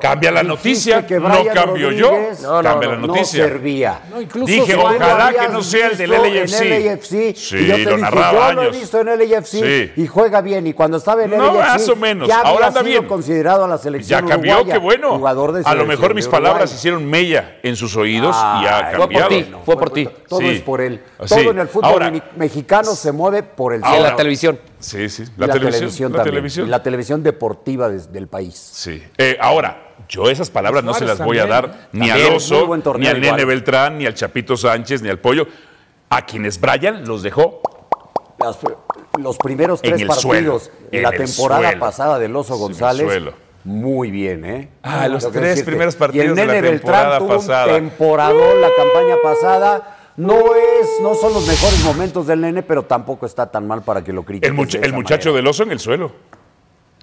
Cambia 0.00 0.30
la 0.30 0.42
noticia, 0.42 1.06
que 1.06 1.18
no 1.18 1.28
cambio 1.54 1.90
yo. 1.90 2.10
Rodríguez 2.10 2.40
No, 2.42 2.62
no, 2.62 2.68
Cambia 2.68 2.88
no, 2.88 2.94
la 2.96 3.00
No 3.00 3.06
noticia. 3.06 3.44
servía. 3.44 4.00
No, 4.10 4.20
incluso 4.20 4.46
Dije, 4.52 4.74
ojalá 4.74 5.32
que 5.32 5.48
no 5.48 5.62
sea 5.62 5.86
el 5.88 5.96
del 5.96 6.10
LAFC. 6.10 6.42
visto 6.42 6.64
En 6.64 6.86
LAFC, 6.86 7.34
Sí, 7.36 7.56
y 7.56 7.66
yo 7.66 7.74
te 7.76 7.84
lo 7.84 7.90
dije, 7.90 8.00
narraba 8.02 8.48
yo 8.48 8.52
lo 8.54 8.62
he 8.64 8.70
visto 8.70 9.00
en 9.00 9.06
LAFC 9.06 9.46
Sí. 9.62 9.92
y 10.02 10.06
juega 10.06 10.40
bien. 10.42 10.66
Y 10.66 10.74
cuando 10.74 10.98
estaba 10.98 11.24
en 11.24 11.30
No, 11.30 11.54
LAFC, 11.54 11.65
más 11.74 11.88
o 11.88 11.96
menos. 11.96 12.28
ya 12.28 12.40
Ahora 12.40 12.66
anda 12.68 12.80
sido 12.80 12.90
bien. 12.92 13.06
considerado 13.06 13.64
a 13.64 13.68
la 13.68 13.78
selección 13.78 14.20
Ya 14.22 14.26
cambió, 14.26 14.52
uruguaya, 14.54 14.72
qué 14.74 14.78
bueno. 14.78 15.16
Jugador 15.18 15.52
de 15.52 15.62
A 15.64 15.74
lo 15.74 15.86
mejor 15.86 16.14
mis 16.14 16.28
palabras 16.28 16.72
hicieron 16.74 17.04
mella 17.06 17.58
en 17.62 17.76
sus 17.76 17.96
oídos 17.96 18.34
y 18.36 18.38
ha 18.66 18.76
Ay, 18.78 18.84
Fue 18.84 18.92
por 18.92 19.00
cambiado. 19.00 19.28
ti, 19.28 19.54
fue 19.64 19.76
por 19.78 19.90
ti. 19.90 20.08
Todo 20.28 20.40
Sí. 20.40 20.46
es 20.48 20.62
por 20.62 20.80
él. 20.80 21.02
Sí. 21.24 21.34
Todo 21.36 21.50
en 21.50 21.58
el 21.58 21.68
fútbol 21.68 21.90
Ahora- 21.92 22.12
mexicano 22.36 22.94
se 22.94 23.12
mueve 23.12 23.42
por 23.42 23.72
el 23.74 23.80
Y 23.80 23.84
en 23.84 23.88
Ahora- 23.88 24.10
la 24.10 24.16
televisión. 24.16 24.58
Sí, 24.78 25.08
sí. 25.08 25.22
Y 25.24 25.40
La, 25.40 25.48
televisión. 25.48 26.12
la 26.12 26.18
también, 26.18 26.34
televisión. 26.34 26.66
Y 26.66 26.70
la 26.70 26.82
televisión 26.82 27.22
deportiva 27.22 27.88
del 27.88 28.28
país. 28.28 28.54
Sí. 28.56 29.02
Eh, 29.18 29.36
ahora, 29.40 29.94
yo 30.08 30.28
esas 30.30 30.50
palabras 30.50 30.84
no 30.84 30.94
se 30.94 31.04
las 31.04 31.18
voy 31.18 31.38
a 31.38 31.46
dar 31.46 31.88
ni 31.92 32.06
También, 32.08 32.28
al 32.30 32.36
Oso, 32.36 32.66
buen 32.66 32.80
ni 32.80 32.84
torneo 32.84 33.10
al 33.10 33.16
igual. 33.16 33.32
Nene 33.36 33.44
Beltrán, 33.46 33.98
ni 33.98 34.06
al 34.06 34.14
Chapito 34.14 34.56
Sánchez, 34.56 35.02
ni 35.02 35.08
al 35.08 35.18
Pollo. 35.18 35.46
A 36.10 36.24
quienes 36.24 36.60
Brian 36.60 37.04
los 37.06 37.22
dejó 37.22 37.60
Las- 38.38 38.58
los 39.18 39.36
primeros 39.38 39.80
tres 39.82 40.04
partidos 40.04 40.22
suelo, 40.22 40.60
de 40.90 40.96
en 40.98 41.02
la 41.02 41.10
temporada 41.12 41.62
suelo. 41.68 41.80
pasada 41.80 42.18
del 42.18 42.34
Oso 42.36 42.54
Sí, 42.54 42.60
en 42.60 42.62
el 42.62 42.68
González. 42.68 43.06
suelo. 43.06 43.32
Muy 43.64 44.10
bien, 44.12 44.44
¿eh? 44.44 44.68
Ah, 44.82 45.08
los 45.08 45.24
tres 45.32 45.42
decirte. 45.42 45.70
primeros 45.70 45.94
Y 45.94 45.98
partidos 45.98 46.26
el 46.28 46.34
de 46.36 46.46
la 46.46 46.52
Nene 46.52 46.68
temporada 46.70 47.18
Beltrán 47.18 47.28
tuvo 47.28 47.36
pasada. 47.38 47.66
un 47.66 47.72
temporadón 47.88 48.60
la 48.60 48.68
campaña 48.76 49.14
pasada. 49.22 49.92
No 50.16 50.34
es, 50.54 50.88
no 51.02 51.14
son 51.14 51.34
los 51.34 51.46
mejores 51.46 51.82
momentos 51.84 52.26
del 52.26 52.40
Nene, 52.40 52.62
pero 52.62 52.84
tampoco 52.84 53.26
está 53.26 53.50
tan 53.50 53.66
mal 53.66 53.82
para 53.82 54.02
que 54.04 54.12
lo 54.12 54.22
critiques. 54.22 54.48
el, 54.50 54.56
de 54.56 54.78
el 54.78 54.84
esa 54.84 54.94
muchacho 54.94 55.28
manera. 55.30 55.36
del 55.36 55.46
oso 55.48 55.62
en 55.64 55.72
el 55.72 55.80
suelo. 55.80 56.12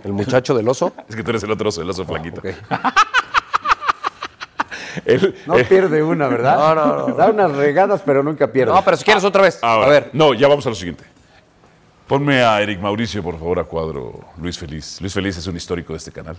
El 0.04 0.13
muchacho 0.13 0.56
del 0.56 0.67
oso. 0.69 0.93
Es 1.10 1.15
que 1.15 1.23
tú 1.23 1.30
eres 1.32 1.43
el 1.43 1.52
otro 1.52 1.69
oso, 1.69 1.82
el 1.82 1.89
oso 1.89 2.06
flaquito. 2.06 2.41
El- 5.06 5.36
No 5.47 5.58
eh, 5.58 5.65
pierde 5.65 6.04
una, 6.04 6.28
¿verdad? 6.28 6.56
No, 6.76 6.76
no, 6.76 7.08
no. 7.08 7.13
Da 7.15 7.28
unas 7.30 7.52
regadas, 7.56 8.02
pero 8.06 8.21
nunca 8.23 8.47
pierde. 8.52 8.73
No, 8.73 8.84
pero 8.84 8.95
si 8.97 9.04
quieres 9.04 9.23
otra 9.23 9.41
vez. 9.41 9.60
ahora, 9.62 9.86
A 9.88 9.89
ver. 9.89 10.10
No, 10.13 10.34
ya 10.34 10.47
vamos 10.47 10.65
a 10.65 10.69
lo 10.69 10.76
siguiente. 10.76 11.04
Ponme 12.07 12.43
a 12.43 12.61
Eric 12.61 12.79
Mauricio, 12.79 13.23
por 13.23 13.39
favor, 13.39 13.59
a 13.59 13.63
cuadro 13.63 14.19
Luis 14.37 14.57
Feliz. 14.57 14.99
Luis 14.99 15.13
Feliz 15.13 15.37
es 15.37 15.47
un 15.47 15.55
histórico 15.55 15.93
de 15.93 15.97
este 15.97 16.11
canal. 16.11 16.37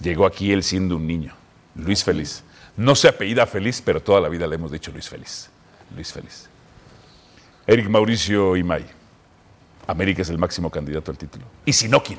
Llegó 0.00 0.26
aquí 0.26 0.52
él 0.52 0.62
siendo 0.62 0.96
un 0.96 1.06
niño. 1.06 1.32
Luis 1.76 2.02
Feliz. 2.02 2.42
No 2.76 2.94
se 2.94 3.08
apellida 3.08 3.46
Feliz, 3.46 3.80
pero 3.84 4.00
toda 4.02 4.20
la 4.20 4.28
vida 4.28 4.46
le 4.46 4.56
hemos 4.56 4.72
dicho 4.72 4.90
Luis 4.90 5.08
Feliz. 5.08 5.48
Luis 5.94 6.12
Feliz. 6.12 6.48
Eric 7.66 7.88
Mauricio 7.88 8.56
Imay. 8.56 8.84
América 9.86 10.22
es 10.22 10.30
el 10.30 10.38
máximo 10.38 10.70
candidato 10.70 11.10
al 11.10 11.18
título. 11.18 11.44
¿Y 11.64 11.72
si 11.72 11.88
no, 11.88 12.02
quién? 12.02 12.18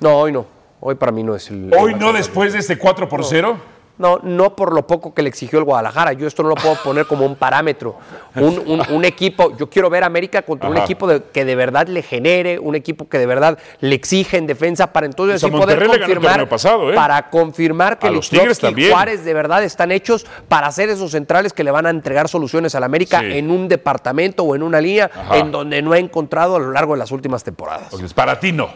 No, 0.00 0.16
hoy 0.16 0.32
no. 0.32 0.46
Hoy 0.80 0.94
para 0.94 1.10
mí 1.10 1.22
no 1.22 1.34
es 1.34 1.50
el. 1.50 1.72
Hoy 1.76 1.94
no 1.94 2.12
después 2.12 2.52
de 2.52 2.60
este 2.60 2.78
4 2.78 3.08
por 3.08 3.24
0. 3.24 3.52
No, 3.52 3.75
no 3.98 4.54
por 4.56 4.74
lo 4.74 4.86
poco 4.86 5.14
que 5.14 5.22
le 5.22 5.28
exigió 5.28 5.58
el 5.58 5.64
Guadalajara. 5.64 6.12
Yo 6.12 6.26
esto 6.26 6.42
no 6.42 6.50
lo 6.50 6.54
puedo 6.54 6.74
poner 6.82 7.06
como 7.06 7.24
un 7.24 7.34
parámetro. 7.36 7.96
Un, 8.34 8.62
un- 8.66 8.82
un 8.90 9.04
equipo, 9.04 9.56
yo 9.56 9.70
quiero 9.70 9.88
ver 9.88 10.02
a 10.02 10.06
América 10.06 10.42
contra 10.42 10.68
un 10.68 10.76
equipo 10.76 11.06
de- 11.06 11.22
que 11.32 11.44
de 11.46 11.54
verdad 11.56 11.86
le 11.88 12.02
genere, 12.02 12.58
un 12.58 12.74
equipo 12.74 13.08
que 13.08 13.18
de 13.18 13.24
verdad 13.26 13.58
le 13.80 13.94
exige 13.94 14.36
en 14.36 14.46
defensa 14.46 14.92
para 14.92 15.06
entonces 15.06 15.40
Pues 15.40 15.52
a 15.52 15.56
sí 15.56 15.60
poder 15.62 15.86
confirmar, 15.86 16.48
pasado, 16.48 16.92
¿eh? 16.92 16.94
para 16.94 17.30
confirmar 17.30 17.98
que 17.98 18.08
A 18.08 18.10
los 18.10 18.28
Tigres 18.28 18.60
y. 18.76 18.90
Juárez 18.90 19.24
de 19.24 19.32
verdad 19.34 19.64
están 19.64 19.90
hechos 19.92 20.26
para 20.48 20.70
ser 20.72 20.90
esos 20.90 21.10
centrales 21.12 21.52
que 21.52 21.64
le 21.64 21.70
van 21.70 21.86
a 21.86 21.90
entregar 21.90 22.28
soluciones 22.28 22.74
al 22.74 22.84
América 22.84 23.20
Sí. 23.20 23.38
en 23.38 23.50
un 23.50 23.68
departamento 23.68 24.44
o 24.44 24.54
en 24.54 24.62
una 24.62 24.80
línea 24.80 25.10
Ajá. 25.14 25.38
en 25.38 25.50
donde 25.50 25.80
no 25.80 25.92
ha 25.92 25.98
encontrado 25.98 26.56
a 26.56 26.58
lo 26.58 26.70
largo 26.72 26.92
de 26.92 26.98
las 26.98 27.10
últimas 27.12 27.42
temporadas. 27.44 27.84
Entonces, 27.84 28.12
para 28.12 28.38
ti 28.38 28.52
no. 28.52 28.68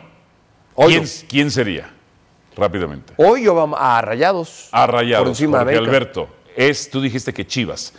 Hoy 0.74 0.92
¿Quién, 0.94 1.02
no. 1.04 1.08
quién 1.28 1.50
sería? 1.50 1.90
Rápidamente. 2.56 3.12
Hoy 3.16 3.44
yo 3.44 3.54
vamos 3.54 3.78
a 3.80 4.00
Rayados. 4.02 4.68
A 4.72 4.86
Rayados, 4.86 5.22
Por 5.24 5.28
encima 5.28 5.58
de 5.58 5.64
Jorge 5.64 5.78
América. 5.78 5.96
Alberto. 5.96 6.28
es, 6.56 6.90
tú 6.90 7.00
dijiste 7.00 7.32
que 7.32 7.46
Chivas. 7.46 7.92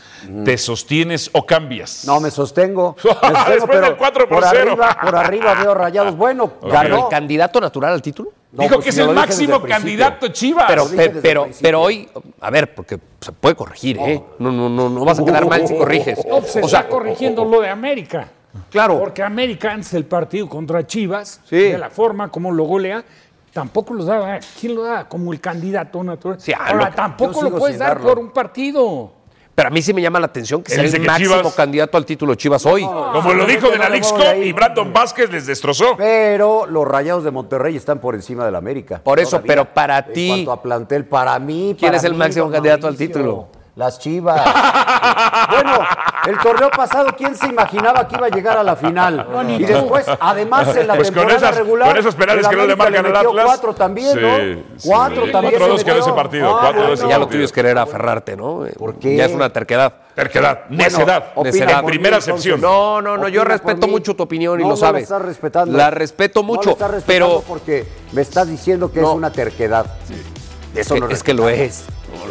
¿Te 0.46 0.58
sostienes 0.58 1.30
o 1.34 1.46
cambias? 1.46 2.04
No, 2.06 2.20
me 2.20 2.30
sostengo. 2.30 2.96
Me 3.04 3.12
sostengo, 3.12 3.50
Después 3.50 3.82
del 3.82 3.96
4 3.98 4.30
por 4.30 4.40
por, 4.42 4.50
0. 4.52 4.62
arriba, 4.72 4.98
por 5.02 5.16
arriba 5.16 5.54
veo 5.56 5.74
rayados. 5.74 6.16
Bueno, 6.18 6.52
¿Pero 6.60 6.72
ganó. 6.74 6.98
el 7.06 7.10
candidato 7.10 7.60
natural 7.62 7.94
al 7.94 8.02
título? 8.02 8.32
No, 8.52 8.64
Dijo 8.64 8.76
pues 8.76 8.84
que 8.84 8.90
es 8.90 8.98
el 8.98 9.10
máximo 9.16 9.62
candidato 9.64 10.28
Chivas. 10.28 10.66
Pero, 10.68 10.86
pero, 11.22 11.44
principio. 11.44 11.60
pero 11.62 11.82
hoy, 11.82 12.10
a 12.42 12.50
ver, 12.50 12.76
porque 12.76 13.00
se 13.22 13.32
puede 13.32 13.56
corregir, 13.56 13.98
¿eh? 14.00 14.22
No, 14.40 14.52
no, 14.52 14.68
no, 14.68 14.90
no 14.90 15.06
vas 15.06 15.18
a 15.20 15.24
quedar 15.26 15.48
mal 15.48 15.66
si 15.66 15.74
corriges. 15.78 16.20
No, 16.28 16.40
pues 16.42 16.52
se 16.52 16.62
O 16.62 16.68
sea, 16.68 16.80
está 16.82 16.90
corrigiendo 16.92 17.46
lo 17.46 17.62
de 17.62 17.70
América. 17.70 18.28
Claro. 18.70 19.00
Porque 19.00 19.24
América 19.24 19.72
antes 19.72 19.92
del 19.92 20.04
partido 20.04 20.50
contra 20.50 20.86
Chivas, 20.86 21.40
Sí. 21.46 21.56
de 21.56 21.78
la 21.78 21.90
forma 21.90 22.28
como 22.28 22.52
lo 22.52 22.66
golea, 22.66 23.06
tampoco 23.54 23.94
lo 23.94 24.04
daba. 24.06 24.40
¿Quién 24.60 24.76
lo 24.76 24.84
daba? 24.84 25.08
Como 25.08 25.34
el 25.34 25.40
candidato 25.42 26.04
natural. 26.04 26.40
Sí, 26.40 26.52
ah, 26.54 26.68
Ahora, 26.68 26.90
lo 26.90 26.96
tampoco 26.96 27.42
lo 27.44 27.52
puedes 27.58 27.78
dar 27.80 27.90
darlo. 27.96 28.08
por 28.10 28.20
un 28.20 28.32
partido. 28.32 29.14
Pero 29.54 29.68
a 29.68 29.72
mí 29.72 29.82
sí 29.82 29.94
me 29.94 30.02
llama 30.02 30.18
la 30.20 30.28
atención 30.28 30.64
que 30.64 30.74
Él 30.74 30.80
sea 30.90 30.98
el 30.98 31.02
que 31.04 31.08
máximo 31.08 31.36
Chivas- 31.36 31.56
candidato 31.56 31.98
al 31.98 32.06
título 32.06 32.36
Chivas 32.36 32.66
hoy. 32.66 32.84
Como 32.84 33.34
lo 33.34 33.46
dijo 33.46 33.70
de 33.70 33.78
la 33.78 33.90
no 33.90 34.36
y 34.42 34.54
Brandon 34.54 34.94
Vázquez 34.94 35.30
les 35.30 35.46
destrozó. 35.46 35.98
Pero 35.98 36.66
los 36.66 36.88
rayados 36.88 37.26
de 37.26 37.32
Monterrey 37.32 37.76
están 37.76 38.00
por 38.00 38.16
encima 38.16 38.46
del 38.46 38.56
América. 38.56 39.02
Por 39.04 39.20
eso, 39.20 39.32
Todavía. 39.32 39.48
pero 39.48 39.66
para 39.74 40.00
En 40.00 40.14
ti- 40.14 40.28
cuanto 40.30 40.52
a 40.54 40.62
plantel, 40.64 41.06
para 41.06 41.38
mí. 41.38 41.76
¿Quién 41.78 41.90
para 41.90 41.98
es 41.98 42.04
el 42.06 42.14
mí, 42.14 42.18
máximo 42.18 42.50
candidato 42.50 42.88
al 42.88 42.96
título? 42.96 43.50
Las 43.76 44.00
Chivas. 44.00 44.42
bueno, 45.52 45.80
el 46.28 46.38
torneo 46.40 46.70
pasado, 46.70 47.10
¿quién 47.18 47.36
se 47.36 47.48
imaginaba 47.48 48.08
que 48.08 48.16
iba 48.16 48.28
a 48.28 48.30
llegar 48.30 48.58
a 48.58 48.64
la 48.64 48.76
final? 48.76 49.28
ni 49.46 49.56
y 49.56 49.66
tú. 49.66 49.74
después, 49.74 50.06
además, 50.20 50.76
en 50.76 50.88
la 50.88 50.96
Pues 50.96 51.08
con 51.10 51.16
temporada 51.16 51.38
esas- 51.50 51.58
regular. 51.58 51.88
con 51.90 51.98
esos 51.98 52.16
penales 52.16 52.48
que 52.48 52.56
no 52.56 52.66
le 52.66 52.76
marcan 52.76 53.06
al 53.06 53.12
metió 53.14 53.30
Atlas. 53.32 53.46
Cuatro 53.46 53.74
también, 53.74 54.14
Sí, 54.14 54.20
¿no? 54.22 54.38
sí. 54.38 54.88
Cuatro 54.88 55.26
Sí. 55.26 55.32
también. 55.32 55.54
Cuatro 55.54 55.66
a 55.66 55.70
dos 55.70 55.84
quedó 55.84 56.00
ese 56.00 56.12
partido, 56.14 56.56
Ah, 56.56 56.60
cuatro 56.62 56.82
dos 56.88 57.00
bueno. 57.00 57.10
Ya 57.10 57.18
lo 57.18 57.28
tuyo 57.28 57.44
es 57.46 57.52
querer 57.52 57.78
aferrarte, 57.78 58.36
¿no? 58.38 58.64
¿Por 58.78 58.96
qué? 59.00 59.16
Ya 59.16 59.26
es 59.26 59.32
una 59.34 59.50
terquedad. 59.52 59.94
Terquedad, 60.16 60.66
necedad. 60.70 61.32
opina 61.36 61.52
necedad. 61.52 61.82
mí, 61.82 61.88
Primera 61.88 62.18
entonces. 62.18 62.34
acepción. 62.34 62.62
No, 62.62 63.02
no, 63.02 63.18
no, 63.18 63.28
yo 63.30 63.44
respeto 63.46 63.88
mucho 63.88 64.14
tu 64.16 64.24
opinión 64.24 64.60
y 64.60 64.64
No, 64.64 64.70
lo 64.70 64.76
no 64.76 64.78
sabes. 64.78 65.10
la 65.10 65.16
estás 65.18 65.22
respetando. 65.22 65.78
La 65.78 65.90
respeto 65.90 66.42
No 66.42 66.48
mucho, 66.48 66.66
la 66.66 66.72
estás 66.74 66.92
respetando 66.92 67.38
pero 67.38 67.44
porque 67.48 67.88
me 68.12 68.22
estás 68.22 68.48
diciendo 68.50 68.92
que 68.92 69.00
es 69.00 69.06
No. 69.06 69.14
una 69.14 69.32
terquedad. 69.32 69.86
Eso 70.76 70.96
que- 70.96 71.00
no 71.00 71.08
es 71.10 71.24
que 71.24 71.34
lo 71.34 71.50
es. 71.50 71.86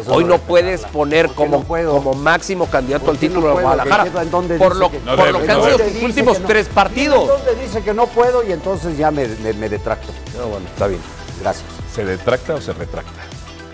Hoy 0.07 0.23
no 0.23 0.35
es 0.35 0.41
puedes 0.41 0.81
poner 0.85 1.27
¿Por 1.27 1.35
qué 1.35 1.43
como, 1.43 1.57
no 1.59 1.63
puedo? 1.63 1.93
como 1.93 2.13
máximo 2.13 2.65
candidato 2.69 3.05
¿Por 3.05 3.13
al 3.15 3.19
título 3.19 3.49
no 3.49 3.55
de? 3.57 3.61
Guadalajara. 3.63 4.21
¿En 4.21 4.31
dónde 4.31 4.57
Por 4.57 4.75
lo, 4.75 4.91
que- 4.91 4.99
No 4.99 5.15
por 5.15 5.25
debe, 5.25 5.31
lo 5.39 5.45
que 5.45 5.51
han 5.51 5.63
sido 5.63 5.77
sus 5.89 6.03
últimos 6.03 6.39
no. 6.39 6.47
tres 6.47 6.67
partidos. 6.67 7.27
¿Dónde 7.27 7.55
dice 7.61 7.81
que 7.83 7.93
no 7.93 8.07
puedo 8.07 8.43
y 8.47 8.51
entonces 8.51 8.97
ya 8.97 9.11
me, 9.11 9.27
me- 9.27 9.53
me 9.53 9.69
detracto? 9.69 10.11
No, 10.37 10.47
bueno, 10.47 10.65
está 10.67 10.87
bien. 10.87 11.01
Gracias. 11.41 11.65
¿Se 11.93 12.05
detracta 12.05 12.55
o 12.55 12.61
se 12.61 12.73
retracta? 12.73 13.11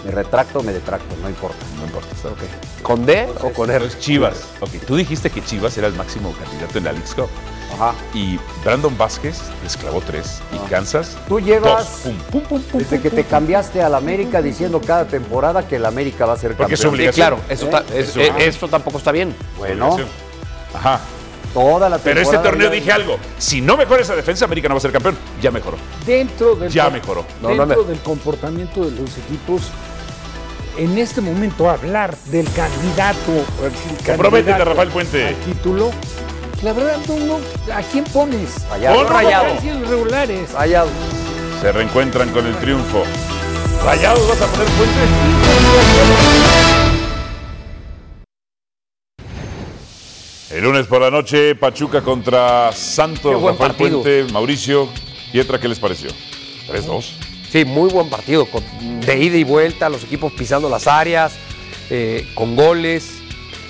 Me 0.06 0.12
retracto, 0.12 0.64
me 0.64 0.72
detracto, 0.72 1.16
no 1.22 1.28
importa. 1.28 1.58
No 1.78 1.84
importa, 1.86 2.08
está 2.16 2.30
ok. 2.30 2.38
¿Con 2.82 3.06
D 3.06 3.28
o 3.42 3.50
con 3.52 3.70
R? 3.70 3.78
Entonces, 3.78 4.00
Chivas. 4.00 4.46
Ok, 4.62 4.70
tú 4.86 4.96
dijiste 4.96 5.30
que 5.30 5.44
Chivas 5.44 5.78
era 5.78 5.88
el 5.88 5.94
máximo 5.96 6.34
candidato 6.40 6.78
en 6.78 6.84
la 6.86 6.92
Leagues 6.94 7.14
Cup. 7.14 7.28
Ajá. 7.76 7.94
Y 8.14 8.40
Brandon 8.64 8.98
Vázquez 8.98 9.38
les 9.64 9.76
clavó 9.78 10.02
tres. 10.02 10.40
Y 10.54 10.70
Kansas, 10.70 11.18
Tú 11.28 11.40
llevas- 11.40 11.84
dos. 11.84 11.88
Pum, 12.04 12.18
pum, 12.32 12.42
pum, 12.42 12.62
pum, 12.62 12.80
Desde 12.80 12.96
pum, 12.98 13.04
que 13.04 13.10
pum. 13.10 13.16
te 13.20 13.24
cambiaste 13.26 13.82
al 13.82 13.94
América 13.96 14.42
diciendo 14.42 14.82
cada 14.82 15.06
temporada 15.06 15.68
que 15.68 15.76
el 15.76 15.86
América 15.86 16.26
va 16.26 16.34
a 16.34 16.38
ser 16.38 16.56
Porque 16.56 16.74
es 16.76 16.80
campeón. 16.82 16.92
su 16.92 16.96
Sí, 16.96 16.96
obligación. 16.96 17.28
claro, 17.28 17.42
eso, 17.50 17.70
es- 17.94 18.10
Eso. 18.10 18.20
eh, 18.22 18.34
eso 18.40 18.68
tampoco 18.68 18.98
está 18.98 19.12
bien. 19.12 19.36
Bueno. 19.58 19.98
Ajá. 20.74 21.00
toda 21.54 21.90
la 21.90 21.98
temporada. 21.98 22.04
Pero 22.04 22.22
este 22.22 22.38
torneo 22.38 22.70
dije 22.70 22.92
algo. 22.92 23.18
Si 23.40 23.62
no 23.62 23.78
mejora 23.78 24.02
esa 24.04 24.16
defensa, 24.16 24.46
América 24.46 24.68
no 24.68 24.76
va 24.76 24.80
a 24.80 24.82
ser 24.82 24.92
campeón. 24.92 25.18
Ya 25.42 25.50
mejoró. 25.50 25.78
Dentro 26.06 26.56
del, 26.56 26.72
Ya 26.72 26.90
mejoró. 26.92 27.26
No, 27.42 27.50
no 27.56 27.66
dentro 27.66 27.84
del 27.84 28.00
comportamiento 28.00 28.86
de 28.86 28.92
los 28.92 29.18
equipos, 29.18 29.64
en 30.78 30.98
este 31.00 31.20
momento 31.20 31.68
hablar 31.70 32.16
del 32.26 32.46
candidato, 32.52 33.32
el 33.64 34.04
candidato 34.06 34.66
Rafael 34.66 34.90
Puente. 34.90 35.28
al 35.30 35.36
título, 35.38 35.90
la 36.64 36.74
verdad, 36.74 36.98
no, 37.08 37.18
no, 37.20 37.40
¿a 37.74 37.82
quién 37.82 38.04
pones? 38.06 38.68
Rayados. 38.70 39.04
Pon 39.04 39.14
Rayado. 39.14 39.46
Regulares. 39.88 40.52
Rayado. 40.54 40.90
Se 41.62 41.72
reencuentran 41.72 42.30
con 42.30 42.46
el 42.46 42.56
triunfo. 42.58 43.04
¿Rayados 43.86 44.28
vas 44.28 44.42
a 44.42 44.48
poner 44.48 44.68
puente? 44.70 46.08
El 50.52 50.64
lunes 50.64 50.88
por 50.88 51.02
la 51.02 51.12
noche, 51.12 51.56
Pachuca 51.56 52.02
contra 52.02 52.72
Santos. 52.72 53.34
Rafael 53.34 53.58
partido. 53.58 54.02
Puente, 54.02 54.32
Mauricio. 54.34 54.88
Pietra, 55.32 55.60
¿qué 55.60 55.68
les 55.68 55.80
pareció? 55.80 56.10
3-2. 56.68 57.04
Sí, 57.52 57.66
muy 57.66 57.90
buen 57.90 58.10
partido, 58.10 58.46
con- 58.46 58.64
de 59.02 59.18
ida 59.24 59.38
y 59.38 59.44
vuelta, 59.44 59.90
los 59.90 60.04
equipos 60.04 60.32
pisando 60.34 60.70
las 60.70 60.88
áreas, 60.88 61.34
eh, 61.90 62.26
con 62.34 62.56
goles, 62.56 63.17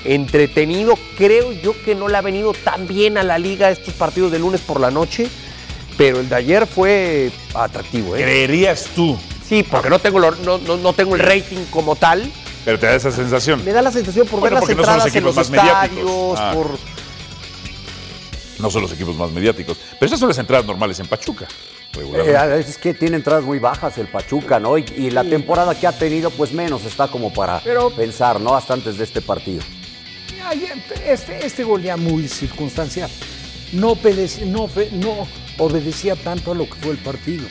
entretenido. 0.04 0.96
Creo 1.18 1.52
yo 1.54 1.74
que 1.84 1.96
no 1.96 2.08
le 2.08 2.18
ha 2.18 2.22
venido 2.22 2.54
tan 2.54 2.88
bien 2.88 3.18
a 3.18 3.24
la 3.24 3.38
liga 3.38 3.70
estos 3.72 3.94
partidos 3.94 4.32
de 4.32 4.40
lunes 4.40 4.62
por 4.62 4.80
la 4.80 4.92
noche, 4.92 5.28
pero 5.98 6.20
el 6.20 6.30
de 6.30 6.36
ayer 6.36 6.68
fue 6.68 7.32
atractivo. 7.54 8.16
¿eh? 8.16 8.22
¿Creerías 8.24 8.86
tú? 8.96 9.18
Sí, 9.48 9.64
porque 9.64 9.90
no 9.90 10.00
tengo, 10.00 10.20
lo- 10.20 10.32
no, 10.36 10.58
no- 10.58 10.78
no 10.78 10.94
tengo 10.94 11.16
el 11.16 11.22
rating 11.22 11.66
como 11.72 11.96
tal. 11.96 12.30
Pero 12.66 12.78
te 12.80 12.86
da 12.86 12.96
esa 12.96 13.12
sensación. 13.12 13.64
Me 13.64 13.72
da 13.72 13.82
la 13.82 13.92
sensación 13.92 14.28
por 14.28 14.42
Bueno, 14.42 14.44
ver 14.44 14.54
las 14.56 14.62
porque 14.62 14.76
no 14.76 14.84
son 14.84 14.98
los 14.98 15.06
entradas 15.06 15.16
en 15.16 15.18
equipos 15.18 15.36
los 15.36 15.50
más 15.50 15.50
mediáticos. 15.50 16.34
estadios, 16.34 16.40
Ah. 16.40 16.52
por... 16.54 16.78
No 18.60 18.72
son 18.72 18.82
los 18.82 18.92
equipos 18.92 19.16
más 19.16 19.32
mediáticos. 19.32 19.78
Pero 20.00 20.08
esas 20.08 20.20
son 20.20 20.30
las 20.30 20.38
entradas 20.40 20.66
normales 20.66 21.00
en 21.00 21.08
Pachuca. 21.08 21.48
Eh, 21.98 22.66
es 22.68 22.78
que 22.78 22.94
tiene 22.94 23.16
entradas 23.18 23.44
muy 23.44 23.60
bajas 23.60 23.98
el 23.98 24.08
Pachuca, 24.08 24.60
¿no? 24.60 24.78
Y, 24.78 24.86
y 24.98 25.10
la 25.12 25.24
temporada 25.24 25.74
que 25.80 25.88
ha 25.88 25.92
tenido, 25.92 26.30
pues 26.32 26.52
menos 26.54 26.84
está 26.86 27.08
como 27.08 27.32
para 27.34 27.60
Pero- 27.62 27.90
pensar, 27.92 28.40
¿no? 28.42 28.56
Hasta 28.56 28.74
antes 28.74 28.98
de 28.98 29.04
este 29.04 29.22
partido. 29.22 29.62
Este, 30.52 31.46
este 31.46 31.64
gol 31.64 31.82
ya 31.82 31.98
muy 31.98 32.28
circunstancial. 32.28 33.10
No, 33.74 33.96
obedec- 33.96 34.42
no, 34.46 34.70
no 34.94 35.28
obedecía 35.58 36.16
tanto 36.16 36.52
a 36.52 36.56
lo 36.56 36.66
que 36.66 36.76
fue 36.76 36.92
el 36.92 36.98
partido. 36.98 37.46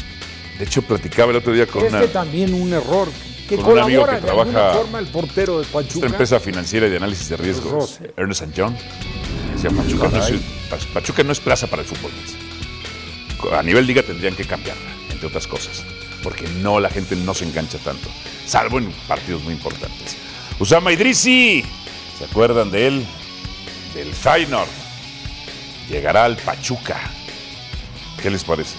De 0.58 0.64
hecho, 0.64 0.80
platicaba 0.82 1.30
el 1.30 1.36
otro 1.36 1.52
día 1.52 1.66
con 1.66 1.84
este 1.84 1.96
una, 1.96 2.06
también 2.06 2.54
un 2.54 2.72
error 2.72 3.08
que 3.48 3.56
con 3.56 3.72
un 3.74 3.78
amigo 3.80 4.06
que 4.06 4.14
de 4.14 4.20
trabaja- 4.22 4.72
forma 4.74 4.98
el 4.98 5.06
portero 5.08 5.58
de 5.58 5.64
esta 5.64 5.78
Pachuca. 5.80 6.06
empresa 6.06 6.40
financiera 6.40 6.86
y 6.86 6.90
de 6.90 6.96
análisis 6.96 7.28
de 7.28 7.36
riesgos. 7.36 7.98
Ernest 8.16 8.54
Young. 8.54 8.74
Decía, 9.54 9.70
Pachuca 9.70 10.08
no, 10.08 10.26
es, 10.26 10.40
Pa- 10.70 10.78
Pachuca 10.94 11.22
no 11.22 11.32
es 11.32 11.40
plaza 11.40 11.66
para 11.66 11.82
el 11.82 11.88
fútbol. 11.88 12.10
A 13.52 13.62
nivel 13.62 13.86
liga 13.86 14.02
tendrían 14.02 14.34
que 14.34 14.44
cambiarla, 14.44 14.90
entre 15.10 15.28
otras 15.28 15.46
cosas. 15.46 15.84
Porque 16.22 16.48
no, 16.62 16.80
la 16.80 16.88
gente 16.90 17.14
no 17.14 17.34
se 17.34 17.44
engancha 17.44 17.78
tanto. 17.78 18.08
Salvo 18.46 18.78
en 18.78 18.90
partidos 19.06 19.42
muy 19.44 19.52
importantes. 19.52 20.16
Usama 20.58 20.90
Idrisi. 20.92 21.62
¿Se 22.18 22.24
acuerdan 22.24 22.70
de 22.70 22.86
él? 22.86 23.06
Del 23.94 24.12
Feyenoord. 24.12 24.68
Llegará 25.88 26.24
al 26.24 26.36
Pachuca. 26.36 26.98
¿Qué 28.20 28.30
les 28.30 28.44
parece? 28.44 28.76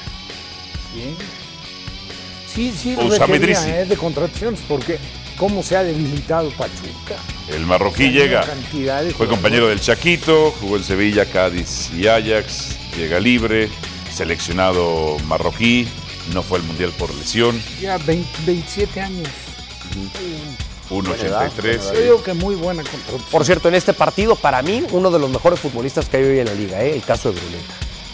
Sí, 2.53 2.73
sí, 2.75 2.95
Usame 2.95 3.33
requería, 3.33 3.81
eh, 3.81 3.85
de 3.85 3.95
contracciones, 3.95 4.59
porque 4.67 4.97
cómo 5.37 5.61
se 5.61 5.77
ha 5.77 5.83
debilitado 5.83 6.49
Pachuca. 6.51 7.15
El 7.47 7.65
marroquí 7.65 8.09
llega. 8.09 8.43
Fue 8.43 8.55
jugadores. 8.71 9.15
compañero 9.15 9.67
del 9.67 9.79
Chaquito, 9.79 10.51
jugó 10.59 10.77
en 10.77 10.83
Sevilla, 10.83 11.25
Cádiz 11.25 11.91
y 11.93 12.07
Ajax, 12.07 12.75
llega 12.97 13.19
libre, 13.19 13.69
seleccionado 14.11 15.17
marroquí, 15.27 15.87
no 16.33 16.41
fue 16.41 16.59
al 16.59 16.65
Mundial 16.65 16.91
por 16.97 17.13
lesión, 17.13 17.61
Ya 17.79 17.97
20 17.99 18.27
27 18.45 19.01
años. 19.01 19.27
1.83. 20.89 21.93
Yo 21.93 22.01
digo 22.01 22.23
que 22.23 22.33
muy 22.33 22.55
buena 22.55 22.83
contratación. 22.83 23.21
Por 23.31 23.45
cierto, 23.45 23.67
en 23.69 23.75
este 23.75 23.93
partido, 23.93 24.35
para 24.35 24.61
mí, 24.61 24.85
uno 24.91 25.11
de 25.11 25.19
los 25.19 25.29
mejores 25.29 25.59
futbolistas 25.59 26.07
que 26.09 26.17
hay 26.17 26.23
hoy 26.23 26.39
en 26.39 26.45
la 26.45 26.53
liga, 26.53 26.81
¿eh? 26.81 26.93
el 26.95 27.03
caso 27.03 27.31
de 27.31 27.39
Bruneta. 27.39 27.73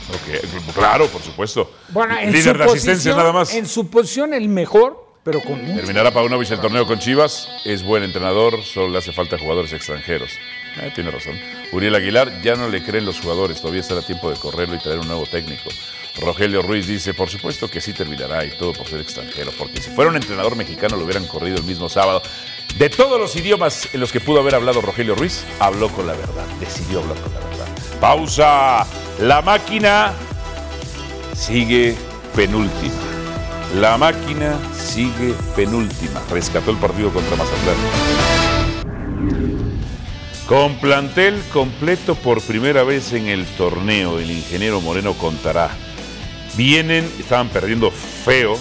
Ok, 0.10 0.74
claro, 0.76 1.08
por 1.08 1.22
supuesto. 1.22 1.72
Bueno, 1.90 2.18
en 2.20 2.32
Líder 2.32 2.54
su 2.54 2.58
de 2.60 2.64
asistencias 2.66 2.98
posición- 3.16 3.18
nada 3.18 3.32
más. 3.32 3.54
En 3.54 3.66
su 3.66 3.88
posición 3.88 4.34
el 4.34 4.50
mejor, 4.50 5.08
pero 5.24 5.42
con. 5.42 5.64
Terminará 5.76 6.12
Paunovic 6.12 6.52
el 6.52 6.60
torneo 6.60 6.86
con 6.86 7.00
Chivas, 7.00 7.48
es 7.64 7.84
buen 7.84 8.04
entrenador, 8.04 8.62
solo 8.64 8.90
le 8.90 8.98
hace 8.98 9.14
falta 9.14 9.38
jugadores 9.40 9.72
extranjeros. 9.74 10.32
Eh, 10.82 10.92
tiene 10.94 11.10
razón. 11.12 11.40
Uriel 11.72 11.96
Aguilar 11.96 12.42
ya 12.42 12.56
no 12.56 12.68
le 12.68 12.84
creen 12.84 13.06
los 13.06 13.20
jugadores, 13.20 13.62
todavía 13.62 13.82
estará 13.82 14.02
tiempo 14.02 14.30
de 14.30 14.38
correrlo 14.38 14.76
y 14.76 14.80
traer 14.80 15.00
un 15.00 15.08
nuevo 15.08 15.26
técnico. 15.26 15.70
Rogelio 16.20 16.62
Ruiz 16.62 16.86
dice, 16.86 17.14
por 17.14 17.30
supuesto 17.30 17.68
que 17.70 17.80
sí 17.82 17.94
terminará 17.94 18.46
y 18.46 18.52
todo 18.52 18.74
por 18.74 18.88
ser 18.88 19.00
extranjero, 19.00 19.52
porque 19.58 19.82
si 19.82 19.90
fuera 19.92 20.10
un 20.12 20.16
entrenador 20.16 20.56
mexicano 20.56 20.96
lo 20.98 21.06
hubieran 21.06 21.26
corrido 21.26 21.58
el 21.58 21.64
mismo 21.64 21.90
sábado. 21.90 22.22
De 22.78 22.90
todos 22.90 23.20
los 23.20 23.36
idiomas 23.36 23.90
en 23.94 24.00
los 24.00 24.12
que 24.12 24.20
pudo 24.20 24.40
haber 24.40 24.56
hablado 24.56 24.82
Rogelio 24.82 25.14
Ruiz, 25.14 25.46
habló 25.60 25.90
con 25.90 26.08
la 26.08 26.14
verdad, 26.14 26.46
decidió 26.60 27.02
hablar 27.02 27.18
con 27.20 27.34
la 27.34 27.40
verdad. 27.40 27.68
Pausa. 28.02 28.88
La 29.20 29.44
máquina 29.44 30.12
sigue 31.36 31.96
penúltima. 32.36 32.94
La 33.76 33.98
máquina 33.98 34.58
sigue 34.76 35.36
penúltima. 35.56 36.20
Rescató 36.32 36.72
el 36.72 36.78
partido 36.78 37.14
contra 37.14 37.36
Mazatlán. 37.36 37.76
Con 40.48 40.76
plantel 40.78 41.42
completo 41.54 42.16
por 42.16 42.42
primera 42.42 42.84
vez 42.84 43.14
en 43.14 43.28
el 43.28 43.46
torneo, 43.46 44.20
el 44.20 44.32
ingeniero 44.32 44.82
Moreno 44.82 45.14
contará. 45.14 45.70
Vienen, 46.58 47.10
estaban 47.20 47.50
perdiendo 47.50 47.92
feo. 47.92 48.58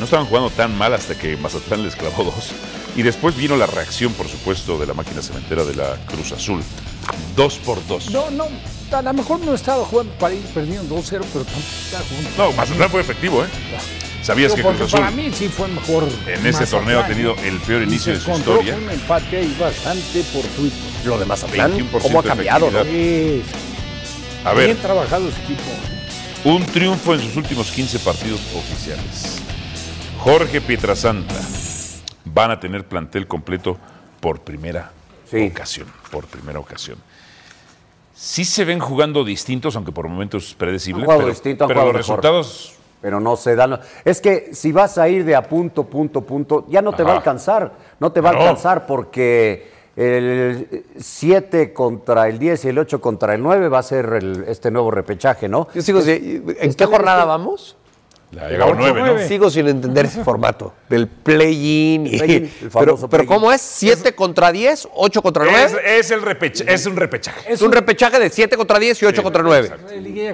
No 0.00 0.04
estaban 0.04 0.26
jugando 0.26 0.50
tan 0.50 0.76
mal 0.76 0.92
hasta 0.94 1.16
que 1.16 1.36
Mazatlán 1.36 1.84
les 1.84 1.94
clavó 1.94 2.24
dos. 2.24 2.52
Y 2.94 3.02
después 3.02 3.36
vino 3.36 3.56
la 3.56 3.66
reacción, 3.66 4.12
por 4.12 4.28
supuesto, 4.28 4.78
de 4.78 4.86
la 4.86 4.94
máquina 4.94 5.22
cementera 5.22 5.64
de 5.64 5.74
la 5.74 5.96
Cruz 6.06 6.32
Azul. 6.32 6.62
Dos 7.34 7.54
por 7.56 7.84
dos. 7.86 8.10
No, 8.10 8.30
no, 8.30 8.46
a 8.92 9.02
lo 9.02 9.12
mejor 9.14 9.40
no 9.40 9.54
estaba 9.54 9.84
jugando 9.84 10.12
para 10.14 10.34
ir 10.34 10.42
perdiendo 10.54 10.94
2-0, 10.96 11.02
pero 11.32 11.44
tampoco 11.44 11.58
estaba 11.84 12.04
jugando. 12.08 12.30
No, 12.36 12.52
Mazatlán 12.52 12.90
fue 12.90 13.00
efectivo, 13.00 13.44
¿eh? 13.44 13.48
Sabías 14.22 14.52
que 14.52 14.62
Cruz 14.62 14.80
Azul 14.82 15.00
para 15.00 15.10
mí 15.10 15.30
sí 15.36 15.48
fue 15.48 15.66
mejor. 15.68 16.06
en 16.28 16.46
ese 16.46 16.64
torneo 16.66 17.00
ha 17.00 17.06
tenido 17.08 17.34
el 17.42 17.58
peor 17.60 17.82
Y 17.82 17.86
inicio 17.86 18.12
se 18.12 18.18
de 18.18 18.20
su 18.24 18.30
historia. 18.30 18.76
un 18.76 18.88
empate 18.90 19.36
ahí 19.38 19.56
bastante 19.58 20.22
fortuito. 20.22 20.76
Lo 21.04 21.18
de 21.18 21.24
Mazatlán, 21.24 21.72
21% 21.72 22.00
¿cómo 22.02 22.20
ha 22.20 22.22
cambiado, 22.22 22.70
no? 22.70 22.84
Sí, 22.84 23.42
A 24.44 24.52
ver, 24.52 24.66
Bien 24.66 24.76
trabajado 24.78 25.28
ese 25.28 25.40
equipo. 25.42 25.62
un 26.44 26.64
triunfo 26.66 27.14
en 27.14 27.20
sus 27.22 27.36
últimos 27.36 27.72
15 27.72 27.98
partidos 28.00 28.40
oficiales. 28.54 29.38
Jorge 30.20 30.60
Pietrasanta 30.60 31.34
van 32.34 32.50
a 32.50 32.60
tener 32.60 32.84
plantel 32.86 33.26
completo 33.26 33.76
por 34.20 34.40
primera 34.40 34.90
Sí. 35.30 35.50
ocasión. 35.52 35.88
Por 36.10 36.26
primera 36.26 36.58
ocasión. 36.58 36.98
Sí 38.14 38.44
se 38.44 38.64
ven 38.64 38.78
jugando 38.78 39.24
distintos, 39.24 39.74
aunque 39.76 39.90
por 39.92 40.06
momentos 40.08 40.48
es 40.48 40.54
predecible. 40.54 41.06
Pero, 41.06 41.26
distinto, 41.26 41.66
pero 41.66 41.80
los 41.80 41.86
mejor. 41.88 41.96
resultados 42.00 42.74
Pero 43.00 43.18
no 43.18 43.34
se 43.34 43.56
dan. 43.56 43.80
Es 44.04 44.20
que 44.20 44.50
si 44.54 44.70
vas 44.70 44.96
a 44.96 45.08
ir 45.08 45.24
de 45.24 45.34
a 45.34 45.42
punto, 45.42 45.82
punto, 45.84 46.20
punto, 46.20 46.66
ya 46.68 46.80
no 46.82 46.92
te 46.92 47.02
va 47.02 47.10
a 47.12 47.16
alcanzar. 47.16 47.72
No 47.98 48.12
te 48.12 48.20
va 48.20 48.30
a 48.30 48.32
alcanzar 48.34 48.86
porque 48.86 49.72
el 49.96 50.84
7 50.98 51.72
contra 51.72 52.28
el 52.28 52.38
10 52.38 52.64
y 52.64 52.68
el 52.68 52.78
8 52.78 53.00
contra 53.00 53.34
el 53.34 53.42
9 53.42 53.68
va 53.68 53.80
a 53.80 53.82
ser 53.82 54.04
el- 54.12 54.44
este 54.46 54.70
nuevo 54.70 54.92
repechaje, 54.92 55.48
¿no? 55.48 55.66
Yo 55.74 55.82
sigo, 55.82 55.98
¿En 56.00 56.54
está 56.60 56.84
qué 56.86 56.90
jornada 56.92 57.18
este- 57.22 57.28
vamos? 57.28 57.76
La 58.32 58.46
ha 58.46 58.48
llegado 58.48 58.70
ocho, 58.70 58.78
nueve, 58.80 59.00
¿no? 59.00 59.06
nueve. 59.06 59.28
Sigo 59.28 59.50
sin 59.50 59.68
entender 59.68 60.06
ese 60.06 60.24
formato 60.24 60.72
del 60.88 61.06
play-in. 61.06 62.06
y- 62.06 62.18
Play-in, 62.18 62.44
el 62.44 62.50
pero, 62.60 62.70
famoso 62.96 63.08
pero. 63.08 63.26
¿cómo 63.26 63.52
es? 63.52 63.60
¿7 63.82 64.14
contra 64.14 64.50
10? 64.50 64.88
¿8 64.88 65.22
contra 65.22 65.44
9? 65.44 65.64
Es, 65.84 66.06
es 66.06 66.10
el 66.12 66.22
repecha- 66.22 66.64
es 66.66 66.86
un 66.86 66.96
repechaje. 66.96 67.52
Es 67.52 67.60
un 67.62 67.70
repechaje 67.72 68.18
de 68.18 68.30
7 68.30 68.56
contra 68.56 68.78
10 68.78 69.02
y 69.02 69.06
8 69.06 69.22
contra 69.22 69.42
9. 69.42 69.70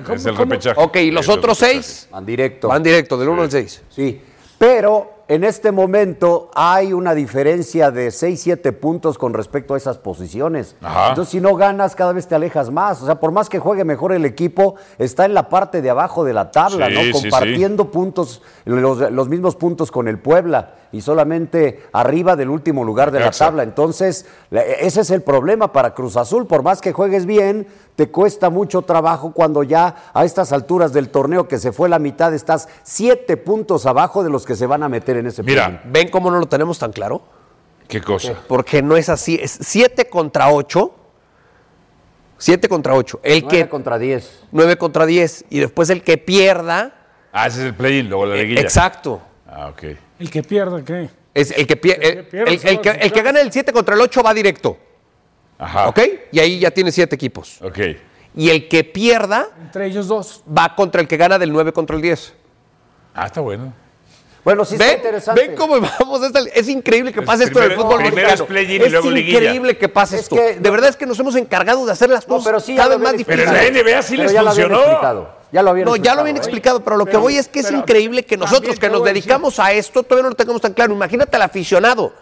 ¿Cómo- 0.05 0.14
Es 0.14 0.24
el 0.26 0.36
repechaje. 0.36 0.80
Ok, 0.80 0.96
¿y 0.96 1.11
los 1.11 1.24
Es 1.24 1.28
otros 1.28 1.59
repechaje. 1.61 1.82
6? 1.82 2.09
Van 2.12 2.24
directo. 2.24 2.68
Van 2.68 2.82
directo, 2.82 3.16
del 3.18 3.28
1 3.30 3.42
al 3.42 3.51
6. 3.51 3.82
Sí, 3.90 4.20
pero 4.59 5.18
en 5.29 5.45
este 5.45 5.72
momento 5.72 6.51
hay 6.55 6.95
una 6.95 7.14
diferencia 7.14 7.91
de 7.91 8.11
6, 8.11 8.41
7 8.41 8.72
puntos 8.72 9.18
con 9.18 9.35
respecto 9.35 9.74
a 9.74 9.76
esas 9.76 9.99
posiciones. 9.99 10.74
Ajá. 10.81 11.11
Entonces, 11.11 11.33
si 11.33 11.41
no 11.41 11.55
ganas, 11.55 11.95
cada 11.95 12.14
vez 12.14 12.26
te 12.26 12.35
alejas 12.35 12.70
más. 12.70 13.03
O 13.03 13.07
sea, 13.07 13.20
por 13.20 13.31
más 13.31 13.51
que 13.51 13.59
juegue 13.59 13.85
mejor 13.85 14.12
el 14.12 14.24
equipo, 14.24 14.76
está 14.97 15.26
en 15.26 15.35
la 15.35 15.51
parte 15.51 15.83
de 15.83 15.91
abajo 15.91 16.24
de 16.24 16.33
la 16.33 16.51
tabla, 16.51 16.89
Sí, 16.89 16.95
¿no? 16.95 17.01
sí, 17.03 17.12
Compartiendo 17.12 17.91
puntos, 17.91 18.41
los, 18.64 19.12
los 19.12 19.29
mismos 19.29 19.55
puntos 19.55 19.91
con 19.91 20.09
el 20.09 20.18
Puebla 20.18 20.74
y 20.93 21.03
solamente 21.03 21.83
arriba 21.93 22.35
del 22.35 22.49
último 22.49 22.83
lugar 22.83 23.11
de 23.11 23.20
la 23.20 23.31
tabla. 23.31 23.62
Entonces, 23.62 24.24
ese 24.51 25.03
es 25.03 25.11
el 25.11 25.20
problema 25.20 25.72
para 25.72 25.93
Cruz 25.93 26.16
Azul. 26.16 26.47
Por 26.47 26.62
más 26.62 26.81
que 26.81 26.93
juegues 26.93 27.26
bien, 27.26 27.66
te 27.97 28.11
cuesta 28.11 28.49
mucho 28.49 28.83
trabajo 28.83 29.33
cuando 29.33 29.62
ya 29.62 30.11
a 30.14 30.24
estas 30.24 30.53
alturas 30.53 30.95
del 30.95 31.11
torneo 31.11 31.49
que 31.49 31.59
se 31.59 31.72
fue 31.72 31.91
la 31.91 31.99
mitad, 31.99 32.33
estás 32.33 32.68
siete 32.83 33.37
puntos 33.37 33.85
abajo 33.85 34.24
de 34.24 34.31
los 34.31 34.47
que 34.47 34.57
se 34.57 34.66
van 34.66 34.83
a 34.83 34.89
meter 34.89 35.18
en 35.19 35.27
ese 35.27 35.43
Mira, 35.43 35.66
play-in. 35.66 35.93
¿Ven 35.93 36.09
cómo 36.09 36.31
no 36.31 36.39
lo 36.39 36.47
tenemos 36.47 36.79
tan 36.79 36.93
claro? 36.93 37.23
¿Qué 37.89 38.01
cosa? 38.01 38.35
Porque 38.49 38.83
no 38.83 38.97
es 38.97 39.09
así. 39.09 39.39
Es 39.41 39.59
7 39.61 40.09
contra 40.09 40.51
8. 40.53 40.95
7 42.37 42.69
contra 42.69 42.95
8. 42.95 43.21
El 43.23 43.43
Nueve 43.43 43.59
que. 43.64 43.69
contra 43.69 43.99
10. 43.99 44.45
9 44.53 44.77
contra 44.79 45.07
10. 45.07 45.47
Y 45.51 45.59
después 45.61 45.91
el 45.91 46.03
que 46.03 46.19
pierda. 46.19 46.95
Ah, 47.33 47.47
ese 47.47 47.61
es 47.61 47.66
el 47.66 47.75
play-in, 47.75 48.09
luego 48.09 48.27
la 48.27 48.37
liguilla. 48.37 48.61
Exacto. 48.61 49.21
Ah, 49.47 49.69
ok. 49.69 49.83
El 50.19 50.31
que 50.31 50.43
pierda, 50.43 50.85
¿qué? 50.85 51.11
Es 51.35 51.51
el 51.53 51.66
que, 51.66 51.81
pie- 51.81 51.95
El 51.97 52.01
que 52.01 52.09
el, 52.19 52.27
pierda 52.27 52.51
el- 52.71 52.81
que, 52.81 52.91
el 52.91 53.12
que 53.12 53.23
gana 53.23 53.41
el 53.41 53.53
7 53.53 53.73
contra 53.73 53.95
el 53.95 54.01
8 54.01 54.23
va 54.23 54.35
directo. 54.35 54.77
Ajá. 55.59 55.89
¿Ok? 55.89 56.01
Y 56.33 56.39
ahí 56.39 56.59
ya 56.61 56.71
tiene 56.71 56.93
7 56.93 57.14
equipos. 57.14 57.61
Ok. 57.62 57.79
Y 58.37 58.51
el 58.51 58.69
que 58.69 58.85
pierda 58.85 59.47
Entre 59.61 59.87
ellos 59.87 60.07
dos. 60.07 60.45
va 60.57 60.75
contra 60.77 61.01
el 61.01 61.09
que 61.09 61.16
gana 61.16 61.39
del 61.39 61.53
9 61.53 61.73
contra 61.73 61.97
el 61.97 62.03
10. 62.03 62.35
Ah, 63.14 63.27
está 63.27 63.41
bueno. 63.41 63.73
Bueno, 64.49 64.64
sí 64.64 64.76
está 64.76 64.86
¿Ven? 64.86 64.96
interesante. 64.96 65.40
¿Ven 65.46 65.57
cómo 65.57 65.78
vamos? 65.78 66.22
Es, 66.22 66.32
es 66.55 66.68
increíble 66.70 67.12
que 67.12 67.20
Es 67.20 67.26
pase 67.26 67.44
esto 67.44 67.62
en 67.62 67.70
el 67.72 67.76
fútbol 67.76 68.01
es 68.01 69.05
increíble 69.05 69.76
que 69.76 69.90
pase 69.90 70.16
Es 70.16 70.22
esto. 70.22 70.36
que- 70.36 70.55
de 70.59 70.70
verdad 70.70 70.88
es 70.88 70.96
que 70.96 71.05
nos 71.05 71.18
hemos 71.18 71.36
encargado 71.36 71.84
de 71.84 71.92
hacer 71.92 72.09
las 72.09 72.26
No, 72.26 72.36
cosas 72.36 72.46
pero 72.46 72.61
sí, 72.61 72.74
cada 72.74 72.88
lo 72.88 72.99
vez 72.99 72.99
más 73.01 73.12
habían 73.12 73.26
Pero 73.26 73.42
difíciles. 73.42 73.68
en 73.68 73.74
la 73.74 73.80
NBA 73.82 74.03
sí 74.03 74.12
Pero 74.16 74.22
les 74.22 74.32
ya 74.32 74.42
lo 74.42 74.49
habían 74.51 74.68
funcionó. 74.68 74.86
explicado. 74.86 75.30
Ya 75.53 75.62
lo 75.62 75.70
habían 75.70 75.84
No, 75.86 75.96
ya 75.96 76.14
lo 76.14 76.20
habían 76.22 76.36
¿eh? 76.36 76.38
explicado, 76.38 76.80
pero 76.82 76.96
lo 76.96 77.05
que 77.05 77.11
Pero- 77.11 77.20
voy 77.20 77.36
es 77.36 77.46
que 77.49 77.61
es 77.61 77.70
increíble 77.70 78.24
que 78.24 78.38
nosotros 78.38 78.78
que 78.78 78.88
nos 78.88 79.05
dedicamos 79.05 79.59
a 79.61 79.70
esto 79.72 80.03
todavía 80.03 80.22
no 80.22 80.28
lo 80.30 80.34
tengamos 80.34 80.62
tan 80.62 80.72
claro. 80.72 80.94
Imagínate 80.94 81.36
al 81.36 81.42
aficionado. 81.42 82.14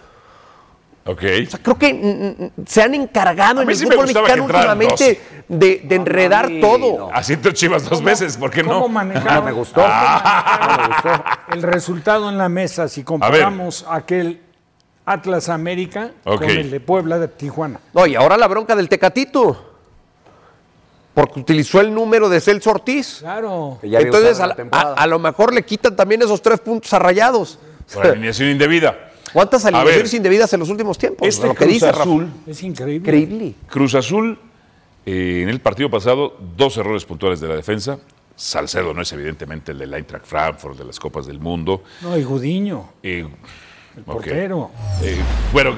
Ok. 1.07 1.23
O 1.47 1.51
sea, 1.51 1.61
creo 1.63 1.79
que 1.79 1.95
mm, 1.95 2.43
mm, 2.63 2.67
se 2.67 2.83
han 2.83 2.95
encargado 2.95 3.61
A 3.61 3.63
en 3.63 3.71
el 3.71 3.77
sí 3.77 3.85
fútbol 3.87 4.07
mexicano 4.09 4.45
últimamente 4.45 5.21
de, 5.49 5.83
de 5.85 5.95
enredar 5.95 6.51
mí 6.51 6.61
todo. 6.61 6.99
no. 6.99 7.11
Así 7.13 7.35
entró 7.35 7.53
Chivas 7.53 7.89
dos 7.89 8.03
veces, 8.03 8.37
¿por 8.37 8.51
qué 8.51 8.63
¿Cómo 8.65 8.81
no? 8.81 8.89
manejaron? 8.89 9.35
No 9.37 9.43
me 9.43 9.53
gustó. 9.53 9.83
Ah. 9.85 10.69
No 10.77 10.83
me 10.83 10.95
gustó. 10.95 11.25
El 11.55 11.63
resultado 11.63 12.29
en 12.29 12.39
la 12.39 12.49
mesa, 12.49 12.89
si 12.89 13.05
comparamos 13.05 13.87
aquel 13.89 14.41
Atlas 15.05 15.49
América 15.49 16.11
con 16.25 16.43
el 16.43 16.71
de 16.71 16.81
Puebla 16.81 17.19
de 17.21 17.29
Tijuana. 17.29 17.79
No, 17.95 18.07
y 18.07 18.17
ahora 18.17 18.37
la 18.37 18.49
bronca 18.49 18.75
del 18.75 18.89
Tecatito. 18.89 19.75
Porque 21.15 21.41
utilizó 21.41 21.81
el 21.81 21.95
número 21.95 22.29
de 22.29 22.41
Celso 22.41 22.71
Ortiz. 22.71 23.19
Claro. 23.21 23.79
Que 23.81 23.89
ya 23.89 23.99
había 23.99 24.09
Entonces, 24.09 24.39
a 24.73 25.07
lo 25.07 25.19
mejor 25.19 25.55
le 25.55 25.65
quitan 25.65 25.95
también 25.97 26.21
esos 26.21 26.43
tres 26.43 26.61
puntos 26.61 26.93
a 26.93 26.99
rayados. 26.99 27.59
Por 27.95 28.07
alineación 28.07 28.51
indebida. 28.51 29.06
¿Cuántas 29.37 29.67
alineaciones 29.67 30.15
indebidas 30.15 30.51
en 30.55 30.61
los 30.61 30.71
últimos 30.71 30.97
tiempos? 30.97 31.29
Este 31.29 31.47
lo 31.47 31.53
que 31.53 31.65
Cruz 31.65 31.75
dice 31.75 31.93
Rafa. 31.93 32.03
Azul, 32.05 32.27
Es 32.47 32.63
increíble. 32.63 32.97
Increíble. 33.19 33.55
Cruz 33.69 33.95
Azul, 33.95 34.39
eh, 35.05 35.41
en 35.43 35.51
el 35.51 35.61
partido 35.61 35.91
pasado, 35.91 36.39
dos 36.57 36.75
errores 36.79 37.05
puntuales 37.05 37.39
de 37.41 37.49
la 37.49 37.55
defensa. 37.57 37.99
Salcedo 38.35 38.95
no 38.95 39.03
es 39.03 39.13
evidentemente 39.13 39.73
el 39.73 39.79
del 39.79 39.93
Eintracht 39.93 40.25
Frankfurt, 40.25 40.79
de 40.79 40.85
las 40.87 40.99
Copas 40.99 41.27
del 41.27 41.39
Mundo. 41.39 41.83
No, 42.01 42.17
y 42.17 42.23
Gudiño, 42.25 42.93
Eh, 43.03 43.29
el 43.97 44.03
portero. 44.05 44.71
Eh, 45.03 45.17
bueno, 45.53 45.75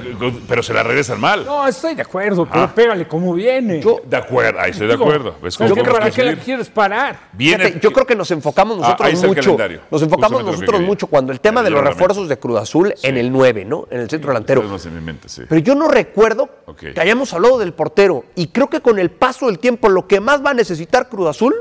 pero 0.47 0.61
se 0.61 0.73
la 0.73 0.83
regresan 0.83 1.19
mal. 1.19 1.45
No, 1.45 1.65
estoy 1.67 1.95
de 1.95 2.01
acuerdo, 2.01 2.45
pero 2.45 2.73
pégale 2.75 3.07
como 3.07 3.33
viene. 3.33 3.81
Yo, 3.81 4.01
de 4.05 4.17
acuerdo, 4.17 4.59
ahí 4.59 4.71
estoy 4.71 4.87
de 4.87 4.93
acuerdo. 4.95 5.35
¿Ves 5.41 5.53
¿sabes 5.53 5.71
cómo 5.71 5.75
qué? 5.75 5.81
tenemos 5.81 5.99
¿Para 5.99 6.11
que 6.11 6.15
qué 6.21 6.23
la 6.35 6.35
quieres 6.43 6.69
parar? 6.69 7.19
Viene- 7.33 7.63
Fíjate, 7.65 7.79
yo 7.81 7.93
creo 7.93 8.05
que 8.05 8.15
nos 8.15 8.29
enfocamos 8.31 8.77
Ah, 8.79 8.81
nosotros 8.81 9.07
ahí 9.07 9.13
está 9.13 9.25
el 9.25 9.29
mucho. 9.29 9.41
calendario. 9.41 9.81
Nos 9.89 10.01
enfocamos 10.01 10.39
que 10.39 10.51
nosotros 10.51 10.81
mucho 10.81 11.07
cuando 11.07 11.31
el 11.31 11.39
tema 11.39 11.63
de 11.63 11.69
los 11.69 11.81
yo 11.81 11.89
refuerzos 11.89 12.27
de 12.27 12.37
Cruz 12.37 12.59
Azul 12.59 12.93
en 13.03 13.17
el 13.17 13.31
9, 13.31 13.63
¿no? 13.65 13.87
En 13.89 14.01
el 14.01 14.09
centro 14.09 14.31
delantero. 14.31 14.61
Tenemos 14.61 14.85
en 14.85 14.95
mi 14.95 15.01
mente, 15.01 15.29
sí. 15.29 15.43
Pero 15.47 15.61
yo 15.61 15.75
no 15.75 15.87
recuerdo 15.87 16.49
que 16.77 16.99
hayamos 16.99 17.33
hablado 17.33 17.57
del 17.57 17.73
portero. 17.73 18.25
Y 18.35 18.47
creo 18.47 18.69
que 18.69 18.81
con 18.81 18.99
el 18.99 19.11
paso 19.11 19.45
del 19.47 19.59
tiempo, 19.59 19.87
lo 19.89 20.07
que 20.07 20.19
más 20.19 20.43
va 20.45 20.49
a 20.51 20.53
necesitar 20.53 21.07
Cruz 21.09 21.27
Azul 21.29 21.55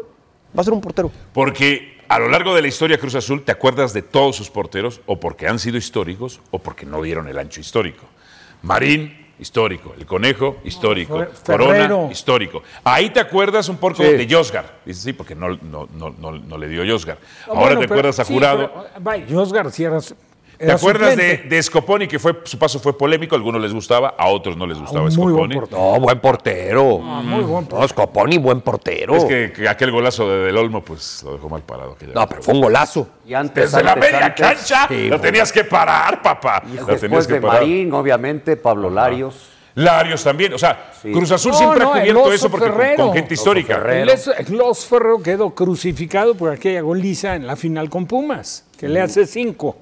va 0.56 0.60
a 0.62 0.64
ser 0.64 0.72
un 0.72 0.80
portero. 0.80 1.10
Porque 1.32 1.97
a 2.08 2.18
lo 2.18 2.28
largo 2.28 2.54
de 2.54 2.62
la 2.62 2.68
historia 2.68 2.98
Cruz 2.98 3.14
Azul 3.14 3.42
te 3.44 3.52
acuerdas 3.52 3.92
de 3.92 4.02
todos 4.02 4.36
sus 4.36 4.50
porteros, 4.50 5.00
o 5.06 5.20
porque 5.20 5.46
han 5.46 5.58
sido 5.58 5.76
históricos, 5.76 6.40
o 6.50 6.58
porque 6.58 6.86
no 6.86 7.02
dieron 7.02 7.28
el 7.28 7.38
ancho 7.38 7.60
histórico. 7.60 8.04
Marín, 8.62 9.26
histórico. 9.38 9.94
El 9.96 10.04
Conejo, 10.06 10.56
histórico. 10.64 11.24
Corona, 11.46 12.08
histórico. 12.10 12.62
Ahí 12.82 13.10
te 13.10 13.20
acuerdas 13.20 13.68
un 13.68 13.76
poco 13.76 13.96
Sí. 13.96 14.02
de 14.04 14.26
Josgar. 14.28 14.80
Dices, 14.84 15.02
sí, 15.02 15.12
porque 15.12 15.34
no, 15.34 15.50
no, 15.62 15.88
no, 15.94 16.10
no, 16.18 16.32
no 16.32 16.58
le 16.58 16.68
dio 16.68 16.82
Josgar. 16.90 17.18
Ahora 17.46 17.60
bueno, 17.60 17.80
te 17.80 17.86
pero- 17.88 17.94
acuerdas 17.94 18.18
a 18.18 18.24
sí, 18.24 18.32
Jurado. 18.34 18.72
pero, 18.72 18.86
vaya, 19.00 19.24
Jos 19.30 19.52
García 19.52 19.88
era, 19.88 19.98
¿Te 20.58 20.72
acuerdas 20.72 21.16
de, 21.16 21.36
de 21.48 21.62
Scoponi, 21.62 22.08
que 22.08 22.18
fue, 22.18 22.40
su 22.44 22.58
paso 22.58 22.80
fue 22.80 22.96
polémico? 22.98 23.36
A 23.36 23.38
algunos 23.38 23.60
les 23.62 23.72
gustaba, 23.72 24.14
a 24.18 24.26
otros 24.28 24.56
no 24.56 24.66
les 24.66 24.76
gustaba 24.78 25.02
muy 25.08 25.32
buen 25.32 25.52
Scoponi. 25.52 25.54
portero. 25.54 25.78
No, 25.80 26.00
buen 26.00 26.20
portero. 26.20 26.98
muy 26.98 27.44
buen 27.44 27.64
portero. 27.66 27.80
No, 27.82 27.88
Scoponi, 27.88 28.38
buen 28.38 28.60
portero. 28.62 29.14
Es 29.16 29.24
que, 29.24 29.52
que 29.52 29.68
aquel 29.68 29.92
golazo 29.92 30.28
de 30.28 30.38
Del 30.46 30.56
Olmo, 30.56 30.82
pues 30.82 31.22
lo 31.22 31.34
dejó 31.34 31.48
mal 31.48 31.62
parado. 31.62 31.92
aquella 31.92 32.12
No, 32.12 32.20
vez. 32.22 32.28
pero 32.30 32.42
fue 32.42 32.54
un 32.54 32.60
golazo. 32.60 33.08
Y 33.24 33.34
antes, 33.34 33.70
Desde 33.70 33.84
la 33.84 33.94
media 33.94 34.26
antes, 34.26 34.40
cancha 34.46 34.86
Sí, 34.88 35.08
lo 35.08 35.20
tenías 35.20 35.52
que 35.52 35.62
parar, 35.64 36.20
papá. 36.22 36.62
y 36.66 36.74
Lo 36.76 36.86
tenías 36.86 37.00
después 37.02 37.26
que 37.28 37.34
de 37.34 37.40
parar. 37.40 37.60
Marín, 37.62 37.92
obviamente, 37.92 38.56
Pablo 38.56 38.90
Larios. 38.90 39.50
Larios 39.76 40.24
también. 40.24 40.52
O 40.54 40.58
sea, 40.58 40.90
Sí. 41.00 41.12
Cruz 41.12 41.30
Azul 41.30 41.52
No, 41.52 41.58
siempre 41.58 41.78
no, 41.84 41.90
ha 41.94 42.00
cubierto 42.00 42.32
eso 42.32 42.50
porque 42.50 42.66
con- 42.66 42.76
Ferrero. 42.76 43.04
con 43.04 43.14
gente 43.14 43.34
histórica. 43.34 43.76
El 43.92 44.10
Los 44.56 44.84
Ferrero 44.86 45.22
quedó 45.22 45.50
crucificado 45.54 46.34
por 46.34 46.50
aquella 46.50 46.80
goliza 46.80 47.36
en 47.36 47.46
la 47.46 47.54
final 47.54 47.88
con 47.88 48.06
Pumas, 48.06 48.64
que 48.76 48.88
le 48.88 49.00
hace 49.00 49.24
cinco. 49.24 49.76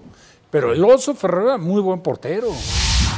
Pero 0.51 0.73
el 0.73 0.85
Oso 0.85 1.15
Ferrero 1.15 1.45
era 1.49 1.59
muy 1.59 1.81
buen 1.83 2.01
portero. 2.01 2.49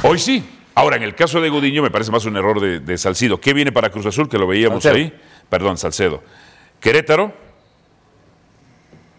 Hoy 0.03 0.19
sí. 0.19 0.43
Ahora, 0.75 0.95
en 0.95 1.03
el 1.03 1.13
caso 1.15 1.41
de 1.41 1.49
Gudiño, 1.49 1.81
me 1.81 1.91
parece 1.91 2.09
más 2.11 2.25
un 2.25 2.37
error 2.37 2.61
de, 2.61 2.79
de 2.79 2.97
Salcido. 2.97 3.39
¿Qué 3.41 3.53
viene 3.53 3.71
para 3.71 3.89
Cruz 3.89 4.05
Azul? 4.05 4.29
Que 4.29 4.37
lo 4.37 4.47
veíamos 4.47 4.83
Salcedo. 4.83 5.05
ahí. 5.05 5.21
Perdón, 5.49 5.77
Salcedo. 5.77 6.23
Querétaro, 6.79 7.33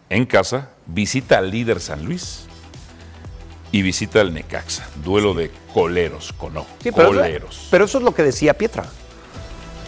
en 0.08 0.24
casa, 0.26 0.70
visita 0.86 1.38
al 1.38 1.50
líder 1.50 1.80
San 1.80 2.04
Luis 2.04 2.46
y 3.72 3.82
visita 3.82 4.20
al 4.22 4.32
Necaxa. 4.32 4.88
Duelo 5.04 5.34
de 5.34 5.50
coleros, 5.74 6.32
con 6.32 6.56
O. 6.56 6.66
Sí, 6.82 6.90
pero, 6.92 7.08
coleros. 7.08 7.68
pero 7.70 7.84
eso 7.84 7.98
es 7.98 8.04
lo 8.04 8.14
que 8.14 8.22
decía 8.22 8.54
Pietra. 8.54 8.86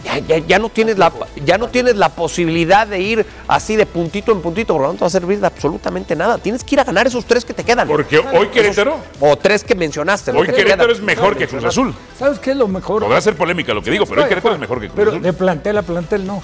Ya, 0.03 0.17
ya- 0.19 0.37
ya 0.39 0.59
no 0.59 0.69
tienes 0.69 0.97
la, 0.97 1.11
ya 1.45 1.57
no 1.57 1.67
tienes 1.69 1.95
la 1.95 2.09
posibilidad 2.09 2.85
de 2.87 2.99
ir 2.99 3.25
así 3.47 3.75
de 3.75 3.85
puntito 3.85 4.31
en 4.31 4.41
puntito, 4.41 4.73
porque 4.73 4.87
no 4.87 4.93
te 4.95 4.99
va 5.01 5.07
a 5.07 5.09
servir 5.09 5.39
de 5.39 5.47
absolutamente 5.47 6.15
nada. 6.15 6.37
Tienes 6.37 6.63
que 6.63 6.75
ir 6.75 6.79
a 6.81 6.83
ganar 6.83 7.07
esos 7.07 7.25
tres 7.25 7.45
que 7.45 7.53
te 7.53 7.63
quedan. 7.63 7.87
Porque 7.87 8.19
hoy 8.19 8.47
Querétaro, 8.47 8.97
O 9.19 9.35
tres 9.37 9.63
que 9.63 9.75
mencionaste. 9.75 10.31
hoy 10.31 10.47
que 10.47 10.53
Querétaro 10.53 10.83
quedan. 10.89 10.95
es 10.95 11.01
mejor 11.01 11.37
que 11.37 11.47
Cruz 11.47 11.63
Azul. 11.63 11.93
¿Sabes 12.17 12.39
qué 12.39 12.51
es 12.51 12.57
lo 12.57 12.67
mejor? 12.67 13.03
Podrá 13.03 13.21
ser 13.21 13.35
polémica 13.35 13.73
lo 13.73 13.81
que 13.81 13.91
digo, 13.91 14.05
pero 14.05 14.21
hoy 14.21 14.23
de 14.25 14.29
Querétaro 14.29 14.55
es 14.55 14.59
mejor 14.61 14.79
que 14.79 14.87
Cruz 14.87 14.95
Pero 14.97 15.11
Azul. 15.11 15.21
de 15.23 15.33
plantel 15.33 15.77
a 15.77 15.81
plantel 15.83 16.25
no. 16.27 16.41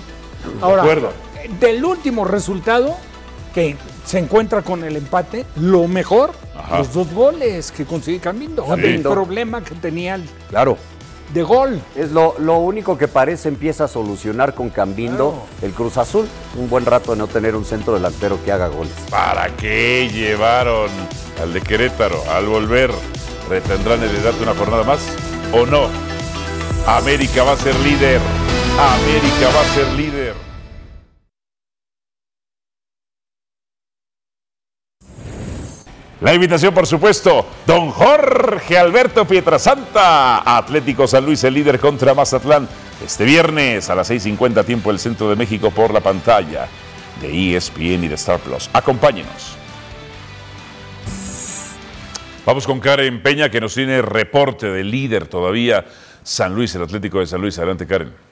Ahora, 0.62 0.82
acuerdo. 0.84 1.12
del 1.60 1.84
último 1.84 2.24
resultado, 2.26 2.96
que 3.54 3.76
se 4.06 4.20
encuentra 4.20 4.62
con 4.62 4.84
el 4.84 4.96
empate, 4.96 5.46
lo 5.58 5.88
mejor, 5.88 6.32
Ajá. 6.58 6.78
los 6.80 6.94
dos 6.94 7.12
goles 7.14 7.72
que 7.72 7.86
consigue 7.86 8.20
Cambindo. 8.20 8.64
El 8.64 8.70
Cambindo. 8.70 9.12
problema 9.12 9.64
que 9.64 9.76
tenía 9.76 10.16
el- 10.16 10.30
Claro. 10.50 10.78
De 11.34 11.44
gol. 11.44 11.82
Es 11.96 12.12
lo, 12.12 12.36
lo 12.40 12.58
único 12.58 12.98
que 12.98 13.08
parece 13.08 13.50
empieza 13.50 13.86
a 13.86 13.88
solucionar 13.88 14.54
con 14.54 14.70
Cambindo 14.70 15.46
el 15.62 15.72
Cruz 15.72 15.98
Azul. 15.98 16.28
Un 16.56 16.70
buen 16.70 16.86
rato 16.86 17.12
de 17.12 17.18
no 17.18 17.28
tener 17.28 17.56
un 17.56 17.66
centro 17.66 17.94
delantero 17.94 18.44
que 18.44 18.52
haga 18.52 18.68
goles. 18.68 18.94
¿Para 19.10 19.56
qué 19.56 20.10
llevaron 20.12 20.90
al 21.42 21.54
de 21.54 21.62
Querétaro? 21.62 22.22
Al 22.32 22.46
volver, 22.46 22.92
¿retendrán 23.50 24.02
el 24.04 24.12
liderato 24.12 24.44
una 24.44 24.56
jornada 24.56 24.84
más 24.84 25.00
o 25.54 25.66
no? 25.66 25.88
América 26.88 27.44
va 27.44 27.54
a 27.54 27.58
ser 27.58 27.76
líder. 27.80 28.20
América 28.80 29.50
va 29.56 29.62
a 29.62 29.76
ser 29.76 29.88
líder. 29.94 30.49
La 36.22 36.34
invitación, 36.34 36.74
por 36.74 36.86
supuesto, 36.86 37.48
don 37.66 37.92
Jorge 37.92 38.78
Alberto 38.78 39.26
Pietrasanta, 39.26 40.58
Atlético 40.58 41.08
San 41.08 41.26
Luis, 41.26 41.42
el 41.46 41.54
líder 41.54 41.80
contra 41.80 42.14
Mazatlán, 42.14 42.68
este 43.06 43.24
viernes 43.24 43.90
a 43.90 43.96
las 43.96 44.12
6.50 44.12 44.66
tiempo 44.66 44.92
el 44.92 45.00
Centro 45.00 45.30
de 45.30 45.38
México 45.38 45.72
por 45.72 45.94
la 45.94 46.02
pantalla 46.02 46.68
de 47.22 47.56
ESPN 47.56 48.04
y 48.04 48.08
de 48.10 48.16
Star 48.16 48.40
Plus. 48.40 48.70
Acompáñenos. 48.74 49.56
Vamos 52.46 52.68
con 52.68 52.82
Karen 52.82 53.24
Peña 53.24 53.50
que 53.50 53.62
nos 53.62 53.74
tiene 53.74 54.02
reporte 54.02 54.70
del 54.70 54.92
líder 54.92 55.28
todavía, 55.28 55.86
San 56.22 56.54
Luis, 56.54 56.76
el 56.76 56.84
Atlético 56.84 57.20
de 57.20 57.28
San 57.28 57.40
Luis. 57.40 57.58
Adelante, 57.60 57.88
Karen. 57.88 58.29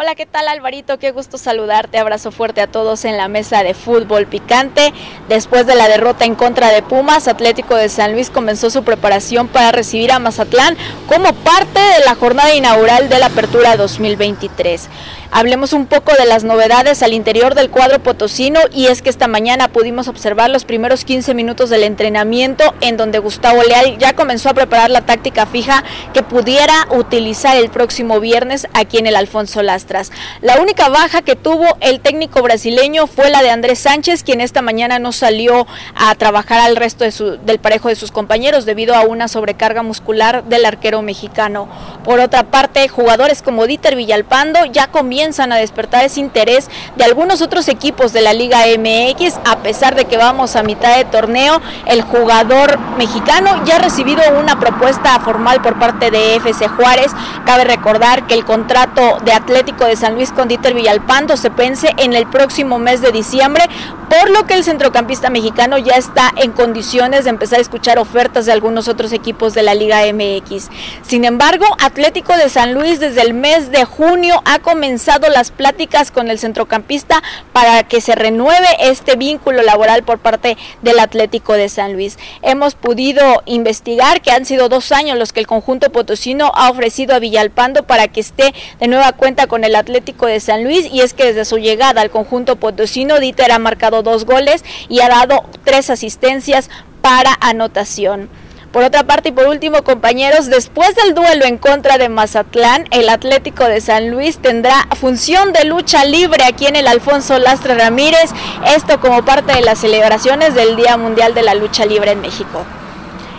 Hola, 0.00 0.14
¿qué 0.14 0.26
tal 0.26 0.46
Alvarito? 0.46 1.00
Qué 1.00 1.10
gusto 1.10 1.38
saludarte. 1.38 1.98
Abrazo 1.98 2.30
fuerte 2.30 2.60
a 2.60 2.68
todos 2.68 3.04
en 3.04 3.16
la 3.16 3.26
mesa 3.26 3.64
de 3.64 3.74
fútbol 3.74 4.28
picante. 4.28 4.94
Después 5.28 5.66
de 5.66 5.74
la 5.74 5.88
derrota 5.88 6.24
en 6.24 6.36
contra 6.36 6.70
de 6.70 6.82
Pumas, 6.82 7.26
Atlético 7.26 7.74
de 7.74 7.88
San 7.88 8.12
Luis 8.12 8.30
comenzó 8.30 8.70
su 8.70 8.84
preparación 8.84 9.48
para 9.48 9.72
recibir 9.72 10.12
a 10.12 10.20
Mazatlán 10.20 10.76
como 11.08 11.32
parte 11.32 11.80
de 11.80 12.04
la 12.06 12.14
jornada 12.14 12.54
inaugural 12.54 13.08
de 13.08 13.18
la 13.18 13.26
Apertura 13.26 13.76
2023. 13.76 14.88
Hablemos 15.30 15.74
un 15.74 15.86
poco 15.86 16.12
de 16.18 16.24
las 16.24 16.42
novedades 16.42 17.02
al 17.02 17.12
interior 17.12 17.54
del 17.54 17.68
cuadro 17.68 18.02
potosino 18.02 18.60
y 18.72 18.86
es 18.86 19.02
que 19.02 19.10
esta 19.10 19.28
mañana 19.28 19.68
pudimos 19.68 20.08
observar 20.08 20.48
los 20.48 20.64
primeros 20.64 21.04
15 21.04 21.34
minutos 21.34 21.68
del 21.68 21.82
entrenamiento 21.82 22.74
en 22.80 22.96
donde 22.96 23.18
Gustavo 23.18 23.62
Leal 23.62 23.98
ya 23.98 24.14
comenzó 24.14 24.48
a 24.48 24.54
preparar 24.54 24.88
la 24.90 25.02
táctica 25.02 25.44
fija 25.44 25.84
que 26.14 26.22
pudiera 26.22 26.88
utilizar 26.90 27.58
el 27.58 27.68
próximo 27.68 28.20
viernes 28.20 28.68
aquí 28.72 28.96
en 28.96 29.06
el 29.06 29.16
Alfonso 29.16 29.62
Lastras. 29.62 30.12
La 30.40 30.60
única 30.62 30.88
baja 30.88 31.20
que 31.20 31.36
tuvo 31.36 31.76
el 31.80 32.00
técnico 32.00 32.40
brasileño 32.42 33.06
fue 33.06 33.28
la 33.28 33.42
de 33.42 33.50
Andrés 33.50 33.80
Sánchez, 33.80 34.24
quien 34.24 34.40
esta 34.40 34.62
mañana 34.62 34.98
no 34.98 35.12
salió 35.12 35.66
a 35.94 36.14
trabajar 36.14 36.60
al 36.60 36.74
resto 36.74 37.04
del 37.04 37.58
parejo 37.58 37.88
de 37.88 37.96
sus 37.96 38.12
compañeros 38.12 38.64
debido 38.64 38.94
a 38.94 39.02
una 39.02 39.28
sobrecarga 39.28 39.82
muscular 39.82 40.44
del 40.44 40.64
arquero 40.64 41.02
mexicano. 41.02 41.68
Por 42.02 42.18
otra 42.18 42.44
parte, 42.44 42.88
jugadores 42.88 43.42
como 43.42 43.66
Dieter 43.66 43.94
Villalpando 43.94 44.64
ya 44.72 44.86
comienzan 45.18 45.50
a 45.50 45.56
despertar 45.56 46.04
ese 46.04 46.20
interés 46.20 46.70
de 46.94 47.02
algunos 47.02 47.42
otros 47.42 47.66
equipos 47.66 48.12
de 48.12 48.20
la 48.20 48.32
Liga 48.32 48.60
MX, 48.78 49.34
a 49.44 49.56
pesar 49.64 49.96
de 49.96 50.04
que 50.04 50.16
vamos 50.16 50.54
a 50.54 50.62
mitad 50.62 50.96
de 50.96 51.04
torneo, 51.04 51.60
el 51.86 52.02
jugador 52.02 52.78
mexicano 52.98 53.64
ya 53.64 53.76
ha 53.76 53.78
recibido 53.80 54.22
una 54.40 54.60
propuesta 54.60 55.18
formal 55.18 55.60
por 55.60 55.76
parte 55.76 56.12
de 56.12 56.36
FC 56.36 56.68
Juárez. 56.68 57.10
Cabe 57.44 57.64
recordar 57.64 58.28
que 58.28 58.34
el 58.34 58.44
contrato 58.44 59.18
de 59.24 59.32
Atlético 59.32 59.86
de 59.86 59.96
San 59.96 60.14
Luis 60.14 60.30
con 60.30 60.46
Dieter 60.46 60.72
Villalpando 60.72 61.36
se 61.36 61.48
vence 61.48 61.92
en 61.96 62.12
el 62.12 62.28
próximo 62.28 62.78
mes 62.78 63.00
de 63.00 63.10
diciembre, 63.10 63.64
por 64.08 64.30
lo 64.30 64.46
que 64.46 64.54
el 64.54 64.62
centrocampista 64.62 65.30
mexicano 65.30 65.78
ya 65.78 65.96
está 65.96 66.32
en 66.36 66.52
condiciones 66.52 67.24
de 67.24 67.30
empezar 67.30 67.58
a 67.58 67.62
escuchar 67.62 67.98
ofertas 67.98 68.46
de 68.46 68.52
algunos 68.52 68.86
otros 68.86 69.12
equipos 69.12 69.52
de 69.52 69.64
la 69.64 69.74
Liga 69.74 70.00
MX. 70.12 70.68
Sin 71.02 71.24
embargo, 71.24 71.66
Atlético 71.80 72.36
de 72.36 72.48
San 72.48 72.72
Luis 72.72 73.00
desde 73.00 73.22
el 73.22 73.34
mes 73.34 73.72
de 73.72 73.84
junio 73.84 74.40
ha 74.44 74.60
comenzado 74.60 75.07
las 75.30 75.50
pláticas 75.50 76.10
con 76.10 76.28
el 76.28 76.38
centrocampista 76.38 77.22
para 77.54 77.82
que 77.82 78.00
se 78.02 78.14
renueve 78.14 78.66
este 78.80 79.16
vínculo 79.16 79.62
laboral 79.62 80.02
por 80.02 80.18
parte 80.18 80.58
del 80.82 80.98
Atlético 80.98 81.54
de 81.54 81.70
San 81.70 81.94
Luis. 81.94 82.18
Hemos 82.42 82.74
podido 82.74 83.42
investigar 83.46 84.20
que 84.20 84.30
han 84.30 84.44
sido 84.44 84.68
dos 84.68 84.92
años 84.92 85.18
los 85.18 85.32
que 85.32 85.40
el 85.40 85.46
conjunto 85.46 85.90
potosino 85.90 86.52
ha 86.54 86.68
ofrecido 86.68 87.14
a 87.14 87.20
Villalpando 87.20 87.84
para 87.84 88.08
que 88.08 88.20
esté 88.20 88.52
de 88.78 88.88
nueva 88.88 89.12
cuenta 89.12 89.46
con 89.46 89.64
el 89.64 89.76
Atlético 89.76 90.26
de 90.26 90.40
San 90.40 90.62
Luis 90.62 90.86
y 90.92 91.00
es 91.00 91.14
que 91.14 91.24
desde 91.24 91.46
su 91.46 91.56
llegada 91.56 92.02
al 92.02 92.10
conjunto 92.10 92.56
potosino 92.56 93.18
Dieter 93.18 93.50
ha 93.50 93.58
marcado 93.58 94.02
dos 94.02 94.26
goles 94.26 94.62
y 94.90 95.00
ha 95.00 95.08
dado 95.08 95.44
tres 95.64 95.88
asistencias 95.88 96.68
para 97.00 97.34
anotación. 97.40 98.28
Por 98.72 98.82
otra 98.84 99.04
parte 99.04 99.30
y 99.30 99.32
por 99.32 99.46
último, 99.46 99.82
compañeros, 99.82 100.46
después 100.46 100.94
del 100.94 101.14
duelo 101.14 101.46
en 101.46 101.56
contra 101.56 101.96
de 101.96 102.10
Mazatlán, 102.10 102.84
el 102.90 103.08
Atlético 103.08 103.64
de 103.64 103.80
San 103.80 104.10
Luis 104.10 104.38
tendrá 104.38 104.86
función 105.00 105.54
de 105.54 105.64
lucha 105.64 106.04
libre 106.04 106.44
aquí 106.44 106.66
en 106.66 106.76
el 106.76 106.86
Alfonso 106.86 107.38
Lastra 107.38 107.76
Ramírez, 107.76 108.30
esto 108.76 109.00
como 109.00 109.24
parte 109.24 109.54
de 109.54 109.62
las 109.62 109.78
celebraciones 109.78 110.54
del 110.54 110.76
Día 110.76 110.98
Mundial 110.98 111.32
de 111.32 111.42
la 111.42 111.54
Lucha 111.54 111.86
Libre 111.86 112.10
en 112.10 112.20
México. 112.20 112.64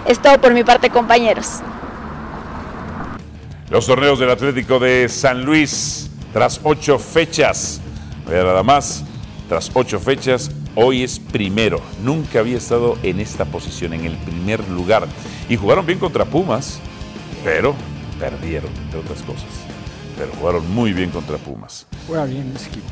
Es 0.07 0.19
todo 0.19 0.41
por 0.41 0.53
mi 0.53 0.63
parte, 0.63 0.89
compañeros. 0.89 1.59
Los 3.69 3.85
torneos 3.85 4.17
del 4.17 4.31
Atlético 4.31 4.79
de 4.79 5.07
San 5.09 5.45
Luis, 5.45 6.09
tras 6.33 6.59
ocho 6.63 6.97
fechas. 6.97 7.81
Nada 8.27 8.63
más, 8.63 9.03
tras 9.49 9.71
ocho 9.73 9.99
fechas, 9.99 10.51
hoy 10.75 11.03
es 11.03 11.19
primero. 11.19 11.81
Nunca 12.03 12.39
había 12.39 12.57
estado 12.57 12.97
en 13.01 13.19
esta 13.19 13.45
posición, 13.45 13.93
en 13.93 14.05
el 14.05 14.15
primer 14.17 14.65
lugar. 14.69 15.07
Y 15.49 15.57
jugaron 15.57 15.87
bien 15.87 15.97
contra 15.97 16.23
Pumas, 16.23 16.79
pero 17.43 17.73
perdieron, 18.19 18.69
entre 18.85 18.99
otras 18.99 19.23
cosas. 19.23 19.49
Pero 20.15 20.31
jugaron 20.39 20.71
muy 20.73 20.93
bien 20.93 21.09
contra 21.09 21.37
Pumas. 21.37 21.87
Juega 22.07 22.25
bien 22.25 22.53
ese 22.55 22.69
equipo. 22.69 22.85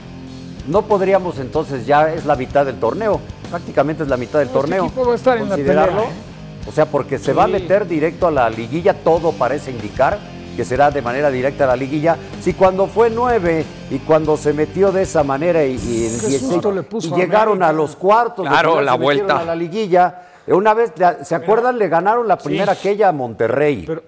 No 0.68 0.82
podríamos 0.82 1.38
entonces, 1.38 1.86
ya 1.86 2.12
es 2.12 2.26
la 2.26 2.36
mitad 2.36 2.66
del 2.66 2.80
torneo, 2.80 3.22
prácticamente 3.50 4.04
es 4.04 4.10
la 4.10 4.18
mitad 4.18 4.40
del 4.40 4.48
Este 4.48 4.60
torneo. 4.60 4.86
equipo 4.88 5.06
va 5.06 5.14
a 5.14 5.16
estar 5.16 5.38
en 5.38 5.44
la 5.44 5.56
Considerarlo, 5.56 6.02
pelea, 6.02 6.10
¿eh? 6.10 6.68
O 6.68 6.72
sea, 6.74 6.86
porque 6.88 7.20
se 7.20 7.32
va 7.32 7.46
a 7.46 7.48
meter 7.48 7.88
directo 7.88 8.28
a 8.28 8.32
la 8.32 8.50
liguilla, 8.50 8.94
todo 8.94 9.32
parece 9.32 9.72
indicar 9.72 10.20
que 10.58 10.66
será 10.66 10.92
de 10.92 11.02
manera 11.02 11.30
directa 11.32 11.64
a 11.64 11.68
la 11.68 11.76
liguilla. 11.78 12.18
Si 12.42 12.54
cuando 12.54 12.88
fue 12.88 13.10
nueve 13.10 13.64
y 13.92 14.00
cuando 14.00 14.36
se 14.36 14.52
metió 14.52 14.92
de 14.92 15.04
esa 15.04 15.24
manera 15.24 15.64
y, 15.64 15.76
y- 15.76 16.18
Qué 16.20 16.36
y- 16.36 16.40
susto 16.40 16.72
y 16.72 16.76
le 16.76 16.84
puso 16.84 17.16
a 17.16 17.18
llegaron 17.18 17.64
a 17.64 17.72
los 17.72 17.96
cuartos, 17.96 18.46
Claro, 18.46 18.72
final, 18.72 18.86
la 18.86 18.92
se 18.94 18.98
vuelta. 18.98 19.40
a 19.40 19.46
la 19.46 19.56
liguilla. 19.56 20.24
Una 20.48 20.74
vez, 20.74 20.92
¿se 21.24 21.36
acuerdan? 21.36 21.78
Le 21.78 21.88
ganaron 21.88 22.28
la 22.28 22.38
primera 22.38 22.74
aquella 22.74 23.10
a 23.10 23.12
Monterrey. 23.12 23.84
Pero 23.86 24.04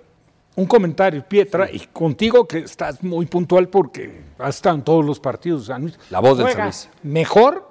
un 0.55 0.65
comentario, 0.65 1.23
Pietra, 1.25 1.69
y 1.71 1.79
contigo 1.93 2.45
que 2.47 2.59
estás 2.59 3.01
muy 3.03 3.25
puntual 3.27 3.69
porque 3.69 4.21
has 4.39 4.55
estado 4.55 4.75
en 4.75 4.81
todos 4.81 5.05
los 5.05 5.19
partidos. 5.19 5.67
San 5.67 5.83
Luis. 5.83 5.99
La 6.09 6.19
voz 6.19 6.37
del 6.39 6.49
San 6.51 6.63
Luis. 6.63 6.89
Mejor 7.03 7.69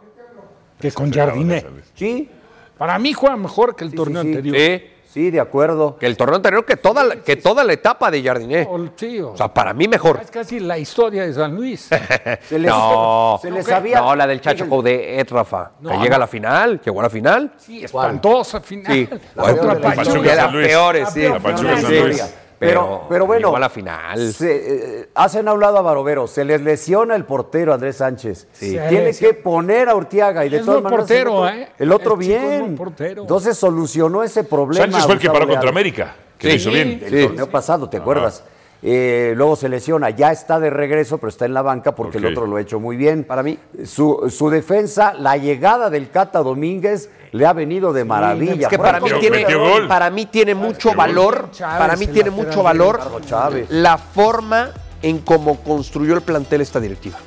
que 0.81 0.93
con 0.93 1.13
Jardiné. 1.13 1.67
sí, 1.95 2.31
Para 2.79 2.97
mí 3.01 3.13
juega 3.13 3.37
mejor 3.37 3.75
que 3.75 3.83
el 3.85 3.91
Sí, 3.91 3.97
torneo 3.97 4.23
sí, 4.23 4.29
sí. 4.29 4.37
anterior. 4.37 4.57
Sí. 4.57 4.83
Sí, 5.19 5.31
de 5.33 5.41
acuerdo. 5.41 5.97
Que 5.97 6.07
el 6.07 6.17
torneo 6.17 6.37
anterior, 6.37 6.65
que 6.65 6.77
toda, 6.77 7.03
la- 7.03 7.17
que 7.17 7.35
toda 7.35 7.65
la 7.65 7.73
etapa 7.73 8.09
de 8.11 8.23
Jardiné. 8.23 8.69
O- 8.71 8.89
sí, 8.95 9.21
sea, 9.35 9.49
para 9.53 9.75
mí 9.75 9.89
mejor. 9.89 10.21
es 10.23 10.31
casi 10.31 10.61
la 10.61 10.79
historia 10.79 11.25
de 11.27 11.33
San 11.33 11.57
Luis. 11.57 11.89
Se 12.49 12.59
les, 12.59 12.71
No, 12.71 13.39
se 13.43 13.51
les 13.51 13.69
había. 13.71 14.01
no, 14.01 14.15
la 14.15 14.27
del 14.29 14.41
Chacho 14.41 14.69
Coudet, 14.69 15.29
Rafa. 15.31 15.73
No, 15.81 15.91
que 15.91 15.97
llega 15.99 16.15
a 16.17 16.19
la 16.21 16.27
final, 16.29 16.81
llegó 16.85 17.01
a 17.01 17.03
la 17.05 17.11
final. 17.11 17.53
Sí, 17.57 17.83
espantosa 17.85 18.61
final. 18.61 18.93
Sí, 18.93 19.09
La 19.35 19.43
peor 19.45 19.61
de 19.61 19.67
la 19.67 19.81
Pachuca 19.81 20.03
historia. 20.03 20.31
de 20.31 20.37
las 20.37 20.45
San 20.45 20.53
Luis. 20.55 20.67
peores, 20.69 21.09
sí. 21.13 21.23
La 21.23 21.41
Pachuca 21.41 21.81
San 21.81 21.91
Sí. 21.91 21.99
Luis. 22.01 22.35
Pero, 22.59 23.03
pero 23.09 23.25
bueno, 23.27 23.55
a 23.55 23.61
la 23.61 23.69
final. 23.71 24.33
se, 24.33 25.01
eh, 25.03 25.09
hacen 25.15 25.47
hablado 25.47 25.79
a 25.79 25.83
Barovero, 25.83 26.27
se 26.27 26.45
les 26.45 26.61
lesiona 26.61 27.15
el 27.15 27.25
portero 27.25 27.73
Andrés 27.73 27.97
Sánchez. 27.99 28.49
Sí. 28.53 28.77
Tiene 28.89 29.13
Sí. 29.13 29.25
que 29.27 29.35
poner 29.35 29.89
a 29.89 29.95
Urtiaga 29.95 30.45
y 30.45 30.49
de 30.49 30.57
Es 30.59 30.65
todas 30.67 30.83
buen 30.83 30.85
maneras 30.85 31.07
portero, 31.07 31.31
el 31.31 31.53
otro, 31.53 31.57
¿eh? 31.63 31.69
el 31.79 31.93
otro 31.93 32.15
El 32.15 32.21
chico 32.21 32.35
es 32.37 32.59
bien. 32.61 32.77
portero. 32.77 33.23
Entonces 33.23 33.57
solucionó 33.57 34.23
ese 34.25 34.43
problema. 34.45 34.87
Sánchez 34.87 35.05
fue 35.05 35.15
el 35.15 35.21
que 35.21 35.29
paró 35.29 35.41
contra 35.47 35.61
Leal. 35.63 35.69
América, 35.69 36.17
que 36.37 36.47
Sí. 36.49 36.53
lo 36.53 36.57
hizo 36.57 36.71
bien. 36.73 37.01
El 37.05 37.11
Sí. 37.21 37.27
torneo 37.29 37.49
pasado, 37.51 37.89
¿te 37.89 37.97
acuerdas? 37.99 38.43
Eh, 38.83 39.33
luego 39.37 39.57
se 39.57 39.69
lesiona, 39.69 40.11
ya 40.11 40.31
está 40.31 40.61
de 40.61 40.71
regreso, 40.71 41.19
pero 41.19 41.29
está 41.31 41.45
en 41.47 41.55
la 41.55 41.63
banca 41.63 41.95
porque 41.97 42.19
el 42.19 42.27
otro 42.27 42.47
lo 42.47 42.57
ha 42.57 42.61
hecho 42.61 42.79
muy 42.79 42.97
bien. 42.97 43.25
Para 43.25 43.43
mí, 43.43 43.59
su, 43.85 44.27
su 44.31 44.51
defensa, 44.51 45.15
la 45.15 45.37
llegada 45.37 45.91
del 45.91 46.11
Cata 46.11 46.41
Domínguez 46.45 47.11
le 47.33 47.47
ha 47.47 47.53
venido 47.53 47.93
de 47.93 48.05
maravilla. 48.05 48.63
Es 48.63 48.69
que 48.69 48.79
para 48.79 49.01
mí, 49.01 49.11
tiene, 49.21 49.39
metió 49.39 49.61
gol. 49.61 49.89
para 49.89 50.11
mí 50.11 50.27
tiene 50.27 50.55
mucho 50.55 50.95
valor, 50.95 51.51
Chávez, 51.53 51.79
para 51.79 51.97
mí 51.97 52.07
tiene 52.07 52.31
mucho 52.31 52.63
valor 52.63 53.01
Chávez. 53.27 53.67
la 53.71 53.99
forma 53.99 54.71
en 55.03 55.19
cómo 55.19 55.61
construyó 55.61 56.15
el 56.15 56.23
plantel 56.23 56.61
esta 56.61 56.81
directiva. 56.81 57.19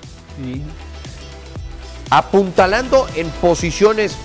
Apuntalando 2.09 3.07
en 3.15 3.29
posiciones 3.29 4.15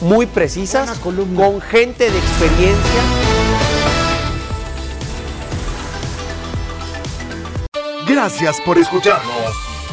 muy 0.00 0.26
precisas, 0.26 0.98
con 0.98 1.60
gente 1.60 2.10
de 2.10 2.18
experiencia. 2.18 3.02
Gracias 8.06 8.60
por 8.64 8.78
escucharnos. 8.78 9.71